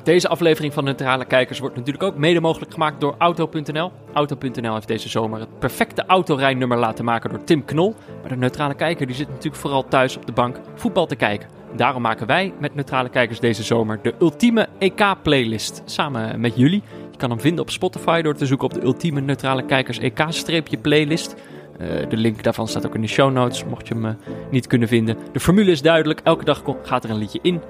Deze 0.10 0.28
aflevering 0.28 0.74
van 0.74 0.84
Neutrale 0.84 1.26
Kijkers 1.26 1.60
wordt 1.60 1.76
natuurlijk 1.76 2.04
ook 2.04 2.16
mede 2.16 2.40
mogelijk 2.40 2.72
gemaakt 2.72 3.02
door 3.02 3.16
Auto.nl. 3.18 3.92
Auto.nl 4.14 4.74
heeft 4.74 4.88
deze 4.88 5.10
zomer 5.10 5.40
het 5.40 5.60
perfecte 5.60 6.04
autorijnummer 6.06 6.78
laten 6.78 7.06
maken 7.06 7.30
door 7.30 7.44
Tim 7.44 7.66
Knol. 7.66 7.96
Maar 8.22 8.30
de 8.30 8.36
Neutrale 8.36 8.74
Kijker 8.74 9.08
die 9.08 9.16
zit 9.16 9.28
natuurlijk 9.28 9.56
vooral 9.56 9.88
thuis 9.88 10.18
op 10.18 10.26
de 10.26 10.32
bank 10.32 10.60
voetbal 10.76 11.06
te 11.06 11.16
kijken. 11.16 11.50
Daarom 11.76 12.02
maken 12.02 12.28
wij 12.28 12.54
met 12.60 12.76
Neutrale 12.76 13.10
Kijkers 13.10 13.40
deze 13.40 13.64
zomer 13.64 14.00
de 14.02 14.14
ultieme 14.20 14.68
EK-playlist 14.80 15.82
samen 15.86 16.40
met 16.40 16.56
jullie. 16.56 16.84
Je 17.12 17.18
kan 17.18 17.30
hem 17.30 17.40
vinden 17.40 17.62
op 17.62 17.70
Spotify 17.70 18.22
door 18.22 18.36
te 18.36 18.46
zoeken 18.46 18.66
op 18.66 18.74
de 18.74 18.84
ultieme 18.84 19.22
Neutrale 19.22 19.66
Kijkers 19.66 20.00
EK-playlist. 20.00 21.36
Eh, 21.78 22.10
de 22.10 22.18
link 22.18 22.44
daarvan 22.44 22.68
staat 22.68 22.86
ook 22.86 22.96
in 22.96 23.02
de 23.02 23.08
show 23.08 23.32
notes, 23.32 23.66
mocht 23.66 23.88
je 23.88 23.94
hem 23.94 24.06
eh, 24.06 24.14
niet 24.52 24.68
kunnen 24.68 24.88
vinden. 24.88 25.18
De 25.32 25.40
formule 25.40 25.72
is 25.72 25.82
duidelijk, 25.82 26.20
elke 26.24 26.46
dag 26.46 26.64
gaat 26.84 27.04
er 27.04 27.10
een 27.10 27.18
liedje 27.18 27.40
in 27.42 27.62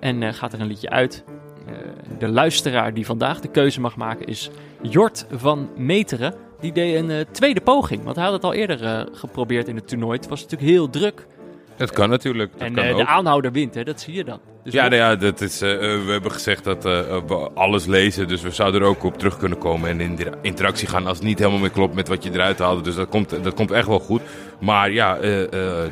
en 0.00 0.22
eh, 0.22 0.32
gaat 0.32 0.52
er 0.52 0.60
een 0.60 0.66
liedje 0.66 0.90
uit. 0.90 1.24
Eh, 1.74 2.18
de 2.18 2.28
luisteraar 2.28 2.94
die 2.94 3.06
vandaag 3.06 3.40
de 3.40 3.48
keuze 3.48 3.80
mag 3.80 3.96
maken 3.96 4.26
is 4.26 4.50
Jort 4.82 5.26
van 5.30 5.68
Meteren. 5.76 6.34
Die 6.60 6.72
deed 6.72 6.94
een 6.94 7.10
eh, 7.10 7.20
tweede 7.30 7.60
poging, 7.60 8.04
want 8.04 8.16
hij 8.16 8.24
had 8.24 8.34
het 8.34 8.44
al 8.44 8.54
eerder 8.54 8.84
eh, 8.84 9.02
geprobeerd 9.12 9.68
in 9.68 9.76
het 9.76 9.88
toernooi. 9.88 10.18
Het 10.18 10.28
was 10.28 10.42
natuurlijk 10.42 10.70
heel 10.70 10.90
druk. 10.90 11.26
Dat 11.76 11.90
kan 11.90 12.08
natuurlijk. 12.08 12.52
Dat 12.52 12.60
en 12.60 12.74
kan 12.74 12.84
eh, 12.84 12.90
ook. 12.90 12.96
de 12.96 13.06
aanhouder 13.06 13.52
wint, 13.52 13.74
hè, 13.74 13.84
dat 13.84 14.00
zie 14.00 14.14
je 14.14 14.24
dan. 14.24 14.40
Dus 14.62 14.72
Ja, 14.72 14.82
nou 14.82 14.94
ja 14.94 15.16
dat 15.16 15.40
is, 15.40 15.60
eh, 15.60 15.72
eh, 15.72 16.04
we 16.04 16.12
hebben 16.12 16.30
gezegd 16.30 16.64
dat 16.64 16.82
we 16.82 17.50
alles 17.54 17.86
lezen, 17.86 18.28
dus 18.28 18.42
we 18.42 18.50
zouden 18.50 18.80
er 18.80 18.86
ook 18.86 19.04
op 19.04 19.18
terug 19.18 19.38
kunnen 19.38 19.58
komen 19.58 19.90
en 19.90 20.00
in 20.00 20.16
de 20.16 20.32
interactie 20.42 20.88
gaan 20.88 21.06
als 21.06 21.18
het 21.18 21.26
niet 21.26 21.38
helemaal 21.38 21.60
meer 21.60 21.70
klopt 21.70 21.94
met 21.94 22.08
wat 22.08 22.24
je 22.24 22.30
eruit 22.32 22.58
haalde. 22.58 22.82
Dus 22.82 22.94
dat 22.94 23.08
komt, 23.08 23.44
dat 23.44 23.54
komt 23.54 23.70
echt 23.70 23.86
wel 23.86 23.98
goed. 23.98 24.22
Maar 24.60 24.90
ja, 24.90 25.18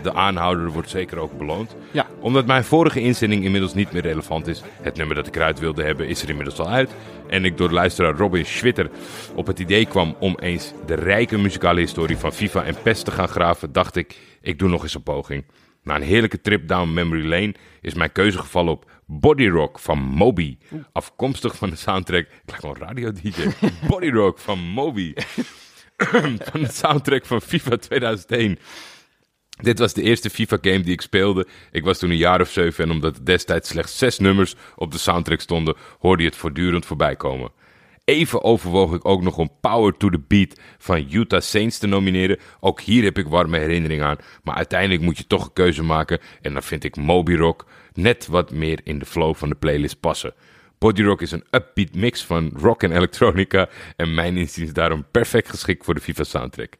de 0.02 0.12
aanhouder 0.12 0.70
wordt 0.70 0.90
zeker 0.90 1.18
ook 1.18 1.38
beloond. 1.38 1.76
Ja. 1.90 2.06
Omdat 2.20 2.46
mijn 2.46 2.64
vorige 2.64 3.00
inzending 3.00 3.44
inmiddels 3.44 3.74
niet 3.74 3.92
meer 3.92 4.02
relevant 4.02 4.46
is, 4.46 4.62
het 4.82 4.96
nummer 4.96 5.16
dat 5.16 5.26
ik 5.26 5.36
eruit 5.36 5.58
wilde 5.58 5.84
hebben 5.84 6.08
is 6.08 6.22
er 6.22 6.28
inmiddels 6.28 6.58
al 6.58 6.68
uit. 6.68 6.90
En 7.28 7.44
ik 7.44 7.56
door 7.56 7.68
de 7.68 7.74
luisteraar 7.74 8.16
Robin 8.16 8.46
Schwitter 8.46 8.90
op 9.34 9.46
het 9.46 9.58
idee 9.58 9.86
kwam 9.86 10.16
om 10.18 10.36
eens 10.40 10.72
de 10.86 10.94
rijke 10.94 11.38
muzikale 11.38 11.80
historie 11.80 12.16
van 12.16 12.32
FIFA 12.32 12.64
en 12.64 12.76
PES 12.82 13.02
te 13.02 13.10
gaan 13.10 13.28
graven, 13.28 13.72
dacht 13.72 13.96
ik, 13.96 14.16
ik 14.42 14.58
doe 14.58 14.68
nog 14.68 14.82
eens 14.82 14.94
een 14.94 15.02
poging. 15.02 15.44
Na 15.82 15.94
een 15.94 16.02
heerlijke 16.02 16.40
trip 16.40 16.68
down 16.68 16.92
memory 16.92 17.28
lane 17.28 17.54
is 17.80 17.94
mijn 17.94 18.12
keuze 18.12 18.38
gevallen 18.38 18.72
op 18.72 18.90
Body 19.06 19.46
Rock 19.46 19.78
van 19.78 19.98
Moby. 19.98 20.58
Afkomstig 20.92 21.56
van 21.56 21.70
de 21.70 21.76
soundtrack. 21.76 22.26
Ik 22.26 22.50
lijk 22.50 22.62
wel 22.62 22.76
radio-dj. 22.76 23.32
Body 23.88 24.10
Rock 24.10 24.38
van 24.38 24.58
Moby. 24.58 25.12
van 26.50 26.60
de 26.60 26.72
soundtrack 26.72 27.26
van 27.26 27.40
FIFA 27.40 27.76
2001. 27.76 28.58
Dit 29.60 29.78
was 29.78 29.92
de 29.92 30.02
eerste 30.02 30.30
FIFA-game 30.30 30.80
die 30.80 30.92
ik 30.92 31.00
speelde. 31.00 31.46
Ik 31.70 31.84
was 31.84 31.98
toen 31.98 32.10
een 32.10 32.16
jaar 32.16 32.40
of 32.40 32.50
zeven 32.50 32.84
en 32.84 32.90
omdat 32.90 33.16
er 33.16 33.24
destijds 33.24 33.68
slechts 33.68 33.98
zes 33.98 34.18
nummers 34.18 34.54
op 34.76 34.92
de 34.92 34.98
soundtrack 34.98 35.40
stonden, 35.40 35.76
hoorde 35.98 36.22
je 36.22 36.28
het 36.28 36.38
voortdurend 36.38 36.86
voorbij 36.86 37.16
komen. 37.16 37.50
Even 38.04 38.42
overwoog 38.42 38.94
ik 38.94 39.04
ook 39.04 39.22
nog 39.22 39.38
om 39.38 39.50
Power 39.60 39.96
to 39.96 40.08
the 40.08 40.20
Beat 40.28 40.60
van 40.78 41.06
Utah 41.10 41.40
Saints 41.40 41.78
te 41.78 41.86
nomineren. 41.86 42.38
Ook 42.60 42.80
hier 42.80 43.04
heb 43.04 43.18
ik 43.18 43.26
warme 43.26 43.58
herinneringen 43.58 44.06
aan. 44.06 44.16
Maar 44.42 44.54
uiteindelijk 44.54 45.02
moet 45.02 45.18
je 45.18 45.26
toch 45.26 45.44
een 45.44 45.52
keuze 45.52 45.82
maken. 45.82 46.18
En 46.40 46.52
dan 46.52 46.62
vind 46.62 46.84
ik 46.84 46.96
Moby 46.96 47.34
Rock 47.34 47.66
net 47.92 48.26
wat 48.26 48.50
meer 48.50 48.80
in 48.84 48.98
de 48.98 49.06
flow 49.06 49.34
van 49.34 49.48
de 49.48 49.54
playlist 49.54 50.00
passen. 50.00 50.34
Body 50.78 51.02
Rock 51.02 51.20
is 51.20 51.30
een 51.30 51.44
upbeat 51.50 51.94
mix 51.94 52.24
van 52.24 52.50
rock 52.56 52.82
en 52.82 52.92
elektronica. 52.92 53.68
En 53.96 54.14
mijn 54.14 54.36
inziens 54.36 54.72
daarom 54.72 55.06
perfect 55.10 55.50
geschikt 55.50 55.84
voor 55.84 55.94
de 55.94 56.00
FIFA 56.00 56.24
soundtrack. 56.24 56.74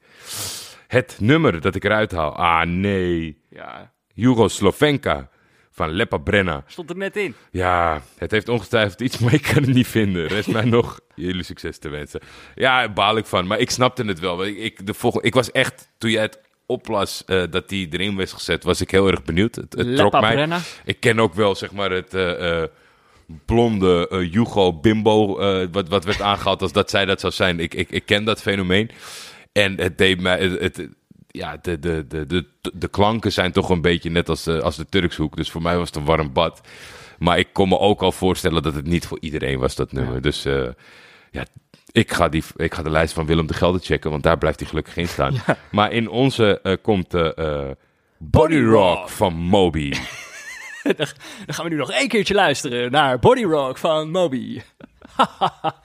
Het 0.87 1.17
nummer 1.21 1.61
dat 1.61 1.75
ik 1.75 1.85
eruit 1.85 2.13
haal. 2.13 2.37
Ah 2.37 2.67
nee. 2.67 3.39
ja, 3.49 3.93
Hugo 4.15 4.49
Slovenka 4.49 5.31
van 5.73 5.91
Lepa 5.91 6.17
Brenna. 6.19 6.65
stond 6.67 6.91
er 6.91 6.97
net 6.97 7.17
in. 7.17 7.35
Ja, 7.51 8.03
het 8.19 8.31
heeft 8.31 8.49
ongetwijfeld 8.49 9.01
iets, 9.01 9.19
maar 9.19 9.33
ik 9.35 9.43
kan 9.43 9.63
het 9.63 9.75
niet 9.75 9.87
vinden. 9.87 10.27
Rest 10.27 10.49
mij 10.49 10.65
nog 10.65 11.01
jullie 11.15 11.43
succes 11.43 11.79
te 11.79 11.89
wensen. 11.89 12.21
Ja, 12.55 12.89
baal 12.93 13.17
ik 13.17 13.27
van, 13.27 13.47
maar 13.47 13.59
ik 13.59 13.71
snapte 13.71 14.05
het 14.05 14.21
wel. 14.21 14.45
Ik, 14.45 14.57
ik, 14.59 14.87
de 14.87 14.95
volgende, 14.95 15.27
ik 15.27 15.35
was 15.35 15.51
echt, 15.51 15.89
toen 15.99 16.11
jij 16.11 16.23
het 16.23 16.41
oplas 16.67 17.23
eh, 17.27 17.43
dat 17.51 17.69
die 17.69 17.89
erin 17.91 18.17
was 18.17 18.33
gezet, 18.33 18.65
was 18.65 18.81
ik 18.81 18.91
heel 18.91 19.09
erg 19.09 19.23
benieuwd. 19.23 19.55
Het, 19.55 19.73
het 19.73 19.97
trok 19.97 20.21
mij. 20.21 20.33
Brenna. 20.35 20.59
Ik 20.85 21.01
ken 21.01 21.21
ook 21.21 21.35
wel, 21.35 21.55
zeg 21.55 21.73
maar, 21.73 21.91
het 21.91 22.15
eh, 22.15 22.63
eh, 22.63 22.69
blonde 23.47 24.09
eh, 24.09 24.19
Hugo 24.33 24.73
Bimbo, 24.73 25.37
wat, 25.71 25.89
wat 25.89 26.05
werd 26.05 26.21
aangehaald 26.21 26.63
als 26.63 26.73
dat 26.73 26.91
zij 26.91 27.05
dat 27.05 27.21
zou 27.21 27.33
zijn. 27.33 27.61
Ik, 27.61 27.75
ik, 27.75 27.91
ik 27.91 28.07
ken 28.07 28.25
dat 28.25 28.43
fenomeen. 28.43 28.91
En 29.53 29.81
het 29.81 29.99
deed 29.99 30.21
mij, 30.21 30.39
het, 30.39 30.61
het- 30.77 30.89
ja, 31.33 31.59
de, 31.63 31.79
de, 31.79 32.07
de, 32.07 32.27
de, 32.27 32.47
de 32.75 32.89
klanken 32.89 33.33
zijn 33.33 33.53
toch 33.53 33.69
een 33.69 33.81
beetje 33.81 34.11
net 34.11 34.29
als 34.29 34.43
de, 34.45 34.63
als 34.63 34.77
de 34.77 34.87
Turkshoek. 34.87 35.37
Dus 35.37 35.51
voor 35.51 35.63
mij 35.63 35.77
was 35.77 35.87
het 35.87 35.97
een 35.97 36.05
warm 36.05 36.33
bad. 36.33 36.61
Maar 37.19 37.39
ik 37.39 37.49
kon 37.53 37.69
me 37.69 37.79
ook 37.79 38.03
al 38.03 38.13
voorstellen 38.13 38.63
dat 38.63 38.75
het 38.75 38.87
niet 38.87 39.07
voor 39.07 39.19
iedereen 39.21 39.59
was, 39.59 39.75
dat 39.75 39.93
nummer. 39.93 40.23
Dus 40.23 40.45
eh, 40.45 40.69
ja, 41.31 41.45
ik 41.93 42.13
ga, 42.13 42.29
die, 42.29 42.43
ik 42.57 42.75
ga 42.75 42.83
de 42.83 42.91
lijst 42.91 43.15
van 43.15 43.27
Willem 43.27 43.47
de 43.47 43.55
Gelder 43.55 43.81
checken, 43.81 44.11
want 44.11 44.23
daar 44.23 44.39
blijft 44.39 44.61
hij 44.61 44.69
gelukkig 44.69 44.97
in 44.97 45.09
staan. 45.09 45.35
Maar 45.71 45.93
in 45.93 46.09
onze 46.09 46.61
eh, 46.63 46.77
komt 46.83 47.15
eh, 47.15 47.71
Body 48.19 48.61
Rock 48.61 49.09
van 49.09 49.35
Moby. 49.35 49.91
Dan 50.97 51.07
gaan 51.47 51.65
we 51.65 51.71
nu 51.71 51.77
nog 51.77 51.91
één 51.91 52.09
keertje 52.09 52.35
luisteren 52.35 52.91
naar 52.91 53.19
Body 53.19 53.45
Rock 53.45 53.79
van 53.79 54.11
Moby. 54.11 54.61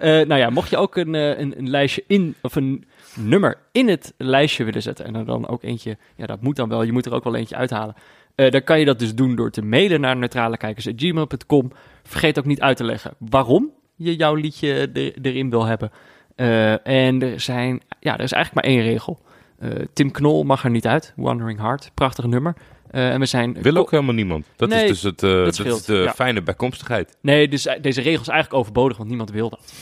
Nou 0.00 0.34
ja, 0.34 0.50
mocht 0.50 0.70
je 0.70 0.76
ook 0.76 0.96
een, 0.96 1.14
een, 1.14 1.58
een 1.58 1.70
lijstje 1.70 2.04
in, 2.06 2.34
of 2.42 2.54
een 2.54 2.84
nummer 3.16 3.58
in 3.72 3.88
het 3.88 4.14
lijstje 4.16 4.64
willen 4.64 4.82
zetten. 4.82 5.04
En 5.04 5.14
er 5.14 5.24
dan 5.24 5.48
ook 5.48 5.62
eentje, 5.62 5.96
ja, 6.16 6.26
dat 6.26 6.42
moet 6.42 6.56
dan 6.56 6.68
wel, 6.68 6.82
je 6.82 6.92
moet 6.92 7.06
er 7.06 7.14
ook 7.14 7.24
wel 7.24 7.34
eentje 7.34 7.56
uithalen. 7.56 7.94
Eh, 8.34 8.50
dan 8.50 8.64
kan 8.64 8.78
je 8.78 8.84
dat 8.84 8.98
dus 8.98 9.14
doen 9.14 9.36
door 9.36 9.50
te 9.50 9.62
mailen 9.62 10.00
naar 10.00 10.16
neutralekijkers.gmail.com. 10.16 11.72
Vergeet 12.02 12.38
ook 12.38 12.44
niet 12.44 12.60
uit 12.60 12.76
te 12.76 12.84
leggen 12.84 13.14
waarom 13.18 13.70
je 13.96 14.16
jouw 14.16 14.34
liedje 14.34 14.90
er, 14.92 15.12
erin 15.22 15.50
wil 15.50 15.64
hebben. 15.64 15.90
Eh, 16.34 16.86
en 16.86 17.22
er, 17.22 17.40
zijn, 17.40 17.82
ja, 18.00 18.14
er 18.14 18.24
is 18.24 18.32
eigenlijk 18.32 18.66
maar 18.66 18.74
één 18.74 18.82
regel. 18.82 19.20
Eh, 19.58 19.70
Tim 19.92 20.10
Knol 20.10 20.44
mag 20.44 20.64
er 20.64 20.70
niet 20.70 20.86
uit. 20.86 21.12
Wandering 21.16 21.60
Heart, 21.60 21.90
prachtig 21.94 22.24
nummer. 22.24 22.56
Eh, 22.90 23.12
en 23.12 23.20
we 23.20 23.26
zijn... 23.26 23.62
Wil 23.62 23.76
ook 23.76 23.90
helemaal 23.90 24.14
niemand. 24.14 24.46
Dat 24.56 24.68
Nee, 24.68 24.84
is 24.84 24.88
dus 24.88 25.02
het, 25.02 25.20
dat 25.20 25.66
is 25.66 25.84
de 25.84 25.94
ja. 25.94 26.12
fijne 26.12 26.42
bijkomstigheid. 26.42 27.16
Nee, 27.20 27.48
dus 27.48 27.62
deze 27.80 28.00
regel 28.00 28.20
is 28.20 28.28
eigenlijk 28.28 28.60
overbodig, 28.60 28.96
want 28.96 29.08
niemand 29.08 29.30
wil 29.30 29.50
dat. 29.50 29.72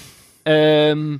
Ehm, 0.42 1.16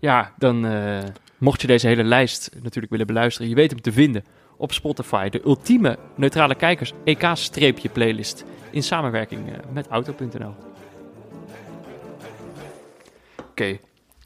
ja, 0.00 0.32
dan 0.38 0.66
eh, 0.66 0.98
mocht 1.38 1.60
je 1.60 1.66
deze 1.66 1.86
hele 1.86 2.04
lijst 2.04 2.50
natuurlijk 2.54 2.90
willen 2.90 3.06
beluisteren, 3.06 3.48
je 3.48 3.54
weet 3.54 3.70
hem 3.70 3.80
te 3.80 3.92
vinden 3.92 4.24
op 4.56 4.72
Spotify. 4.72 5.28
De 5.28 5.40
ultieme 5.44 5.98
neutrale 6.16 6.54
kijkers 6.54 6.92
EK-playlist 7.04 8.44
in 8.70 8.82
samenwerking 8.82 9.48
eh, 9.52 9.58
met 9.72 9.86
Auto.nl. 9.88 10.54
Oké, 13.50 13.78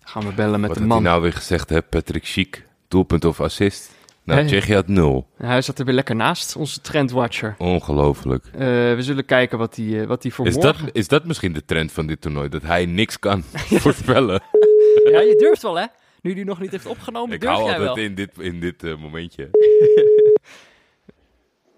gaan 0.03 0.23
we 0.27 0.33
bellen 0.33 0.61
met 0.61 0.69
Wat 0.69 0.79
de 0.79 0.85
man. 0.85 1.03
hij 1.03 1.11
nou 1.11 1.23
weer 1.23 1.33
gezegd, 1.33 1.69
hè? 1.71 1.83
Patrick 1.83 2.27
Schiek, 2.27 2.67
doelpunt 2.89 3.25
of 3.25 3.41
assist? 3.41 3.93
Nou, 4.25 4.39
Hey. 4.39 4.49
Tsjechië 4.49 4.75
had 4.75 4.89
nul. 4.89 5.27
Hij 5.37 5.63
zat 5.63 5.79
er 5.79 5.85
weer 5.85 5.95
lekker 5.95 6.17
naast, 6.17 6.57
onze 6.57 6.81
trendwatcher. 6.81 7.55
Ongelooflijk. 7.59 8.45
Eh, 8.53 8.59
we 8.61 8.97
zullen 8.99 9.25
kijken 9.25 9.59
wat 9.59 9.77
hij 9.77 10.07
wat 10.07 10.23
hij 10.23 10.33
voor 10.33 10.47
Is 10.47 10.57
dat, 10.57 10.77
is 10.93 11.09
dat 11.09 11.25
misschien 11.25 11.53
de 11.53 11.65
trend 11.65 11.93
van 11.93 12.07
dit 12.07 12.21
toernooi? 12.21 12.49
Dat 12.49 12.63
hij 12.63 12.87
niks 12.87 13.19
kan 13.19 13.43
voorspellen? 13.83 14.43
Ja, 15.13 15.21
je 15.21 15.35
durft 15.39 15.63
wel, 15.63 15.79
hè? 15.79 15.87
Nu 16.23 16.35
hij 16.35 16.45
nog 16.45 16.61
niet 16.61 16.71
heeft 16.71 16.87
opgenomen, 16.87 17.35
Ik 17.35 17.41
durf 17.41 17.53
hou 17.53 17.65
jij 17.65 17.79
altijd 17.79 17.95
wel. 17.97 18.05
in 18.05 18.15
dit, 18.15 18.39
in 18.39 18.61
dit 18.61 18.83
eh, 18.85 18.97
momentje. 18.97 19.49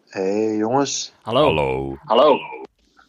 hey, 0.08 0.56
jongens. 0.56 1.12
Hallo. 1.22 1.42
Hallo. 1.44 1.96
Hallo. 2.04 2.38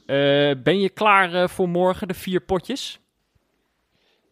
Eh, 0.05 0.51
ben 0.63 0.79
je 0.79 0.89
klaar 0.89 1.33
eh, 1.33 1.47
voor 1.47 1.69
morgen, 1.69 2.07
de 2.07 2.13
vier 2.13 2.41
potjes? 2.41 2.99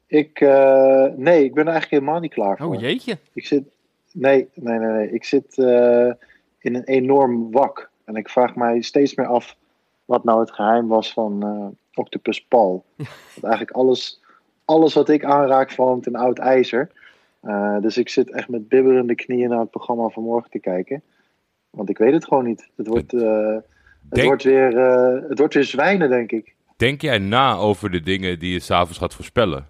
Ik, 0.07 0.39
eh, 0.41 1.05
nee, 1.15 1.43
ik 1.43 1.53
ben 1.53 1.65
er 1.65 1.71
eigenlijk 1.71 2.01
helemaal 2.01 2.19
niet 2.19 2.33
klaar 2.33 2.57
voor. 2.57 2.75
Oh 2.75 2.81
jeetje. 2.81 3.17
Ik 3.33 3.45
zit, 3.45 3.63
nee, 4.13 4.47
nee, 4.53 4.79
nee, 4.79 4.91
nee. 4.91 5.11
Ik 5.11 5.23
zit 5.25 5.57
eh, 5.57 6.11
in 6.59 6.75
een 6.75 6.83
enorm 6.83 7.51
wak. 7.51 7.89
En 8.05 8.15
ik 8.15 8.29
vraag 8.29 8.55
mij 8.55 8.81
steeds 8.81 9.15
meer 9.15 9.27
af 9.27 9.55
wat 10.05 10.23
nou 10.23 10.39
het 10.39 10.51
geheim 10.51 10.87
was 10.87 11.13
van 11.13 11.43
eh, 11.43 11.67
Octopus 11.99 12.45
Paul. 12.45 12.85
Want 12.97 13.43
eigenlijk 13.43 13.71
alles, 13.71 14.21
alles 14.65 14.93
wat 14.93 15.09
ik 15.09 15.23
aanraak 15.23 15.71
vormt 15.71 16.05
een 16.05 16.15
oud 16.15 16.37
ijzer. 16.39 16.91
Eh, 17.41 17.77
dus 17.81 17.97
ik 17.97 18.09
zit 18.09 18.31
echt 18.31 18.49
met 18.49 18.67
bibberende 18.67 19.15
knieën 19.15 19.49
naar 19.49 19.59
het 19.59 19.69
programma 19.69 20.07
van 20.07 20.23
morgen 20.23 20.51
te 20.51 20.59
kijken. 20.59 21.01
Want 21.69 21.89
ik 21.89 21.97
weet 21.97 22.13
het 22.13 22.25
gewoon 22.25 22.45
niet. 22.45 22.69
Het 22.75 22.87
wordt, 22.87 23.13
eh, 23.13 23.53
het 23.53 23.63
Denk- 24.09 24.27
wordt, 24.27 24.43
weer, 24.43 24.77
eh, 24.77 25.29
het 25.29 25.39
wordt 25.39 25.53
weer 25.53 25.63
zwijnen, 25.63 26.09
denk 26.09 26.31
ik. 26.31 26.55
Denk 26.77 27.01
jij 27.01 27.17
na 27.17 27.55
over 27.55 27.91
de 27.91 28.01
dingen 28.01 28.39
die 28.39 28.51
je 28.51 28.59
s'avonds 28.59 28.97
gaat 28.97 29.13
voorspellen? 29.13 29.67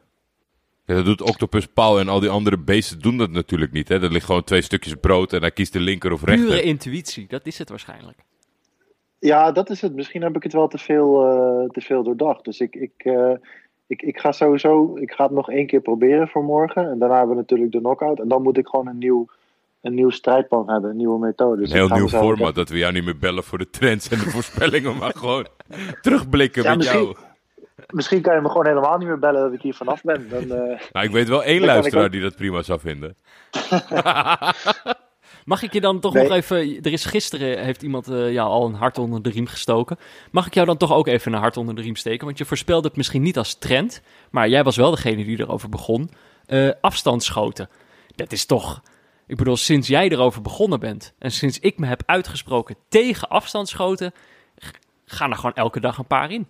Ja, 0.86 0.96
dat 0.96 1.06
doet 1.06 1.22
Octopus 1.22 1.66
Paul 1.68 2.00
en 2.00 2.08
al 2.08 2.20
die 2.20 2.30
andere 2.30 2.58
beesten 2.58 3.00
doen 3.00 3.18
dat 3.18 3.32
natuurlijk 3.32 3.72
niet. 3.72 3.90
Hè? 3.90 4.00
Dat 4.00 4.12
ligt 4.12 4.26
gewoon 4.26 4.44
twee 4.44 4.62
stukjes 4.62 4.96
brood 4.96 5.34
en 5.34 5.42
hij 5.42 5.52
kiest 5.52 5.74
de 5.74 5.80
linker 5.80 6.12
of 6.12 6.24
rechter. 6.24 6.48
Pure 6.48 6.62
intuïtie, 6.62 7.26
dat 7.28 7.46
is 7.46 7.58
het 7.58 7.70
waarschijnlijk. 7.70 8.18
Ja, 9.20 9.52
dat 9.52 9.70
is 9.70 9.82
het. 9.82 9.96
Misschien 9.96 10.22
heb 10.22 10.36
ik 10.36 10.44
het 10.44 10.54
wel 10.54 10.68
te 10.68 10.78
veel, 10.78 11.26
eh, 11.26 11.70
te 11.70 11.82
veel 11.82 12.04
doordacht. 12.04 12.46
Dus 12.46 12.60
ik, 12.60 12.76
ik, 12.76 12.94
eh, 12.98 13.32
ik, 13.88 14.02
ik 14.02 14.20
ga 14.20 14.32
sowieso, 14.32 14.98
ik 14.98 15.12
ga 15.12 15.24
het 15.24 15.34
nog 15.34 15.50
één 15.50 15.68
keer 15.68 15.82
proberen 15.82 16.28
voor 16.28 16.44
morgen. 16.44 16.90
En 16.92 17.00
daarna 17.00 17.16
hebben 17.18 17.36
we 17.36 17.42
natuurlijk 17.42 17.72
de 17.72 17.80
knockout. 17.80 18.20
En 18.20 18.28
dan 18.28 18.42
moet 18.42 18.58
ik 18.58 18.68
gewoon 18.68 18.88
een 18.88 18.98
nieuw, 18.98 19.28
een 19.82 19.94
nieuw 19.94 20.10
strijdplan 20.10 20.70
hebben, 20.70 20.90
een 20.90 20.98
nieuwe 20.98 21.20
methode. 21.20 21.62
Dus 21.62 21.70
Een 21.70 21.76
heel 21.76 21.86
ik 21.86 21.92
ga 21.92 21.98
nieuw 21.98 22.08
format, 22.08 22.48
echt- 22.48 22.56
dat 22.56 22.70
we 22.70 22.78
jou 22.78 22.94
niet 22.94 23.06
meer 23.06 23.18
bellen 23.18 23.44
voor 23.44 23.58
de 23.58 23.70
trends 23.70 24.10
en 24.10 24.18
de 24.18 24.30
voorspellingen, 24.30 24.98
maar 24.98 25.14
gewoon 25.16 25.46
terugblikken 26.02 26.64
Ja, 26.64 26.70
met 26.70 26.78
misschien- 26.78 27.02
jou. 27.04 27.16
Misschien 27.88 28.22
kan 28.22 28.36
je 28.36 28.42
me 28.42 28.50
gewoon 28.50 28.66
helemaal 28.68 28.98
niet 28.98 29.08
meer 29.08 29.20
bellen 29.20 29.42
dat 29.42 29.54
ik 29.54 29.62
hier 29.62 29.74
vanaf 29.74 30.02
ben. 30.04 30.30
Dan, 30.30 30.42
eh, 30.42 30.80
Nou, 30.92 31.06
ik 31.06 31.12
weet 31.12 31.28
wel 31.28 31.44
één 31.44 31.66
luisteraar 31.66 32.06
ook. 32.06 32.12
die 32.12 32.22
dat 32.22 32.36
prima 32.36 32.62
zou 32.62 32.80
vinden. 32.80 33.16
Mag 35.46 35.64
ik 35.64 35.74
je 35.74 35.82
dan 35.82 36.00
toch 36.00 36.14
Nee. 36.14 36.24
nog 36.24 36.32
even... 36.32 36.58
Er 36.82 36.92
is 36.92 37.06
gisteren, 37.06 37.64
heeft 37.64 37.82
iemand 37.82 38.08
eh, 38.08 38.32
ja, 38.32 38.44
al 38.44 38.66
een 38.66 38.74
hart 38.74 38.98
onder 38.98 39.22
de 39.22 39.30
riem 39.30 39.46
gestoken. 39.48 39.98
Mag 40.32 40.46
ik 40.48 40.54
jou 40.54 40.66
dan 40.66 40.78
toch 40.78 40.94
ook 40.94 41.08
even 41.08 41.34
een 41.34 41.40
hart 41.40 41.58
onder 41.58 41.76
de 41.76 41.82
riem 41.82 41.96
steken? 41.96 42.26
Want 42.26 42.38
je 42.38 42.46
voorspelde 42.46 42.88
het 42.88 42.98
misschien 42.98 43.22
niet 43.22 43.38
als 43.38 43.56
trend. 43.56 44.02
Maar 44.32 44.50
jij 44.50 44.64
was 44.64 44.76
wel 44.76 44.92
degene 44.92 45.24
die 45.24 45.40
erover 45.40 45.70
begon. 45.70 46.10
Eh 46.46 46.70
afstandsschoten. 46.82 47.70
Dat 48.16 48.32
is 48.32 48.46
toch... 48.46 48.82
Ik 49.28 49.38
bedoel, 49.38 49.58
sinds 49.58 49.88
jij 49.88 50.10
erover 50.10 50.42
begonnen 50.42 50.80
bent... 50.80 51.14
en 51.20 51.32
sinds 51.32 51.60
ik 51.60 51.78
me 51.78 51.86
heb 51.86 52.04
uitgesproken 52.06 52.76
tegen 52.90 53.28
afstandsschoten... 53.28 54.12
gaan 55.06 55.30
er 55.30 55.36
gewoon 55.38 55.54
elke 55.56 55.80
dag 55.80 55.98
een 55.98 56.08
paar 56.08 56.32
in. 56.32 56.48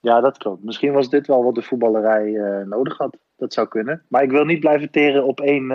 ja, 0.00 0.20
dat 0.20 0.38
klopt. 0.38 0.64
Misschien 0.64 0.92
was 0.92 1.08
dit 1.08 1.26
wel 1.26 1.44
wat 1.44 1.54
de 1.54 1.62
voetballerij 1.62 2.34
eh, 2.34 2.66
nodig 2.66 2.98
had. 2.98 3.16
Dat 3.36 3.52
zou 3.52 3.68
kunnen. 3.68 4.02
Maar 4.08 4.22
ik 4.22 4.30
wil 4.30 4.44
niet 4.44 4.60
blijven 4.60 4.90
teren 4.90 5.24
op 5.24 5.40
één, 5.40 5.70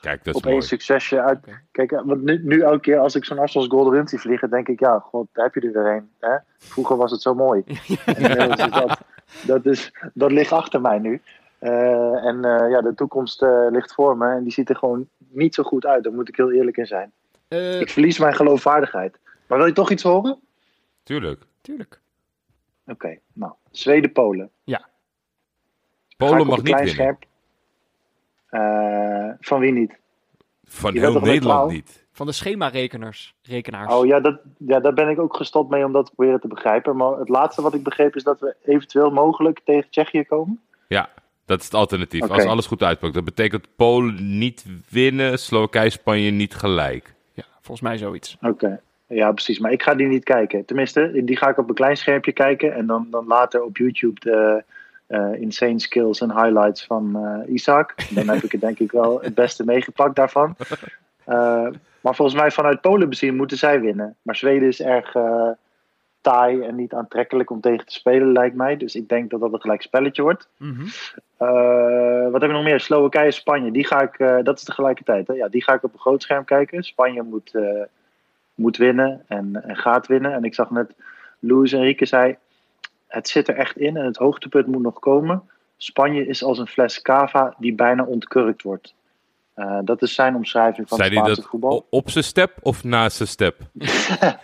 Kijk, 0.00 0.24
dat 0.24 0.34
is 0.34 0.40
op 0.40 0.46
één 0.46 0.52
mooi. 0.54 0.66
succesje 0.66 1.22
uit. 1.22 1.38
Kijk, 1.72 1.92
eh, 1.92 2.02
want 2.04 2.22
nu, 2.22 2.40
nu 2.44 2.60
elke 2.60 2.80
keer 2.80 2.98
als 2.98 3.14
ik 3.14 3.24
zo'n 3.24 3.38
afstandsgoal 3.38 3.92
erin 3.92 4.08
zie 4.08 4.18
vliegen, 4.20 4.50
denk 4.50 4.68
ik, 4.68 4.80
ja, 4.80 4.98
god, 4.98 5.26
daar 5.32 5.44
heb 5.44 5.54
je 5.54 5.60
er 5.60 5.82
weer 5.82 5.92
een. 5.92 6.10
Hè? 6.18 6.36
Vroeger 6.58 6.96
was 6.96 7.10
het 7.10 7.22
zo 7.22 7.34
mooi. 7.34 7.62
En 8.04 8.16
inmiddels 8.16 8.60
is 8.60 8.70
dat, 8.70 9.00
dat, 9.46 9.66
is, 9.66 9.92
dat 10.14 10.32
ligt 10.32 10.52
achter 10.52 10.80
mij 10.80 10.98
nu. 10.98 11.22
Eh, 11.58 12.24
en 12.24 12.44
eh, 12.44 12.70
ja, 12.70 12.80
de 12.80 12.94
toekomst 12.94 13.42
eh, 13.42 13.66
ligt 13.70 13.94
voor 13.94 14.16
me 14.16 14.30
en 14.34 14.42
die 14.42 14.52
ziet 14.52 14.68
er 14.68 14.76
gewoon 14.76 15.08
niet 15.18 15.54
zo 15.54 15.62
goed 15.62 15.86
uit. 15.86 16.04
Daar 16.04 16.12
moet 16.12 16.28
ik 16.28 16.36
heel 16.36 16.52
eerlijk 16.52 16.76
in 16.76 16.86
zijn. 16.86 17.12
Eh, 17.48 17.80
Ik 17.80 17.90
verlies 17.90 18.18
mijn 18.18 18.34
geloofwaardigheid. 18.34 19.18
Maar 19.46 19.58
wil 19.58 19.66
je 19.66 19.72
toch 19.72 19.90
iets 19.90 20.02
horen? 20.02 20.38
Tuurlijk. 21.02 21.42
tuurlijk. 21.60 22.00
Oké, 22.86 23.18
nou, 23.32 23.52
Zweden-Polen. 23.70 24.50
Ga 24.66 24.86
Polen 26.16 26.46
mag 26.46 26.56
niet 26.56 26.66
winnen. 26.66 26.88
scherp. 26.88 27.24
Eh, 28.48 29.30
van 29.40 29.60
wie 29.60 29.72
niet? 29.72 29.98
Van 30.64 30.92
Je 30.92 31.00
heel 31.00 31.20
Nederland 31.20 31.70
niet. 31.70 32.06
Van 32.12 32.26
de 32.26 32.32
schemarekenaars, 32.32 33.34
rekenaars. 33.42 33.94
Oh 33.94 34.06
ja, 34.06 34.20
dat, 34.20 34.40
ja, 34.58 34.80
daar 34.80 34.94
ben 34.94 35.08
ik 35.08 35.18
ook 35.18 35.36
gestopt 35.36 35.70
mee 35.70 35.84
om 35.84 35.92
dat 35.92 36.06
te 36.06 36.12
proberen 36.14 36.40
te 36.40 36.48
begrijpen. 36.48 36.96
Maar 36.96 37.18
het 37.18 37.28
laatste 37.28 37.62
wat 37.62 37.74
ik 37.74 37.82
begreep 37.82 38.16
is 38.16 38.22
dat 38.22 38.40
we 38.40 38.54
eventueel 38.64 39.10
mogelijk 39.10 39.60
tegen 39.64 39.90
Tsjechië 39.90 40.24
komen. 40.24 40.60
Ja, 40.88 41.08
dat 41.44 41.58
is 41.58 41.64
het 41.64 41.74
alternatief. 41.74 42.28
Als 42.28 42.44
alles 42.44 42.66
goed 42.66 42.82
uitpakt. 42.82 43.14
Dat 43.14 43.24
betekent 43.24 43.68
Polen 43.76 44.38
niet 44.38 44.64
winnen, 44.90 45.38
Slowakije, 45.38 45.90
Spanje 45.90 46.30
niet 46.30 46.54
gelijk. 46.54 47.14
Ja, 47.32 47.44
volgens 47.52 47.80
mij 47.80 47.98
zoiets. 47.98 48.36
Oké. 48.40 48.80
Ja, 49.06 49.32
precies. 49.32 49.58
Maar 49.58 49.72
ik 49.72 49.82
ga 49.82 49.94
die 49.94 50.06
niet 50.06 50.24
kijken. 50.24 50.64
Tenminste, 50.64 51.22
die 51.24 51.36
ga 51.36 51.48
ik 51.48 51.58
op 51.58 51.68
een 51.68 51.74
klein 51.74 51.96
schermpje 51.96 52.32
kijken. 52.32 52.74
En 52.74 52.86
dan, 52.86 53.06
dan 53.10 53.26
later 53.26 53.62
op 53.62 53.76
YouTube 53.76 54.20
de 54.20 54.64
eh, 55.08 55.40
insane 55.40 55.78
skills 55.78 56.20
en 56.20 56.42
highlights 56.42 56.84
van 56.84 57.16
eh 57.16 57.52
Isaac. 57.54 57.94
Dan 58.10 58.28
heb 58.28 58.42
ik 58.42 58.52
het 58.52 58.60
denk 58.60 58.78
ik 58.78 58.92
wel 58.92 59.20
het 59.20 59.34
beste 59.34 59.64
meegepakt 59.64 60.16
daarvan. 60.16 60.54
Eh, 61.28 61.68
maar 62.00 62.14
volgens 62.14 62.40
mij 62.40 62.50
vanuit 62.50 62.80
Polen 62.80 63.08
bezien 63.08 63.36
moeten 63.36 63.56
zij 63.56 63.80
winnen. 63.80 64.16
Maar 64.22 64.36
Zweden 64.36 64.68
is 64.68 64.80
erg 64.80 65.16
taai 66.20 66.60
en 66.62 66.74
niet 66.74 66.92
aantrekkelijk 66.92 67.50
om 67.50 67.60
tegen 67.60 67.86
te 67.86 67.92
spelen, 67.92 68.32
lijkt 68.32 68.56
mij. 68.56 68.76
Dus 68.76 68.94
ik 68.94 69.08
denk 69.08 69.30
dat 69.30 69.40
dat 69.40 69.52
een 69.52 69.60
gelijk 69.60 69.82
spelletje 69.82 70.22
wordt. 70.22 70.48
Mhm. 70.56 70.84
Wat 72.30 72.40
heb 72.40 72.50
ik 72.50 72.56
nog 72.56 72.62
meer? 72.62 72.80
Slowakije, 72.80 73.30
Spanje. 73.30 73.70
Die 73.70 73.86
ga 73.86 74.00
ik, 74.00 74.44
dat 74.44 74.58
is 74.58 74.64
tegelijkertijd. 74.64 75.26
Hè? 75.26 75.34
Ja, 75.34 75.48
die 75.48 75.62
ga 75.62 75.74
ik 75.74 75.84
op 75.84 75.92
een 75.92 76.00
groot 76.00 76.22
scherm 76.22 76.44
kijken. 76.44 76.82
Spanje 76.82 77.22
moet, 77.22 77.52
moet 78.54 78.76
winnen 78.76 79.24
en, 79.26 79.64
en 79.64 79.76
gaat 79.76 80.06
winnen. 80.06 80.32
En 80.32 80.44
ik 80.44 80.54
zag 80.54 80.70
net, 80.70 80.94
Luis 81.38 81.72
Enrique 81.72 82.06
zei, 82.06 82.36
het 83.08 83.28
zit 83.28 83.48
er 83.48 83.54
echt 83.54 83.76
in 83.76 83.96
en 83.96 84.04
het 84.04 84.16
hoogtepunt 84.16 84.66
moet 84.66 84.82
nog 84.82 84.98
komen. 84.98 85.42
Spanje 85.76 86.26
is 86.26 86.42
als 86.42 86.58
een 86.58 86.66
fles 86.66 87.02
cava 87.02 87.54
die 87.58 87.74
bijna 87.74 88.04
ontkurkt 88.04 88.62
wordt. 88.62 88.94
Eh, 89.54 89.78
dat 89.84 90.02
is 90.02 90.14
zijn 90.14 90.34
omschrijving 90.34 90.88
van 90.88 90.98
Zei 90.98 91.10
Spaanse 91.10 91.34
dat 91.34 91.50
voetbal. 91.50 91.86
op 91.90 92.10
zijn 92.10 92.24
step 92.24 92.56
of 92.62 92.84
naast 92.84 93.16
zijn 93.16 93.28
step? 93.28 93.56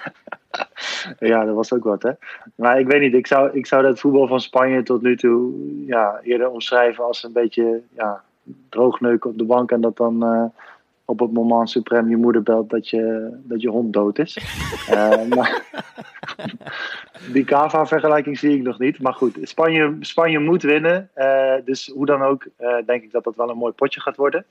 Ja, 1.19 1.45
dat 1.45 1.55
was 1.55 1.73
ook 1.73 1.85
wat, 1.85 2.03
hè. 2.03 2.11
Maar 2.55 2.79
ik 2.79 2.87
weet 2.87 3.01
niet, 3.01 3.15
ik 3.15 3.27
zou, 3.27 3.51
ik 3.53 3.67
zou 3.67 3.83
dat 3.83 4.01
voetbal 4.01 4.27
van 4.27 4.41
Spanje 4.41 4.83
tot 4.83 5.03
nu 5.03 5.17
toe 5.17 5.53
ja, 5.87 6.21
eerder 6.23 6.51
omschrijven 6.51 7.05
als 7.05 7.23
een 7.23 7.33
beetje 7.33 7.81
ja, 7.97 8.23
droogneuken 8.69 9.31
op 9.31 9.39
de 9.39 9.45
bank. 9.45 9.71
En 9.71 9.81
dat 9.81 9.97
dan 9.97 10.23
eh, 10.25 10.45
op 11.05 11.21
het 11.21 11.33
moment 11.33 11.71
suprem 11.71 12.09
je 12.09 12.17
moeder 12.17 12.43
belt 12.43 12.71
dat 12.71 12.89
je, 12.89 13.31
dat 13.43 13.61
je 13.61 13.69
hond 13.69 13.93
dood 13.93 14.19
is. 14.19 14.39
Eh, 14.89 15.25
maar 15.29 15.63
die 17.33 17.45
Cava-vergelijking 17.45 18.39
zie 18.39 18.57
ik 18.57 18.63
nog 18.63 18.79
niet. 18.79 19.01
Maar 19.01 19.13
goed, 19.13 19.39
Spanje, 19.43 19.97
Spanje 20.01 20.39
moet 20.39 20.63
winnen. 20.63 21.11
Eh, 21.15 21.55
dus 21.65 21.87
hoe 21.87 22.07
dan 22.07 22.23
ook, 22.23 22.47
eh, 22.57 22.77
denk 22.87 23.03
ik 23.03 23.13
dat 23.13 23.25
dat 23.25 23.37
wel 23.37 23.51
een 23.51 23.57
mooi 23.57 23.73
potje 23.73 24.01
gaat 24.01 24.17
worden. 24.17 24.45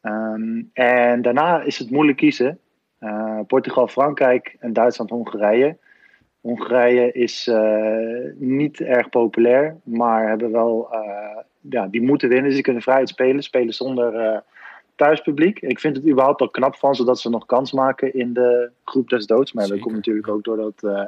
Ehm, 0.00 0.62
en 0.72 1.22
daarna 1.22 1.60
is 1.60 1.78
het 1.78 1.90
moeilijk 1.90 2.18
kiezen. 2.18 2.58
Portugal, 3.46 3.88
Frankrijk 3.88 4.56
en 4.58 4.72
Duitsland, 4.72 5.10
Hongarije. 5.10 5.76
Hongarije 6.40 7.12
is 7.12 7.50
niet 8.34 8.80
erg 8.80 9.08
populair, 9.08 9.76
maar 9.84 10.28
hebben 10.28 10.52
wel, 10.52 10.88
ja, 11.60 11.86
die 11.86 12.02
moeten 12.02 12.28
winnen. 12.28 12.52
Ze 12.52 12.60
kunnen 12.60 12.82
vrijheid 12.82 13.08
spelen, 13.08 13.42
spelen 13.42 13.74
zonder 13.74 14.42
thuispubliek. 15.00 15.60
Ik 15.60 15.80
vind 15.80 15.96
het 15.96 16.06
überhaupt 16.06 16.40
al 16.40 16.48
knap 16.48 16.76
van 16.76 16.94
ze 16.94 17.04
dat 17.04 17.20
ze 17.20 17.28
nog 17.30 17.46
kans 17.46 17.72
maken 17.72 18.14
in 18.14 18.32
de 18.32 18.70
groep 18.84 19.08
des 19.08 19.26
doods. 19.26 19.52
Maar 19.52 19.68
dat 19.68 19.78
komt 19.78 19.94
natuurlijk 19.94 20.28
ook 20.28 20.44
door, 20.44 20.56
dat, 20.56 20.82
eh, 20.82 21.04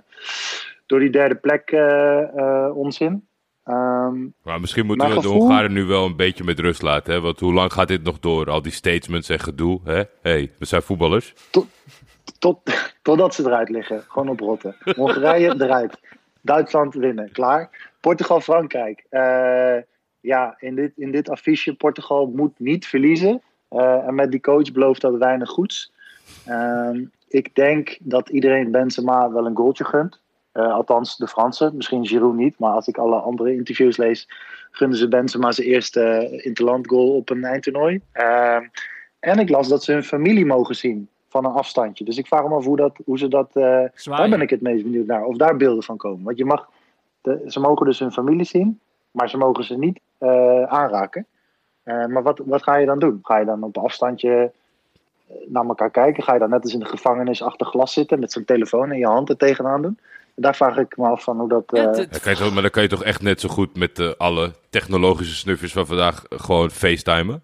door 0.87 0.99
die 0.99 1.11
derde 1.11 1.35
plek 1.35 1.71
eh, 1.71 2.71
onzin. 2.75 3.27
Ehm, 3.65 4.27
Maar 4.43 4.61
misschien 4.61 4.87
moeten 4.87 5.15
we 5.15 5.21
de 5.21 5.29
Hongaren 5.29 5.73
nu 5.73 5.85
wel 5.85 6.05
een 6.05 6.17
beetje 6.17 6.45
met 6.45 6.59
rust 6.59 6.83
laten. 6.83 7.13
Hè? 7.13 7.21
Want 7.21 7.41
hoe 7.41 7.53
lang 7.53 7.73
gaat 7.73 7.89
dit 7.89 8.03
nog 8.03 8.19
door? 8.19 8.51
Al 8.51 8.63
die 8.63 8.73
statements 8.73 9.29
en 9.29 9.39
gedoe. 9.41 9.81
Hè? 9.85 10.03
hey, 10.23 10.51
we 10.59 10.65
zijn 10.65 10.83
voetballers. 10.83 11.35
Tot, 12.39 12.59
totdat 13.03 13.35
ze 13.35 13.43
eruit 13.43 13.69
liggen. 13.69 14.03
Gewoon 14.09 14.29
op 14.29 14.41
rotten. 14.41 14.77
Hongarije 14.97 15.55
eruit. 15.65 16.01
Duitsland 16.41 16.95
winnen. 16.95 17.33
Klaar. 17.33 17.91
Portugal, 18.01 18.41
Frankrijk. 18.41 19.05
Eh, 19.09 19.77
ja, 20.21 20.57
in 20.59 20.75
dit, 20.75 20.93
in 20.97 21.11
dit 21.11 21.29
affiche, 21.29 21.75
Portugal 21.75 22.27
moet 22.35 22.59
niet 22.59 22.87
verliezen. 22.87 23.43
Eh, 23.73 24.07
en 24.07 24.15
met 24.15 24.31
die 24.31 24.41
coach 24.41 24.73
belooft 24.73 25.01
dat 25.01 25.17
weinig 25.17 25.49
goeds. 25.49 25.93
Ehm, 26.47 27.05
ik 27.29 27.55
denk 27.55 27.99
dat 28.01 28.29
iedereen 28.29 28.71
Benzema 28.71 29.33
wel 29.33 29.47
een 29.47 29.57
goaltje 29.57 29.85
gunt. 29.85 30.21
Eh, 30.53 30.73
althans, 30.73 31.17
de 31.17 31.29
Fransen. 31.29 31.77
Misschien 31.77 32.07
Giroud 32.07 32.35
niet. 32.35 32.59
Maar 32.59 32.73
als 32.73 32.87
ik 32.87 32.99
alle 32.99 33.17
andere 33.17 33.55
interviews 33.55 33.97
lees, 33.97 34.29
gunnen 34.71 34.99
ze 34.99 35.09
Benzema 35.09 35.53
zijn 35.53 35.67
eerste 35.67 36.01
eh, 36.01 36.47
interland 36.47 36.89
goal 36.89 37.17
op 37.17 37.31
een 37.31 37.45
eindtoernooi. 37.45 38.01
Ehm, 38.13 38.67
en 39.21 39.39
ik 39.39 39.49
las 39.49 39.69
dat 39.69 39.85
ze 39.85 39.93
hun 39.93 40.05
familie 40.05 40.47
mogen 40.47 40.75
zien 40.75 41.09
van 41.29 41.45
een 41.45 41.53
afstandje. 41.53 42.05
Dus 42.05 42.19
ik 42.19 42.27
vraag 42.27 42.49
me 42.49 42.55
af 42.55 42.65
hoe, 42.65 42.77
dat, 42.77 42.99
hoe 43.05 43.19
ze 43.19 43.29
dat... 43.29 43.51
eh, 43.53 43.85
daar 44.05 44.29
ben 44.29 44.41
ik 44.41 44.51
het 44.51 44.61
meest 44.61 44.83
benieuwd 44.83 45.07
naar. 45.07 45.25
Of 45.25 45.37
daar 45.37 45.57
beelden 45.57 45.83
van 45.83 45.97
komen. 45.97 46.25
Want 46.25 46.39
je 46.39 46.45
mag... 46.45 46.69
De, 47.21 47.43
ze 47.47 47.61
mogen 47.61 47.87
dus 47.87 47.99
hun 47.99 48.13
familie 48.13 48.45
zien. 48.45 48.81
Maar 49.11 49.29
ze 49.29 49.37
mogen 49.37 49.65
ze 49.65 49.79
niet 49.79 50.01
aanraken. 50.67 51.27
Eh, 51.83 52.07
maar 52.07 52.23
wat, 52.23 52.41
wat 52.45 52.63
ga 52.63 52.77
je 52.77 52.87
dan 52.87 52.99
doen? 52.99 53.19
Ga 53.23 53.39
je 53.39 53.45
dan 53.45 53.63
op 53.63 53.77
een 53.77 53.83
afstandje 53.83 54.53
eh, 55.29 55.35
naar 55.47 55.65
elkaar 55.65 55.91
kijken? 55.91 56.23
Ga 56.23 56.33
je 56.33 56.39
dan 56.39 56.51
net 56.51 56.63
als 56.63 56.73
in 56.73 56.79
de 56.81 56.85
gevangenis 56.87 57.43
achter 57.43 57.67
glas 57.67 57.93
zitten 57.93 58.19
met 58.21 58.33
zo'n 58.33 58.45
telefoon 58.45 58.93
in 58.93 58.99
je 58.99 59.07
hand 59.07 59.29
er 59.29 59.37
tegenaan 59.37 59.83
doen? 59.83 59.99
Daar 60.35 60.57
vraag 60.57 60.77
ik 60.77 60.97
me 60.97 61.07
af 61.09 61.23
van 61.25 61.39
hoe 61.39 61.49
dat. 61.49 61.63
Ja, 61.67 61.81
eh, 61.91 61.97
het- 61.99 62.11
Dan 62.13 62.21
kan 62.21 62.33
je 62.33 62.39
toch, 62.39 62.53
maar 62.53 62.63
dan 62.63 62.71
kan 62.71 62.83
je 62.83 62.89
toch 62.89 63.05
echt 63.05 63.23
net 63.23 63.41
zo 63.41 63.49
goed 63.49 63.77
met 63.77 63.99
eh, 63.99 64.11
alle 64.19 64.53
technologische 64.71 65.35
snufjes 65.35 65.73
van 65.73 65.87
vandaag 65.87 66.25
gewoon 66.29 66.71
facetimen? 66.71 67.43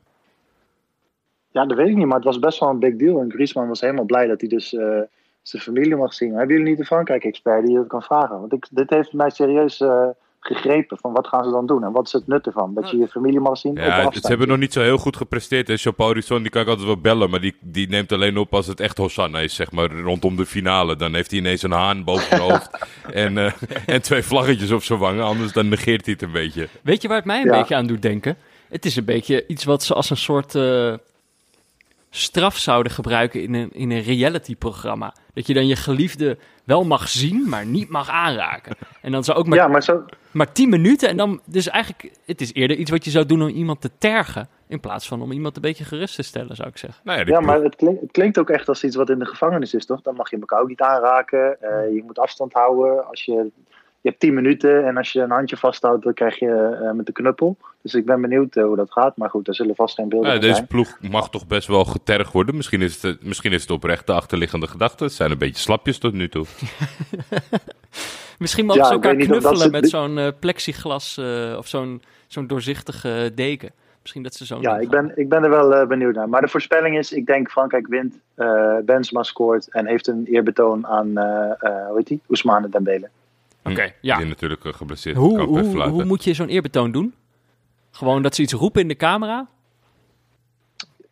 ja, 1.50 1.66
dat 1.66 1.76
weet 1.76 1.88
ik 1.88 1.96
niet, 1.96 2.06
maar 2.06 2.16
het 2.16 2.24
was 2.24 2.38
best 2.38 2.58
wel 2.60 2.68
een 2.68 2.78
big 2.78 2.96
deal. 2.96 3.20
En 3.20 3.30
Griezmann 3.32 3.68
was 3.68 3.80
helemaal 3.80 4.04
blij 4.04 4.26
dat 4.26 4.40
hij 4.40 4.48
dus 4.48 4.74
eh, 4.74 5.00
zijn 5.42 5.62
familie 5.62 5.96
mag 5.96 6.14
zien. 6.14 6.34
Hebben 6.34 6.56
jullie 6.56 6.70
niet 6.70 6.78
een 6.78 6.86
Frankrijk-expert 6.86 7.66
die 7.66 7.76
dat 7.76 7.86
kan 7.86 8.02
vragen? 8.02 8.40
Want 8.40 8.52
ik, 8.52 8.66
dit 8.70 8.90
heeft 8.90 9.12
mij 9.12 9.30
serieus 9.30 9.80
eh, 9.80 10.08
gegrepen. 10.40 10.98
Van 10.98 11.12
wat 11.12 11.26
gaan 11.26 11.44
ze 11.44 11.50
dan 11.50 11.66
doen? 11.66 11.84
En 11.84 11.92
wat 11.92 12.06
is 12.06 12.12
het 12.12 12.26
nut 12.26 12.46
ervan? 12.46 12.74
Dat 12.74 12.90
je 12.90 12.96
je 12.96 13.08
familie 13.08 13.40
mag 13.40 13.58
zien 13.58 13.74
Ja, 13.74 14.10
ze 14.10 14.26
hebben 14.28 14.48
nog 14.48 14.58
niet 14.58 14.72
zo 14.72 14.80
heel 14.80 14.98
goed 14.98 15.16
gepresteerd. 15.16 15.68
En 15.68 15.78
Chapeau 15.78 16.12
Risson, 16.12 16.42
die 16.42 16.50
kan 16.50 16.62
ik 16.62 16.68
altijd 16.68 16.86
wel 16.86 17.00
bellen. 17.00 17.30
Maar 17.30 17.40
die, 17.40 17.56
die 17.60 17.88
neemt 17.88 18.12
alleen 18.12 18.36
op 18.36 18.54
als 18.54 18.66
het 18.66 18.80
echt 18.80 18.98
Hosanna 18.98 19.38
is, 19.38 19.54
zeg 19.54 19.72
maar, 19.72 19.90
rondom 19.90 20.36
de 20.36 20.46
finale. 20.46 20.96
Dan 20.96 21.14
heeft 21.14 21.30
hij 21.30 21.40
ineens 21.40 21.62
een 21.62 21.70
haan 21.70 22.04
boven 22.04 22.26
zijn 22.26 22.40
hoofd. 22.40 22.86
en, 23.12 23.38
eh, 23.38 23.52
en 23.86 24.02
twee 24.02 24.22
vlaggetjes 24.22 24.70
op 24.70 24.82
zijn 24.82 24.98
wangen. 24.98 25.24
Anders 25.24 25.52
dan 25.52 25.68
negeert 25.68 26.04
hij 26.04 26.14
het 26.14 26.22
een 26.22 26.32
beetje. 26.32 26.68
Weet 26.82 27.02
je 27.02 27.08
waar 27.08 27.16
het 27.16 27.26
mij 27.26 27.40
een 27.40 27.46
Ja. 27.46 27.58
beetje 27.58 27.74
aan 27.76 27.86
doet 27.86 28.02
denken? 28.02 28.36
Het 28.68 28.84
is 28.84 28.96
een 28.96 29.04
beetje 29.04 29.44
iets 29.46 29.64
wat 29.64 29.82
ze 29.82 29.94
als 29.94 30.10
een 30.10 30.16
soort 30.16 30.54
eh, 30.54 30.94
straf 32.10 32.56
zouden 32.56 32.92
gebruiken 32.92 33.42
in 33.42 33.54
een, 33.54 33.70
in 33.72 33.90
een 33.90 34.02
reality-programma. 34.02 35.14
Dat 35.34 35.46
je 35.46 35.54
dan 35.54 35.66
je 35.66 35.76
geliefde 35.76 36.38
wel 36.64 36.84
mag 36.84 37.08
zien, 37.08 37.48
maar 37.48 37.66
niet 37.66 37.88
mag 37.88 38.08
aanraken. 38.10 38.76
En 39.02 39.12
dan 39.12 39.24
zou 39.24 39.38
ook 39.38 39.46
maar, 39.46 39.58
Ja, 39.58 39.68
maar 39.68 39.82
zo, 39.82 40.04
maar 40.30 40.52
10 40.52 40.68
minuten. 40.68 41.08
En 41.08 41.16
dan, 41.16 41.40
dus 41.44 41.68
eigenlijk, 41.68 42.12
het 42.24 42.40
is 42.40 42.54
eerder 42.54 42.76
iets 42.76 42.90
wat 42.90 43.04
je 43.04 43.10
zou 43.10 43.26
doen 43.26 43.42
om 43.42 43.48
iemand 43.48 43.80
te 43.80 43.90
tergen. 43.98 44.48
In 44.68 44.80
plaats 44.80 45.08
van 45.08 45.22
om 45.22 45.32
iemand 45.32 45.56
een 45.56 45.62
beetje 45.62 45.84
gerust 45.84 46.14
te 46.14 46.22
stellen, 46.22 46.56
zou 46.56 46.68
ik 46.68 46.76
zeggen. 46.76 47.00
Nou 47.04 47.24
ja, 47.26 47.40
maar 47.40 47.62
het 47.62 47.76
klinkt, 47.76 48.00
het 48.00 48.10
klinkt 48.10 48.38
ook 48.38 48.50
echt 48.50 48.68
als 48.68 48.84
iets 48.84 48.96
wat 48.96 49.10
in 49.10 49.18
de 49.18 49.26
gevangenis 49.26 49.74
is, 49.74 49.86
toch? 49.86 50.02
Dan 50.02 50.14
mag 50.14 50.30
je 50.30 50.38
elkaar 50.38 50.60
ook 50.60 50.68
niet 50.68 50.80
aanraken. 50.80 51.60
eh, 51.60 51.94
je 51.94 52.02
moet 52.06 52.18
afstand 52.18 52.52
houden. 52.52 53.08
Als 53.08 53.24
je, 53.24 53.50
je 54.00 54.08
hebt 54.08 54.20
10 54.20 54.34
minuten 54.34 54.86
en 54.86 54.96
als 54.96 55.12
je 55.12 55.20
een 55.20 55.30
handje 55.30 55.56
vasthoudt, 55.56 56.04
dan 56.04 56.14
krijg 56.14 56.38
je 56.38 56.78
eh, 56.82 56.90
met 56.92 57.06
de 57.06 57.12
knuppel. 57.12 57.56
Dus 57.82 57.94
ik 57.94 58.04
ben 58.04 58.20
benieuwd 58.20 58.56
eh, 58.56 58.64
hoe 58.64 58.76
dat 58.76 58.92
gaat. 58.92 59.16
Maar 59.16 59.30
goed, 59.30 59.48
er 59.48 59.54
zullen 59.54 59.74
vast 59.74 59.94
geen 59.94 60.08
beelden 60.08 60.32
Ja, 60.32 60.38
deze 60.38 60.54
zijn. 60.54 60.66
ploeg 60.66 60.98
mag 61.00 61.30
toch 61.30 61.46
best 61.46 61.68
wel 61.68 61.84
getergd 61.84 62.32
worden. 62.32 62.56
Misschien 62.56 62.82
is 62.82 63.02
het, 63.02 63.24
misschien 63.24 63.52
is 63.52 63.62
het 63.62 63.70
oprecht 63.70 64.06
de 64.06 64.12
achterliggende 64.12 64.66
gedachte. 64.66 65.04
Het 65.04 65.12
zijn 65.12 65.30
een 65.30 65.38
beetje 65.38 65.60
slapjes 65.62 65.98
tot 65.98 66.12
nu 66.12 66.28
toe. 66.28 66.44
Misschien 68.38 68.66
mogen 68.66 68.82
Ja, 68.82 68.88
ze 68.88 68.92
elkaar 68.94 69.16
knuffelen 69.16 69.56
ze- 69.56 69.70
met 69.70 69.88
zo'n 69.88 70.18
eh, 70.18 70.28
plexiglas 70.40 71.16
eh, 71.18 71.54
of 71.58 71.66
zo'n 71.66 72.02
zo'n 72.26 72.46
doorzichtige 72.46 73.32
deken. 73.34 73.70
Misschien 74.00 74.22
dat 74.22 74.34
ze 74.34 74.44
zo'n... 74.44 74.60
Ja, 74.60 74.78
ik 74.78 74.88
ben, 74.88 75.12
ik 75.14 75.28
ben 75.28 75.42
er 75.44 75.50
wel 75.50 75.74
eh, 75.74 75.86
benieuwd 75.86 76.14
naar. 76.14 76.28
Maar 76.28 76.40
de 76.40 76.48
voorspelling 76.48 76.98
is, 76.98 77.12
ik 77.12 77.26
denk 77.26 77.50
Frankrijk 77.50 77.86
wint, 77.86 78.18
eh 78.34 78.76
Benzema 78.84 79.22
scoort 79.22 79.68
en 79.70 79.86
heeft 79.86 80.06
een 80.06 80.26
eerbetoon 80.26 80.86
aan, 80.86 81.16
eh 81.18 81.24
eh 81.58 81.86
hoe 81.86 81.96
heet 81.96 82.06
die? 82.06 82.20
Ousmane 82.28 82.68
Dembele. 82.68 83.08
Oké, 83.70 83.92
ja. 84.00 84.16
Die 84.16 84.26
natuurlijk 84.26 84.64
uh, 84.64 84.72
geblesseerd 84.72 85.16
Hoe, 85.16 85.36
kan 85.36 85.48
even 85.48 85.60
hoe, 85.60 85.70
fluiten. 85.70 85.96
hoe 85.96 86.04
moet 86.04 86.24
je 86.24 86.34
zo'n 86.34 86.48
eerbetoon 86.48 86.92
doen? 86.92 87.14
Gewoon 87.90 88.22
dat 88.22 88.34
ze 88.34 88.42
iets 88.42 88.52
roepen 88.52 88.80
in 88.80 88.88
de 88.88 88.96
camera? 88.96 89.48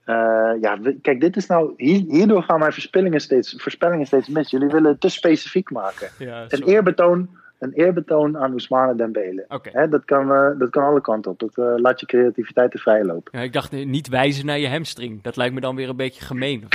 Eh, 0.05 0.15
ja, 0.61 0.79
kijk, 1.03 1.21
dit 1.21 1.37
is 1.37 1.47
nou, 1.47 1.73
hier, 1.77 2.05
hierdoor 2.09 2.43
gaan 2.43 2.59
mijn 2.59 2.73
voorspellingen 2.73 3.21
steeds, 3.21 3.55
voorspellingen 3.57 4.07
steeds 4.07 4.29
mis. 4.29 4.51
Jullie 4.51 4.69
willen 4.69 4.91
het 4.91 5.01
te 5.01 5.09
specifiek 5.09 5.71
maken. 5.71 6.09
Ja, 6.19 6.45
Een 6.49 6.63
eerbetoon, 6.63 7.29
een 7.59 7.73
eerbetoon 7.73 8.39
aan 8.39 8.53
Ousmane 8.53 8.95
Dembele. 8.95 9.45
Oké. 9.49 9.71
Hè, 9.73 9.89
dat, 9.89 10.05
kan, 10.05 10.33
eh, 10.33 10.59
dat 10.59 10.71
kan 10.71 10.85
alle 10.85 11.01
kanten 11.01 11.31
op. 11.31 11.39
Dat 11.39 11.59
eh, 11.59 11.73
laat 11.77 12.01
je 12.01 12.07
creativiteit 12.07 12.71
te 12.71 12.79
vrij 12.79 13.05
lopen. 13.05 13.39
Ja, 13.39 13.45
ik 13.45 13.53
dacht 13.53 13.73
eh, 13.73 13.87
niet 13.87 14.09
wijzen 14.09 14.47
naar 14.47 14.59
je 14.59 14.69
hamstring. 14.69 15.23
Dat 15.23 15.37
lijkt 15.37 15.55
me 15.55 15.61
dan 15.61 15.77
weer 15.77 15.89
een 15.89 15.97
beetje 15.97 16.25
gemeen. 16.25 16.65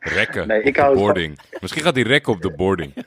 Rekken 0.00 0.48
Nee, 0.48 0.60
op 0.60 0.66
ik 0.66 0.74
de 0.74 0.80
hou 0.80 0.92
het 0.92 1.02
boarding. 1.02 1.38
Misschien 1.60 1.82
gaat 1.82 1.94
hij 1.94 2.04
rekken 2.04 2.32
op 2.32 2.40
de 2.42 2.52
boarding. 2.52 2.92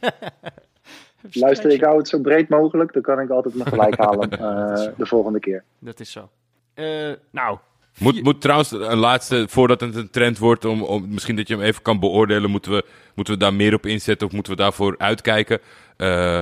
Luister, 1.32 1.71
ik 1.71 1.84
hou 1.84 1.97
het 1.97 2.07
zo 2.07 2.19
breed 2.19 2.49
mogelijk. 2.49 2.93
Dan 2.93 3.01
kan 3.01 3.19
ik 3.19 3.30
altijd 3.30 3.55
me 3.55 3.65
gelijk 3.65 3.97
halen 4.05 4.32
eh, 4.32 4.88
de 4.97 5.05
volgende 5.05 5.39
keer. 5.39 5.63
Dat 5.80 5.99
is 5.99 6.11
zo. 6.11 6.30
Eh, 6.74 7.11
nou, 7.30 7.57
Moet, 7.99 8.24
moet 8.24 8.41
trouwens 8.41 8.71
een 8.71 8.97
laatste, 8.97 9.45
voordat 9.49 9.82
het 9.82 9.95
een 9.95 10.09
trend 10.09 10.38
wordt, 10.38 10.65
om, 10.65 10.82
om, 10.82 11.05
misschien 11.09 11.36
dat 11.36 11.47
je 11.47 11.55
hem 11.55 11.63
even 11.63 11.82
kan 11.82 11.99
beoordelen, 11.99 12.49
moeten 12.49 12.71
we, 12.71 12.86
moeten 13.15 13.34
we 13.34 13.39
daar 13.39 13.53
meer 13.53 13.74
op 13.74 13.86
inzetten 13.86 14.28
of 14.28 14.34
moeten 14.34 14.51
we 14.51 14.57
daarvoor 14.57 14.95
uitkijken? 14.97 15.59
Eh, 15.97 16.39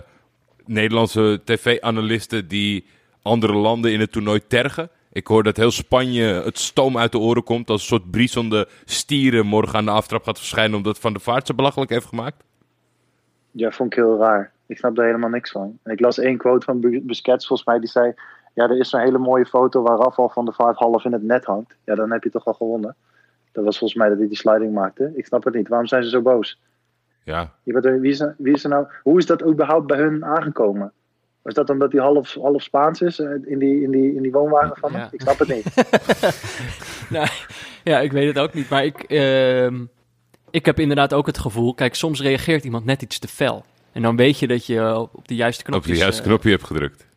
Nederlandse 0.65 1.41
tv-analisten 1.43 2.47
die 2.47 2.85
andere 3.21 3.53
landen 3.53 3.91
in 3.91 3.99
het 3.99 4.11
toernooi 4.11 4.47
tergen. 4.47 4.89
Ik 5.11 5.27
hoor 5.27 5.43
dat 5.43 5.57
heel 5.57 5.71
Spanje 5.71 6.23
het 6.23 6.59
stoom 6.59 6.97
uit 6.97 7.11
de 7.11 7.17
oren 7.17 7.43
komt 7.43 7.69
als 7.69 7.81
een 7.81 7.87
soort 7.87 8.11
briesende 8.11 8.67
stieren 8.85 9.45
morgen 9.45 9.77
aan 9.77 9.85
de 9.85 9.91
aftrap 9.91 10.23
gaat 10.23 10.37
verschijnen 10.37 10.77
omdat 10.77 10.99
Van 10.99 11.13
der 11.13 11.21
Vaart 11.21 11.47
ze 11.47 11.53
belachelijk 11.53 11.91
heeft 11.91 12.05
gemaakt. 12.05 12.43
Ja, 13.51 13.71
vond 13.71 13.91
ik 13.91 13.97
heel 13.97 14.17
raar. 14.17 14.51
Ik 14.71 14.77
snap 14.77 14.95
daar 14.95 15.05
helemaal 15.05 15.29
niks 15.29 15.51
van. 15.51 15.79
En 15.83 15.91
ik 15.91 15.99
las 15.99 16.17
één 16.17 16.37
quote 16.37 16.65
van 16.65 16.79
Bu- 16.79 17.01
Busquets, 17.03 17.47
volgens 17.47 17.67
mij, 17.67 17.79
die 17.79 17.89
zei... 17.89 18.13
Ja, 18.53 18.63
er 18.63 18.77
is 18.77 18.89
zo'n 18.89 18.99
hele 18.99 19.17
mooie 19.17 19.45
foto 19.45 19.81
waar 19.81 19.97
Rafal 19.97 20.29
van 20.29 20.45
der 20.45 20.53
Vaart 20.53 20.77
half 20.77 21.05
in 21.05 21.11
het 21.11 21.23
net 21.23 21.45
hangt. 21.45 21.75
Ja, 21.85 21.95
dan 21.95 22.11
heb 22.11 22.23
je 22.23 22.29
toch 22.29 22.45
al 22.45 22.53
gewonnen. 22.53 22.95
Dat 23.51 23.63
was 23.63 23.77
volgens 23.77 23.99
mij 23.99 24.09
dat 24.09 24.17
hij 24.17 24.27
die 24.27 24.37
sliding 24.37 24.73
maakte. 24.73 25.11
Ik 25.15 25.25
snap 25.25 25.43
het 25.43 25.53
niet. 25.53 25.67
Waarom 25.67 25.87
zijn 25.87 26.03
ze 26.03 26.09
zo 26.09 26.21
boos? 26.21 26.59
Ja, 27.23 27.51
Je 27.63 27.73
bent 27.73 27.85
wie, 28.01 28.11
is 28.11 28.19
er, 28.19 28.35
wie 28.37 28.53
is 28.53 28.63
er 28.63 28.69
nou... 28.69 28.87
Hoe 29.03 29.17
is 29.17 29.25
dat 29.25 29.43
überhaupt 29.43 29.87
bij 29.87 29.97
hun 29.97 30.25
aangekomen? 30.25 30.91
Was 31.41 31.53
dat 31.53 31.69
omdat 31.69 31.91
hij 31.91 32.01
half, 32.01 32.33
half 32.33 32.61
Spaans 32.61 33.01
is 33.01 33.19
eh, 33.19 33.29
in 33.45 33.59
die, 33.59 33.81
in, 33.81 33.91
die, 33.91 34.15
in 34.15 34.21
die 34.21 34.31
woonwagen 34.31 34.77
van 34.77 34.91
hem? 34.91 35.01
Ja. 35.01 35.07
Ik 35.11 35.21
snap 35.21 35.39
het 35.39 35.47
niet. 35.47 35.65
nou, 37.15 37.27
ja, 37.83 37.99
ik 37.99 38.11
weet 38.11 38.27
het 38.27 38.39
ook 38.39 38.53
niet. 38.53 38.69
Maar 38.69 38.85
ik, 38.85 38.99
ehm, 39.03 39.85
ik 40.49 40.65
heb 40.65 40.79
inderdaad 40.79 41.13
ook 41.13 41.25
het 41.25 41.37
gevoel... 41.37 41.73
Kijk, 41.73 41.95
soms 41.95 42.21
reageert 42.21 42.63
iemand 42.63 42.85
net 42.85 43.01
iets 43.01 43.19
te 43.19 43.27
fel. 43.27 43.65
En 43.91 44.01
dan 44.01 44.15
weet 44.15 44.39
je 44.39 44.47
dat 44.47 44.65
je 44.65 45.07
op 45.13 45.27
de 45.27 45.35
juiste 45.35 45.63
op 45.63 45.69
knopjes... 45.69 45.97
de 45.97 46.03
juiste 46.03 46.21
eh, 46.21 46.27
knopje 46.27 46.49
hebt 46.49 46.63
gedrukt. 46.63 47.09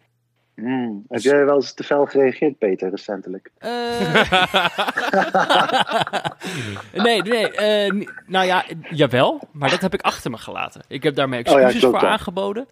Hmm. 0.54 1.04
Heb 1.08 1.20
jij 1.20 1.44
wel 1.44 1.54
eens 1.54 1.74
te 1.74 1.84
fel 1.84 2.06
gereageerd, 2.06 2.58
Peter, 2.58 2.90
recentelijk? 2.90 3.50
Eh. 3.58 3.70
nee, 7.04 7.22
nee. 7.22 7.50
eh, 7.50 8.06
nou 8.26 8.46
ja, 8.46 8.64
jawel. 8.90 9.40
Maar 9.52 9.70
dat 9.70 9.80
heb 9.80 9.94
ik 9.94 10.00
achter 10.00 10.30
me 10.30 10.38
gelaten. 10.38 10.82
Ik 10.88 11.02
heb 11.02 11.14
daar 11.14 11.28
mijn 11.28 11.46
Oh 11.46 11.52
ja, 11.52 11.58
excuses 11.60 11.90
voor 11.90 11.98
aangeboden. 11.98 12.66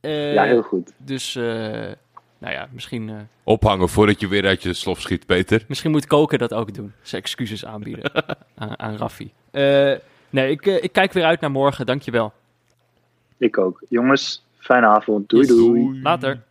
Eh, 0.00 0.34
ja, 0.34 0.44
heel 0.44 0.62
goed. 0.62 0.92
Dus, 0.96 1.36
eh, 1.36 1.42
nou 2.38 2.54
ja, 2.54 2.68
misschien, 2.72 3.08
eh, 3.08 3.14
Ophangen 3.44 3.88
voordat 3.88 4.20
je 4.20 4.28
weer 4.28 4.46
uit 4.46 4.62
je 4.62 4.72
slof 4.72 5.00
schiet, 5.00 5.26
Peter. 5.26 5.64
misschien 5.68 5.90
moet 5.90 6.06
Koken 6.06 6.38
dat 6.38 6.54
ook 6.54 6.74
doen. 6.74 6.92
Zijn 7.02 7.22
excuses 7.22 7.64
aanbieden 7.64 8.12
aan, 8.54 8.78
aan 8.78 8.96
Raffi. 8.96 9.32
Eh, 9.50 9.92
nee, 10.30 10.50
ik, 10.50 10.66
ik 10.66 10.92
kijk 10.92 11.12
weer 11.12 11.24
uit 11.24 11.40
naar 11.40 11.50
morgen. 11.50 11.86
Dankjewel. 11.86 12.32
Ik 13.40 13.58
ook. 13.58 13.82
Jongens, 13.88 14.44
fijne 14.58 14.86
avond. 14.86 15.28
Doei, 15.28 15.46
Yes. 15.46 15.56
doei. 15.56 16.02
Later. 16.02 16.42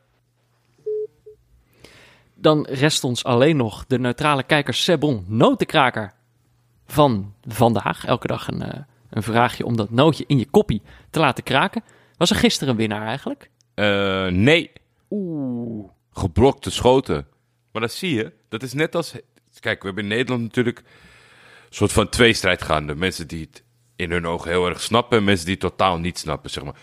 Dan 2.35 2.65
rest 2.69 3.03
ons 3.03 3.23
alleen 3.23 3.57
nog 3.57 3.85
de 3.87 3.99
neutrale 3.99 4.43
kijker 4.43 4.73
Sebon 4.73 5.25
Notenkraker 5.27 6.13
van 6.85 7.33
vandaag. 7.47 8.05
Elke 8.05 8.27
dag 8.27 8.47
een, 8.47 8.61
eh, 8.61 8.79
een 9.09 9.23
vraagje 9.23 9.65
om 9.65 9.77
dat 9.77 9.89
nootje 9.91 10.23
in 10.27 10.37
je 10.39 10.49
koppie 10.49 10.81
te 11.09 11.19
laten 11.19 11.43
kraken. 11.43 11.83
Was 12.17 12.29
er 12.29 12.35
gisteren 12.35 12.69
een 12.69 12.79
winnaar 12.79 13.05
eigenlijk? 13.07 13.49
Eh, 13.73 14.27
nee, 14.27 14.71
Oeh. 15.09 15.89
geblokte 16.13 16.71
schoten. 16.71 17.27
Maar 17.71 17.81
dat 17.81 17.91
zie 17.91 18.13
je, 18.15 18.31
dat 18.49 18.63
is 18.63 18.73
net 18.73 18.95
als... 18.95 19.13
Kijk, 19.59 19.79
we 19.81 19.85
hebben 19.85 20.03
in 20.03 20.09
Nederland 20.09 20.41
natuurlijk 20.41 20.77
een 20.77 20.85
soort 21.69 21.91
van 21.91 22.09
tweestrijd 22.09 22.61
gaande. 22.61 22.95
Mensen 22.95 23.27
die 23.27 23.41
het 23.51 23.63
in 23.99 24.11
hun 24.11 24.25
ogen 24.27 24.49
heel 24.49 24.67
erg 24.69 24.81
snappen 24.81 25.17
en 25.17 25.23
mensen 25.23 25.45
die 25.45 25.57
totaal 25.57 25.97
niet 25.97 26.17
snappen. 26.17 26.49
Zeg 26.49 26.63
maar 26.63 26.75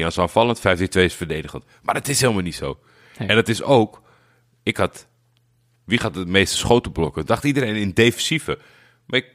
4-3 0.00 0.04
als 0.04 0.18
aanvallend, 0.18 0.58
5-3-2 0.58 0.62
is 0.92 1.14
verdedigend. 1.14 1.64
Maar 1.82 1.94
dat 1.94 2.08
is 2.08 2.20
helemaal 2.20 2.42
niet 2.42 2.54
zo. 2.54 2.78
Nee. 3.18 3.28
En 3.28 3.34
dat 3.34 3.48
is 3.48 3.62
ook... 3.62 4.02
Ik 4.62 4.76
had... 4.76 5.08
Wie 5.84 5.98
gaat 5.98 6.14
het 6.14 6.28
meeste 6.28 6.56
schoten 6.56 6.92
blokken? 6.92 7.26
Dacht 7.26 7.44
iedereen 7.44 7.74
in 7.76 7.90
defensieve. 7.92 8.58
Maar 9.06 9.18
ik, 9.18 9.26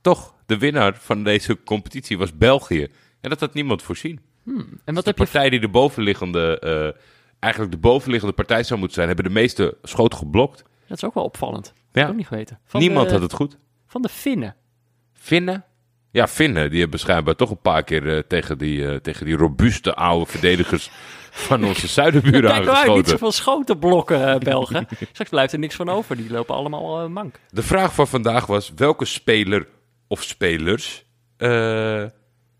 toch, 0.00 0.34
de 0.46 0.58
winnaar 0.58 0.96
van 0.96 1.24
deze 1.24 1.62
competitie 1.62 2.18
was 2.18 2.36
België. 2.36 2.88
En 3.20 3.30
dat 3.30 3.40
had 3.40 3.54
niemand 3.54 3.82
voorzien. 3.82 4.20
En 4.44 4.54
wat 4.84 4.84
De 4.84 4.92
heb 4.94 5.04
je... 5.06 5.12
partij 5.24 5.50
die 5.50 5.60
de 5.60 5.68
bovenliggende, 5.68 6.58
eh, 6.58 7.02
eigenlijk 7.38 7.72
de 7.72 7.78
bovenliggende 7.78 8.34
partij 8.34 8.62
zou 8.62 8.78
moeten 8.78 8.96
zijn, 8.96 9.06
hebben 9.08 9.26
de 9.26 9.30
meeste 9.40 9.76
schoten 9.82 10.18
geblokt. 10.18 10.64
Dat 10.86 10.96
is 10.96 11.04
ook 11.04 11.14
wel 11.14 11.24
opvallend. 11.24 11.64
Dat 11.64 11.74
Ja. 11.74 12.00
heb 12.00 12.02
ik 12.04 12.10
ook 12.10 12.16
niet 12.16 12.26
geweten. 12.26 12.58
Van 12.64 12.80
Niemand 12.80 13.06
de, 13.06 13.12
had 13.12 13.22
het 13.22 13.32
goed. 13.32 13.58
Van 13.86 14.02
de 14.02 14.08
Finnen. 14.08 14.56
Finnen? 15.12 15.64
Ja, 16.12 16.28
Finnen. 16.28 16.70
Die 16.70 16.80
hebben 16.80 16.98
schijnbaar 16.98 17.36
toch 17.36 17.50
een 17.50 17.60
paar 17.60 17.84
keer 17.84 18.16
eh, 18.16 18.22
tegen, 18.28 18.58
die, 18.58 18.88
eh, 18.88 18.96
tegen 18.96 19.26
die 19.26 19.36
robuuste 19.36 19.94
oude 19.94 20.30
verdedigers 20.30 20.90
van 21.30 21.64
onze 21.64 21.86
zuidenburen 21.86 22.40
Kijk 22.40 22.44
nou 22.44 22.56
uit, 22.56 22.68
niet 22.68 22.76
aangeschoten. 22.76 23.10
zoveel 23.10 23.32
schotenblokken, 23.32 24.28
eh, 24.28 24.38
Belgen. 24.38 24.86
Straks 25.12 25.30
blijft 25.30 25.52
er 25.52 25.58
niks 25.58 25.74
van 25.74 25.88
over. 25.88 26.16
Die 26.16 26.30
lopen 26.30 26.54
allemaal 26.54 27.08
mank. 27.08 27.40
De 27.50 27.62
vraag 27.62 27.94
van 27.94 28.08
vandaag 28.08 28.46
was: 28.46 28.72
welke 28.76 29.04
speler 29.04 29.66
of 30.08 30.22
spelers 30.22 31.04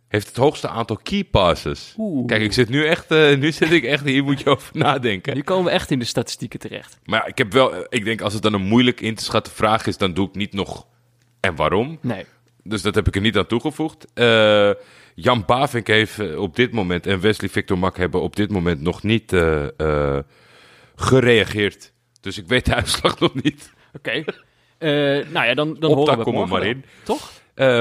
heeft 0.08 0.26
het 0.26 0.36
hoogste 0.36 0.68
aantal 0.68 0.96
key 1.02 1.24
passes? 1.24 1.94
Oeh. 1.98 2.26
Kijk, 2.26 2.42
ik 2.42 2.52
zit 2.52 2.68
nu 2.68 2.86
echt, 2.86 3.10
nu 3.10 3.52
zit 3.52 3.70
ik 3.70 3.84
echt, 3.84 4.04
hier 4.04 4.24
moet 4.24 4.40
je 4.40 4.50
over 4.50 4.76
nadenken. 4.76 5.34
Nu 5.34 5.42
komen 5.42 5.64
we 5.64 5.70
echt 5.70 5.90
in 5.90 5.98
de 5.98 6.04
statistieken 6.04 6.58
terecht. 6.58 6.98
Maar 7.04 7.20
ja, 7.20 7.26
ik 7.26 7.38
heb 7.38 7.52
wel, 7.52 7.86
ik 7.88 8.04
denk 8.04 8.20
als 8.20 8.32
het 8.32 8.42
dan 8.42 8.52
een 8.52 8.66
moeilijk 8.66 9.00
in 9.00 9.14
te 9.14 9.24
schatten 9.24 9.52
vraag 9.52 9.86
is, 9.86 9.96
dan 9.96 10.14
doe 10.14 10.28
ik 10.28 10.34
niet 10.34 10.52
nog 10.52 10.86
en 11.40 11.54
waarom. 11.54 11.98
Nee. 12.00 12.24
Dus 12.62 12.82
dat 12.82 12.94
heb 12.94 13.06
ik 13.06 13.14
er 13.14 13.20
niet 13.20 13.36
aan 13.36 13.46
toegevoegd. 13.46 14.06
Eh, 14.14 14.70
Jan 15.14 15.44
Bavink 15.46 15.86
heeft 15.86 16.36
op 16.36 16.56
dit 16.56 16.72
moment 16.72 17.06
en 17.06 17.20
Wesley 17.20 17.48
Victor 17.48 17.78
Mak 17.78 17.96
hebben 17.96 18.22
op 18.22 18.36
dit 18.36 18.50
moment 18.50 18.80
nog 18.80 19.02
niet 19.02 19.32
eh, 19.32 19.68
eh, 19.76 20.18
gereageerd. 20.96 21.92
Dus 22.20 22.38
ik 22.38 22.46
weet 22.46 22.64
de 22.64 22.74
uitslag 22.74 23.18
nog 23.18 23.34
niet. 23.34 23.72
Oké. 23.92 24.24
Nou 25.32 25.46
ja, 25.46 25.54
dan, 25.54 25.76
dan 25.78 25.92
horen 25.92 26.04
we 26.04 26.10
het 26.10 26.22
komen 26.22 26.48
maar 26.48 26.66
in. 26.66 26.84
Toch? 27.02 27.30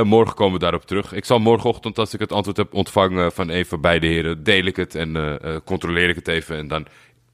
Morgen 0.03 0.36
komen 0.36 0.53
we 0.53 0.59
daarop 0.59 0.86
terug. 0.86 1.13
Ik 1.13 1.25
zal 1.25 1.39
morgenochtend, 1.39 1.97
als 1.97 2.13
ik 2.13 2.19
het 2.19 2.32
antwoord 2.32 2.57
heb 2.57 2.73
ontvangen 2.73 3.32
van 3.32 3.49
een 3.49 3.65
van 3.65 3.82
beide 3.82 4.07
heren, 4.07 4.43
deel 4.43 4.65
ik 4.65 4.75
het 4.75 4.95
en 4.95 5.39
controleer 5.65 6.09
ik 6.09 6.15
het 6.15 6.27
even. 6.27 6.57
En 6.57 6.67
dan 6.67 6.86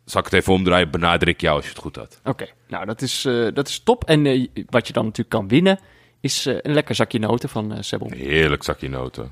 zal 0.06 0.20
ik 0.22 0.26
het 0.26 0.40
even 0.40 0.54
omdraaien, 0.54 0.92
benader 0.92 1.28
ik 1.28 1.42
jou 1.42 1.56
als 1.56 1.66
je 1.66 1.72
het 1.72 1.80
goed 1.80 1.96
had. 1.96 2.20
Oké. 2.24 2.48
Nou, 2.68 2.86
dat 2.86 3.02
is, 3.02 3.22
dat 3.54 3.68
is 3.68 3.80
top. 3.80 4.04
En 4.04 4.50
wat 4.70 4.88
je 4.88 4.94
dan 4.94 5.04
natuurlijk 5.04 5.30
kan 5.30 5.48
winnen, 5.48 5.80
is 6.26 6.46
eh, 6.46 6.56
een 6.62 6.74
lekker 6.74 6.96
zakje 6.96 7.20
noten 7.20 7.50
van 7.50 7.74
eh 7.74 7.78
Sebel. 7.82 8.10
Heerlijk 8.12 8.64
zakje 8.64 8.90
noten. 8.90 9.32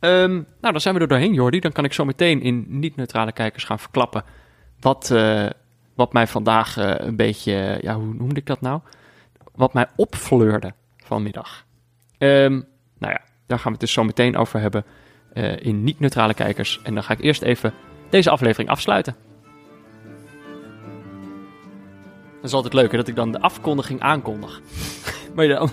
Ehm, 0.00 0.32
nou, 0.32 0.44
dan 0.60 0.80
zijn 0.80 0.94
we 0.94 1.00
er 1.00 1.08
doorheen, 1.08 1.34
Jordi. 1.34 1.60
Dan 1.60 1.72
kan 1.72 1.84
ik 1.84 1.92
zo 1.92 2.04
meteen 2.04 2.42
in 2.42 2.66
niet-neutrale 2.68 3.32
kijkers 3.32 3.64
gaan 3.64 3.78
verklappen 3.78 4.24
wat, 4.80 5.10
eh, 5.10 5.46
wat 5.94 6.12
mij 6.12 6.26
vandaag 6.26 6.76
een 6.76 7.16
beetje, 7.16 7.78
ja, 7.82 7.94
hoe 7.94 8.14
noemde 8.14 8.40
ik 8.40 8.46
dat 8.46 8.60
nou? 8.60 8.80
Wat 9.54 9.72
mij 9.72 9.86
opfleurde 9.96 10.72
vanmiddag. 10.96 11.64
Ehm, 12.18 12.52
nou 12.98 13.12
ja, 13.12 13.20
daar 13.46 13.58
gaan 13.58 13.66
we 13.66 13.70
het 13.70 13.80
dus 13.80 13.92
zo 13.92 14.04
meteen 14.04 14.36
over 14.36 14.60
hebben 14.60 14.84
in 15.58 15.84
niet-neutrale 15.84 16.34
kijkers. 16.34 16.80
En 16.82 16.94
dan 16.94 17.02
ga 17.02 17.12
ik 17.12 17.20
eerst 17.20 17.42
even 17.42 17.72
deze 18.10 18.30
aflevering 18.30 18.70
afsluiten. 18.70 19.16
Dat 22.40 22.50
is 22.50 22.56
altijd 22.56 22.74
leuk, 22.74 22.90
hè, 22.90 22.96
dat 22.96 23.08
ik 23.08 23.16
dan 23.16 23.32
de 23.32 23.40
afkondiging 23.40 24.00
aankondig. 24.00 24.60
Maar 25.34 25.46
de 25.46 25.68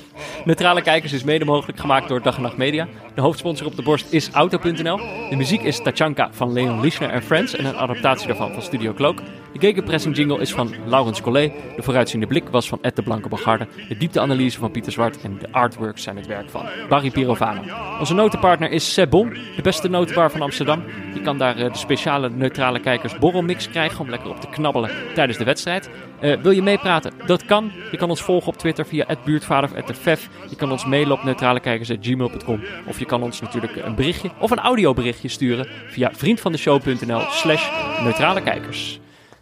neutrale 0.46 0.82
kijkers 0.82 1.14
is 1.14 1.24
mede 1.24 1.46
mogelijk 1.46 1.80
gemaakt 1.80 2.08
door 2.08 2.22
Dag 2.22 2.36
en 2.36 2.42
Nacht 2.42 2.58
Media. 2.58 2.88
De 3.16 3.22
hoofdsponsor 3.22 3.68
op 3.68 3.76
de 3.76 3.82
borst 3.82 4.14
is 4.14 4.30
Auto.nl. 4.30 4.98
De 5.30 5.36
muziek 5.36 5.62
is 5.62 5.82
Tachanka 5.82 6.30
van 6.32 6.54
Leon 6.54 6.80
Lischner 6.80 7.10
en 7.10 7.22
Friends 7.24 7.56
en 7.56 7.66
een 7.66 7.76
adaptatie 7.76 8.28
daarvan 8.28 8.54
van 8.54 8.62
Studio 8.62 8.94
Cloak. 8.94 9.18
De 9.54 9.60
gegenpressing 9.60 10.16
jingle 10.16 10.40
is 10.40 10.54
van 10.54 10.74
Laurens 10.86 11.22
Collet. 11.22 11.52
De 11.76 11.84
vooruitziende 11.84 12.28
blik 12.28 12.50
was 12.50 12.68
van 12.68 12.80
Ed 12.82 12.96
de 12.96 13.02
Blanke 13.02 13.30
Bogarde. 13.30 13.68
De 13.88 13.98
diepteanalyse 13.98 14.60
van 14.60 14.72
Pieter 14.72 14.92
Zwart 14.92 15.22
en 15.22 15.38
de 15.40 15.52
artworks 15.52 16.04
zijn 16.04 16.16
het 16.18 16.28
werk 16.28 16.50
van 16.50 16.66
Barry 16.90 17.12
Pirovano. 17.12 17.62
Onze 18.00 18.14
notenpartner 18.14 18.72
is 18.72 18.94
Sebon, 18.94 19.30
de 19.56 19.62
beste 19.62 19.90
notenbar 19.90 20.32
van 20.32 20.42
Amsterdam. 20.42 20.84
Je 21.14 21.22
kan 21.22 21.38
daar 21.38 21.58
eh, 21.58 21.72
de 21.72 21.78
speciale 21.78 22.30
neutrale 22.30 22.80
kijkers 22.80 23.18
borrelmix 23.18 23.70
krijgen 23.70 24.00
om 24.00 24.10
lekker 24.10 24.30
op 24.30 24.42
te 24.42 24.48
knabbelen 24.48 24.92
tijdens 25.14 25.38
de 25.38 25.44
wedstrijd. 25.44 25.90
Eh, 26.20 26.42
wil 26.42 26.52
je 26.52 26.62
meepraten? 26.62 27.14
Dat 27.26 27.46
kan. 27.46 27.72
Je 27.92 27.98
kan 27.98 28.10
ons 28.10 28.22
volgen 28.22 28.48
op 28.48 28.58
Twitter 28.58 28.86
via 28.86 29.06
buurtvader 29.26 29.70
of. 29.70 30.30
Je 30.50 30.56
kan 30.56 30.72
ons 30.72 30.86
mailen 30.86 31.18
op 31.18 31.24
neutralekijkers@gmail.com 31.24 32.64
of 32.86 33.00
je 33.00 33.06
kan 33.06 33.24
ons 33.24 33.42
natuurlijk 33.42 33.76
een 33.76 33.96
berichtje 33.96 34.32
of 34.40 34.52
een 34.52 34.60
audioberichtje 34.60 35.28
sturen 35.28 35.68
via 35.88 36.12
vriendvandeshow.nl/slash 36.14 37.70
neutralekijkers. 38.02 39.00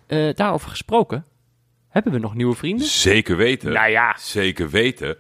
Eh, 0.08 0.34
daarover 0.34 0.70
gesproken, 0.70 1.26
hebben 1.90 2.12
we 2.12 2.20
nog 2.20 2.36
nieuwe 2.36 2.56
vrienden? 2.56 2.88
Zeker 2.88 3.38
weten. 3.38 3.74
Nou 3.74 3.90
ja. 3.90 4.16
Zeker 4.18 4.70
weten. 4.70 5.18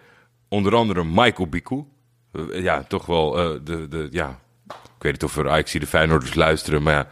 Onder 0.49 0.75
andere 0.75 1.03
Michael 1.03 1.49
Biku. 1.49 1.83
Eh, 2.31 2.63
ja, 2.63 2.83
toch 2.83 3.05
wel 3.05 3.31
de, 3.63 3.87
de, 3.87 4.07
ja... 4.11 4.39
Ik 4.67 5.11
weet 5.11 5.21
niet 5.21 5.31
of 5.31 5.37
er 5.37 5.49
Ajax 5.49 5.71
de 5.71 5.87
Feyenoorders 5.87 6.33
luisteren, 6.33 6.83
maar 6.83 6.93
ja, 6.93 7.07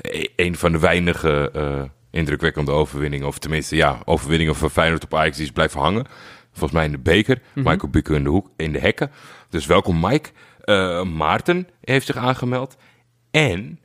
e- 0.00 0.26
een 0.36 0.56
van 0.56 0.72
de 0.72 0.78
weinige 0.78 1.50
indrukwekkende 2.12 2.70
overwinningen, 2.70 3.26
of 3.26 3.38
tenminste, 3.38 3.76
ja, 3.76 3.98
overwinningen 4.04 4.54
van 4.54 4.70
Feyenoord 4.70 5.04
op 5.04 5.14
Ajax 5.14 5.36
die 5.36 5.46
is 5.46 5.52
blijven 5.52 5.80
hangen. 5.80 6.06
Volgens 6.50 6.72
mij 6.72 6.84
in 6.84 6.90
de 6.90 6.98
beker. 6.98 7.40
Michael 7.52 7.88
Biku 7.88 8.14
in 8.14 8.24
de 8.24 8.30
hoek, 8.30 8.50
in 8.56 8.72
de 8.72 8.78
hekken. 8.78 9.10
Dus 9.48 9.66
welkom 9.66 10.00
Mike. 10.00 10.30
Eh, 10.60 11.02
Maarten 11.02 11.68
heeft 11.80 12.06
zich 12.06 12.16
aangemeld. 12.16 12.76
En 13.30 13.80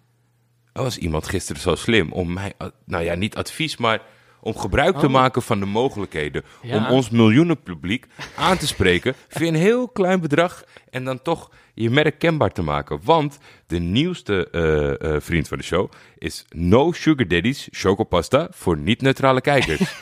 er 0.73 0.83
was 0.83 0.97
iemand 0.97 1.27
gisteren 1.27 1.61
zo 1.61 1.75
slim 1.75 2.11
om 2.11 2.33
mij, 2.33 2.53
eh, 2.57 2.67
nou 2.85 3.03
ja, 3.03 3.15
niet 3.15 3.35
advies, 3.35 3.77
maar 3.77 4.01
om 4.39 4.57
gebruik 4.57 4.97
te 4.97 5.07
maken 5.07 5.41
van 5.41 5.59
de 5.59 5.65
mogelijkheden. 5.65 6.43
Ja. 6.61 6.75
Om 6.75 6.85
ons 6.85 7.09
miljoenenpubliek 7.09 8.07
aan 8.35 8.57
te 8.57 8.67
spreken 8.67 9.15
via 9.27 9.47
een 9.47 9.55
heel 9.55 9.87
klein 9.87 10.19
bedrag 10.19 10.63
en 10.89 11.03
dan 11.03 11.21
toch 11.21 11.51
je 11.77 11.89
merk 11.89 12.19
kenbaar 12.19 12.51
te 12.51 12.61
maken. 12.61 12.99
Want 13.03 13.37
de 13.67 13.79
nieuwste 13.79 14.49
eh, 14.49 15.15
eh, 15.15 15.21
vriend 15.21 15.47
van 15.47 15.57
de 15.57 15.63
show 15.63 15.91
is 16.17 16.45
No 16.49 16.91
Sugar 16.91 17.27
Daddy's 17.27 17.67
Chocopasta 17.71 18.47
voor 18.51 18.77
niet-neutrale 18.77 19.41
kijkers. 19.41 19.93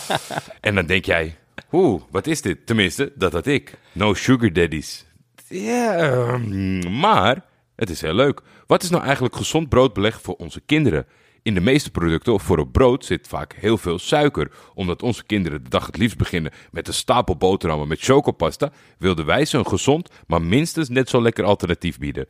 en 0.60 0.74
dan 0.74 0.86
denk 0.86 1.04
jij, 1.04 1.36
oeh, 1.72 2.02
wat 2.10 2.26
is 2.26 2.42
dit? 2.42 2.66
Tenminste, 2.66 3.12
dat 3.14 3.32
had 3.32 3.46
ik. 3.46 3.74
No 3.92 4.14
Sugar 4.14 4.52
Daddy's. 4.52 5.06
Ja, 5.48 5.96
ehm, 5.96 6.98
maar 6.98 7.44
het 7.76 7.90
is 7.90 8.00
heel 8.00 8.14
leuk. 8.14 8.40
Wat 8.66 8.82
is 8.82 8.90
nou 8.90 9.04
eigenlijk 9.04 9.36
gezond 9.36 9.68
broodbeleg 9.68 10.20
voor 10.20 10.34
onze 10.34 10.60
kinderen? 10.60 11.06
In 11.46 11.54
de 11.54 11.60
meeste 11.60 11.90
producten 11.90 12.32
of 12.32 12.42
voor 12.42 12.58
op 12.58 12.72
brood 12.72 13.04
zit 13.04 13.28
vaak 13.28 13.54
heel 13.54 13.78
veel 13.78 13.98
suiker. 13.98 14.50
Omdat 14.74 15.02
onze 15.02 15.24
kinderen 15.24 15.62
de 15.64 15.68
dag 15.68 15.86
het 15.86 15.96
liefst 15.96 16.16
beginnen 16.16 16.52
met 16.70 16.88
een 16.88 16.94
stapel 16.94 17.36
boterhammen 17.36 17.88
met 17.88 18.00
chocopasta, 18.00 18.70
wilden 18.98 19.26
wij 19.26 19.44
ze 19.44 19.58
een 19.58 19.66
gezond, 19.66 20.08
maar 20.26 20.42
minstens 20.42 20.88
net 20.88 21.08
zo 21.08 21.22
lekker 21.22 21.44
alternatief 21.44 21.98
bieden. 21.98 22.26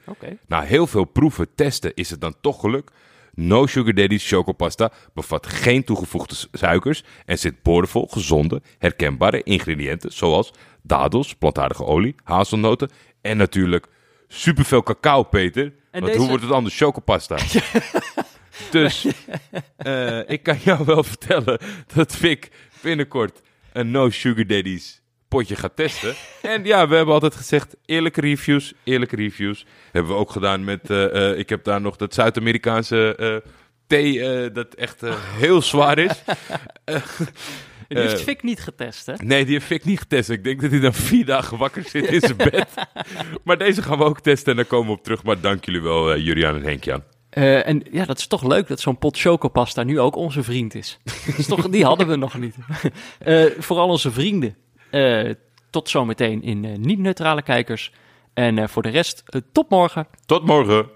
Na 0.47 0.61
heel 0.61 0.87
veel 0.87 1.05
proeven, 1.05 1.55
testen 1.55 1.95
is 1.95 2.11
het 2.11 2.21
dan 2.21 2.35
toch 2.41 2.61
gelukt. 2.61 2.95
No 3.35 3.67
Sugar 3.67 3.95
Daddy's 3.95 4.29
chocopasta 4.29 4.93
bevat 5.15 5.47
geen 5.47 5.85
toegevoegde 5.85 6.35
su- 6.35 6.49
suikers 6.53 7.05
en 7.25 7.39
zit 7.39 7.63
boordevol 7.63 8.07
gezonde, 8.11 8.63
herkenbare 8.79 9.43
ingrediënten 9.43 10.13
zoals 10.13 10.51
dadels, 10.83 11.35
plantaardige 11.35 11.85
olie, 11.85 12.15
hazelnoten 12.25 12.91
en 13.21 13.37
natuurlijk 13.37 13.87
superveel 14.29 14.83
cacao, 14.83 15.23
Peter. 15.23 15.65
En 15.65 15.73
Want 15.91 16.05
deze- 16.07 16.19
hoe 16.19 16.29
wordt 16.29 16.43
het 16.43 16.53
anders? 16.53 16.77
Chocopasta. 16.77 17.37
dus 18.71 19.07
eh, 19.77 20.29
ik 20.29 20.43
kan 20.43 20.59
jou 20.63 20.85
wel 20.85 21.03
vertellen 21.03 21.59
dat 21.95 22.17
Vic 22.17 22.49
binnenkort 22.83 23.41
een 23.73 23.91
No 23.91 24.11
Sugar 24.11 24.47
Daddy's 24.47 25.01
potje 25.29 25.57
gaat 25.57 25.77
testen. 25.77 26.15
En 26.43 26.65
ja, 26.65 26.89
we 26.89 26.97
hebben 26.97 27.15
altijd 27.15 27.35
gezegd 27.35 27.77
eerlijke 27.85 28.21
reviews, 28.21 28.73
eerlijke 28.85 29.17
reviews. 29.17 29.67
Hebben 29.93 30.13
we 30.13 30.19
ook 30.19 30.31
gedaan 30.31 30.65
met, 30.65 30.91
eh, 30.91 31.31
eh, 31.31 31.39
ik 31.39 31.49
heb 31.49 31.65
daar 31.65 31.81
nog 31.81 31.97
dat 31.97 32.15
Zuid-Amerikaanse 32.15 33.43
thee 33.87 34.51
dat 34.53 34.75
echt 34.75 35.01
heel 35.39 35.63
zwaar 35.63 35.99
is. 35.99 36.23
Die 37.89 37.99
heeft 37.99 38.23
Fik 38.23 38.43
niet 38.43 38.61
getest, 38.61 39.07
hè? 39.07 39.15
Nee, 39.17 39.45
die 39.45 39.59
heb 39.59 39.71
ik 39.71 39.85
niet 39.85 39.99
getest. 39.99 40.31
Ik 40.31 40.45
denk 40.45 40.61
dat 40.61 40.71
hij 40.71 40.81
dan 40.81 40.95
vier 40.95 41.25
dagen 41.25 41.59
wakker 41.59 41.83
zit 41.89 42.07
in 42.07 42.21
zijn 42.21 42.37
bed. 42.37 42.69
maar 43.45 43.59
deze 43.59 43.83
gaan 43.83 43.99
we 43.99 44.05
ook 44.05 44.21
testen 44.21 44.51
en 44.51 44.57
daar 44.57 44.65
komen 44.65 44.87
we 44.87 44.93
op 44.93 45.05
terug. 45.05 45.23
Maar 45.23 45.41
dank 45.41 45.65
jullie 45.65 45.81
wel, 45.81 46.19
Juriaan 46.19 46.55
en 46.55 46.63
Henkjan. 46.63 47.03
Eh, 47.37 47.67
en 47.67 47.83
ja, 47.91 48.05
dat 48.05 48.19
is 48.19 48.27
toch 48.27 48.43
leuk 48.43 48.69
dat 48.69 48.81
zo'n 48.81 48.99
pot 48.99 49.19
chocopasta 49.19 49.83
nu 49.83 50.01
ook 50.01 50.17
onze 50.17 50.43
vriend 50.43 50.75
is. 50.75 50.99
Is 51.37 51.47
toch, 51.47 51.69
die 51.69 51.85
hadden 51.85 52.07
we 52.07 52.17
nog 52.17 52.39
niet. 52.39 52.57
Eh, 53.19 53.45
vooral 53.59 53.89
onze 53.89 54.11
vrienden. 54.11 54.57
Eh, 54.91 55.31
tot 55.71 55.89
zometeen 55.89 56.43
in 56.43 56.81
niet-neutrale 56.81 57.43
kijkers. 57.43 57.93
En 58.35 58.69
voor 58.69 58.83
de 58.83 58.89
rest, 58.89 59.23
tot 59.53 59.71
morgen. 59.71 60.07
Tot 60.27 60.45
morgen. 60.45 60.87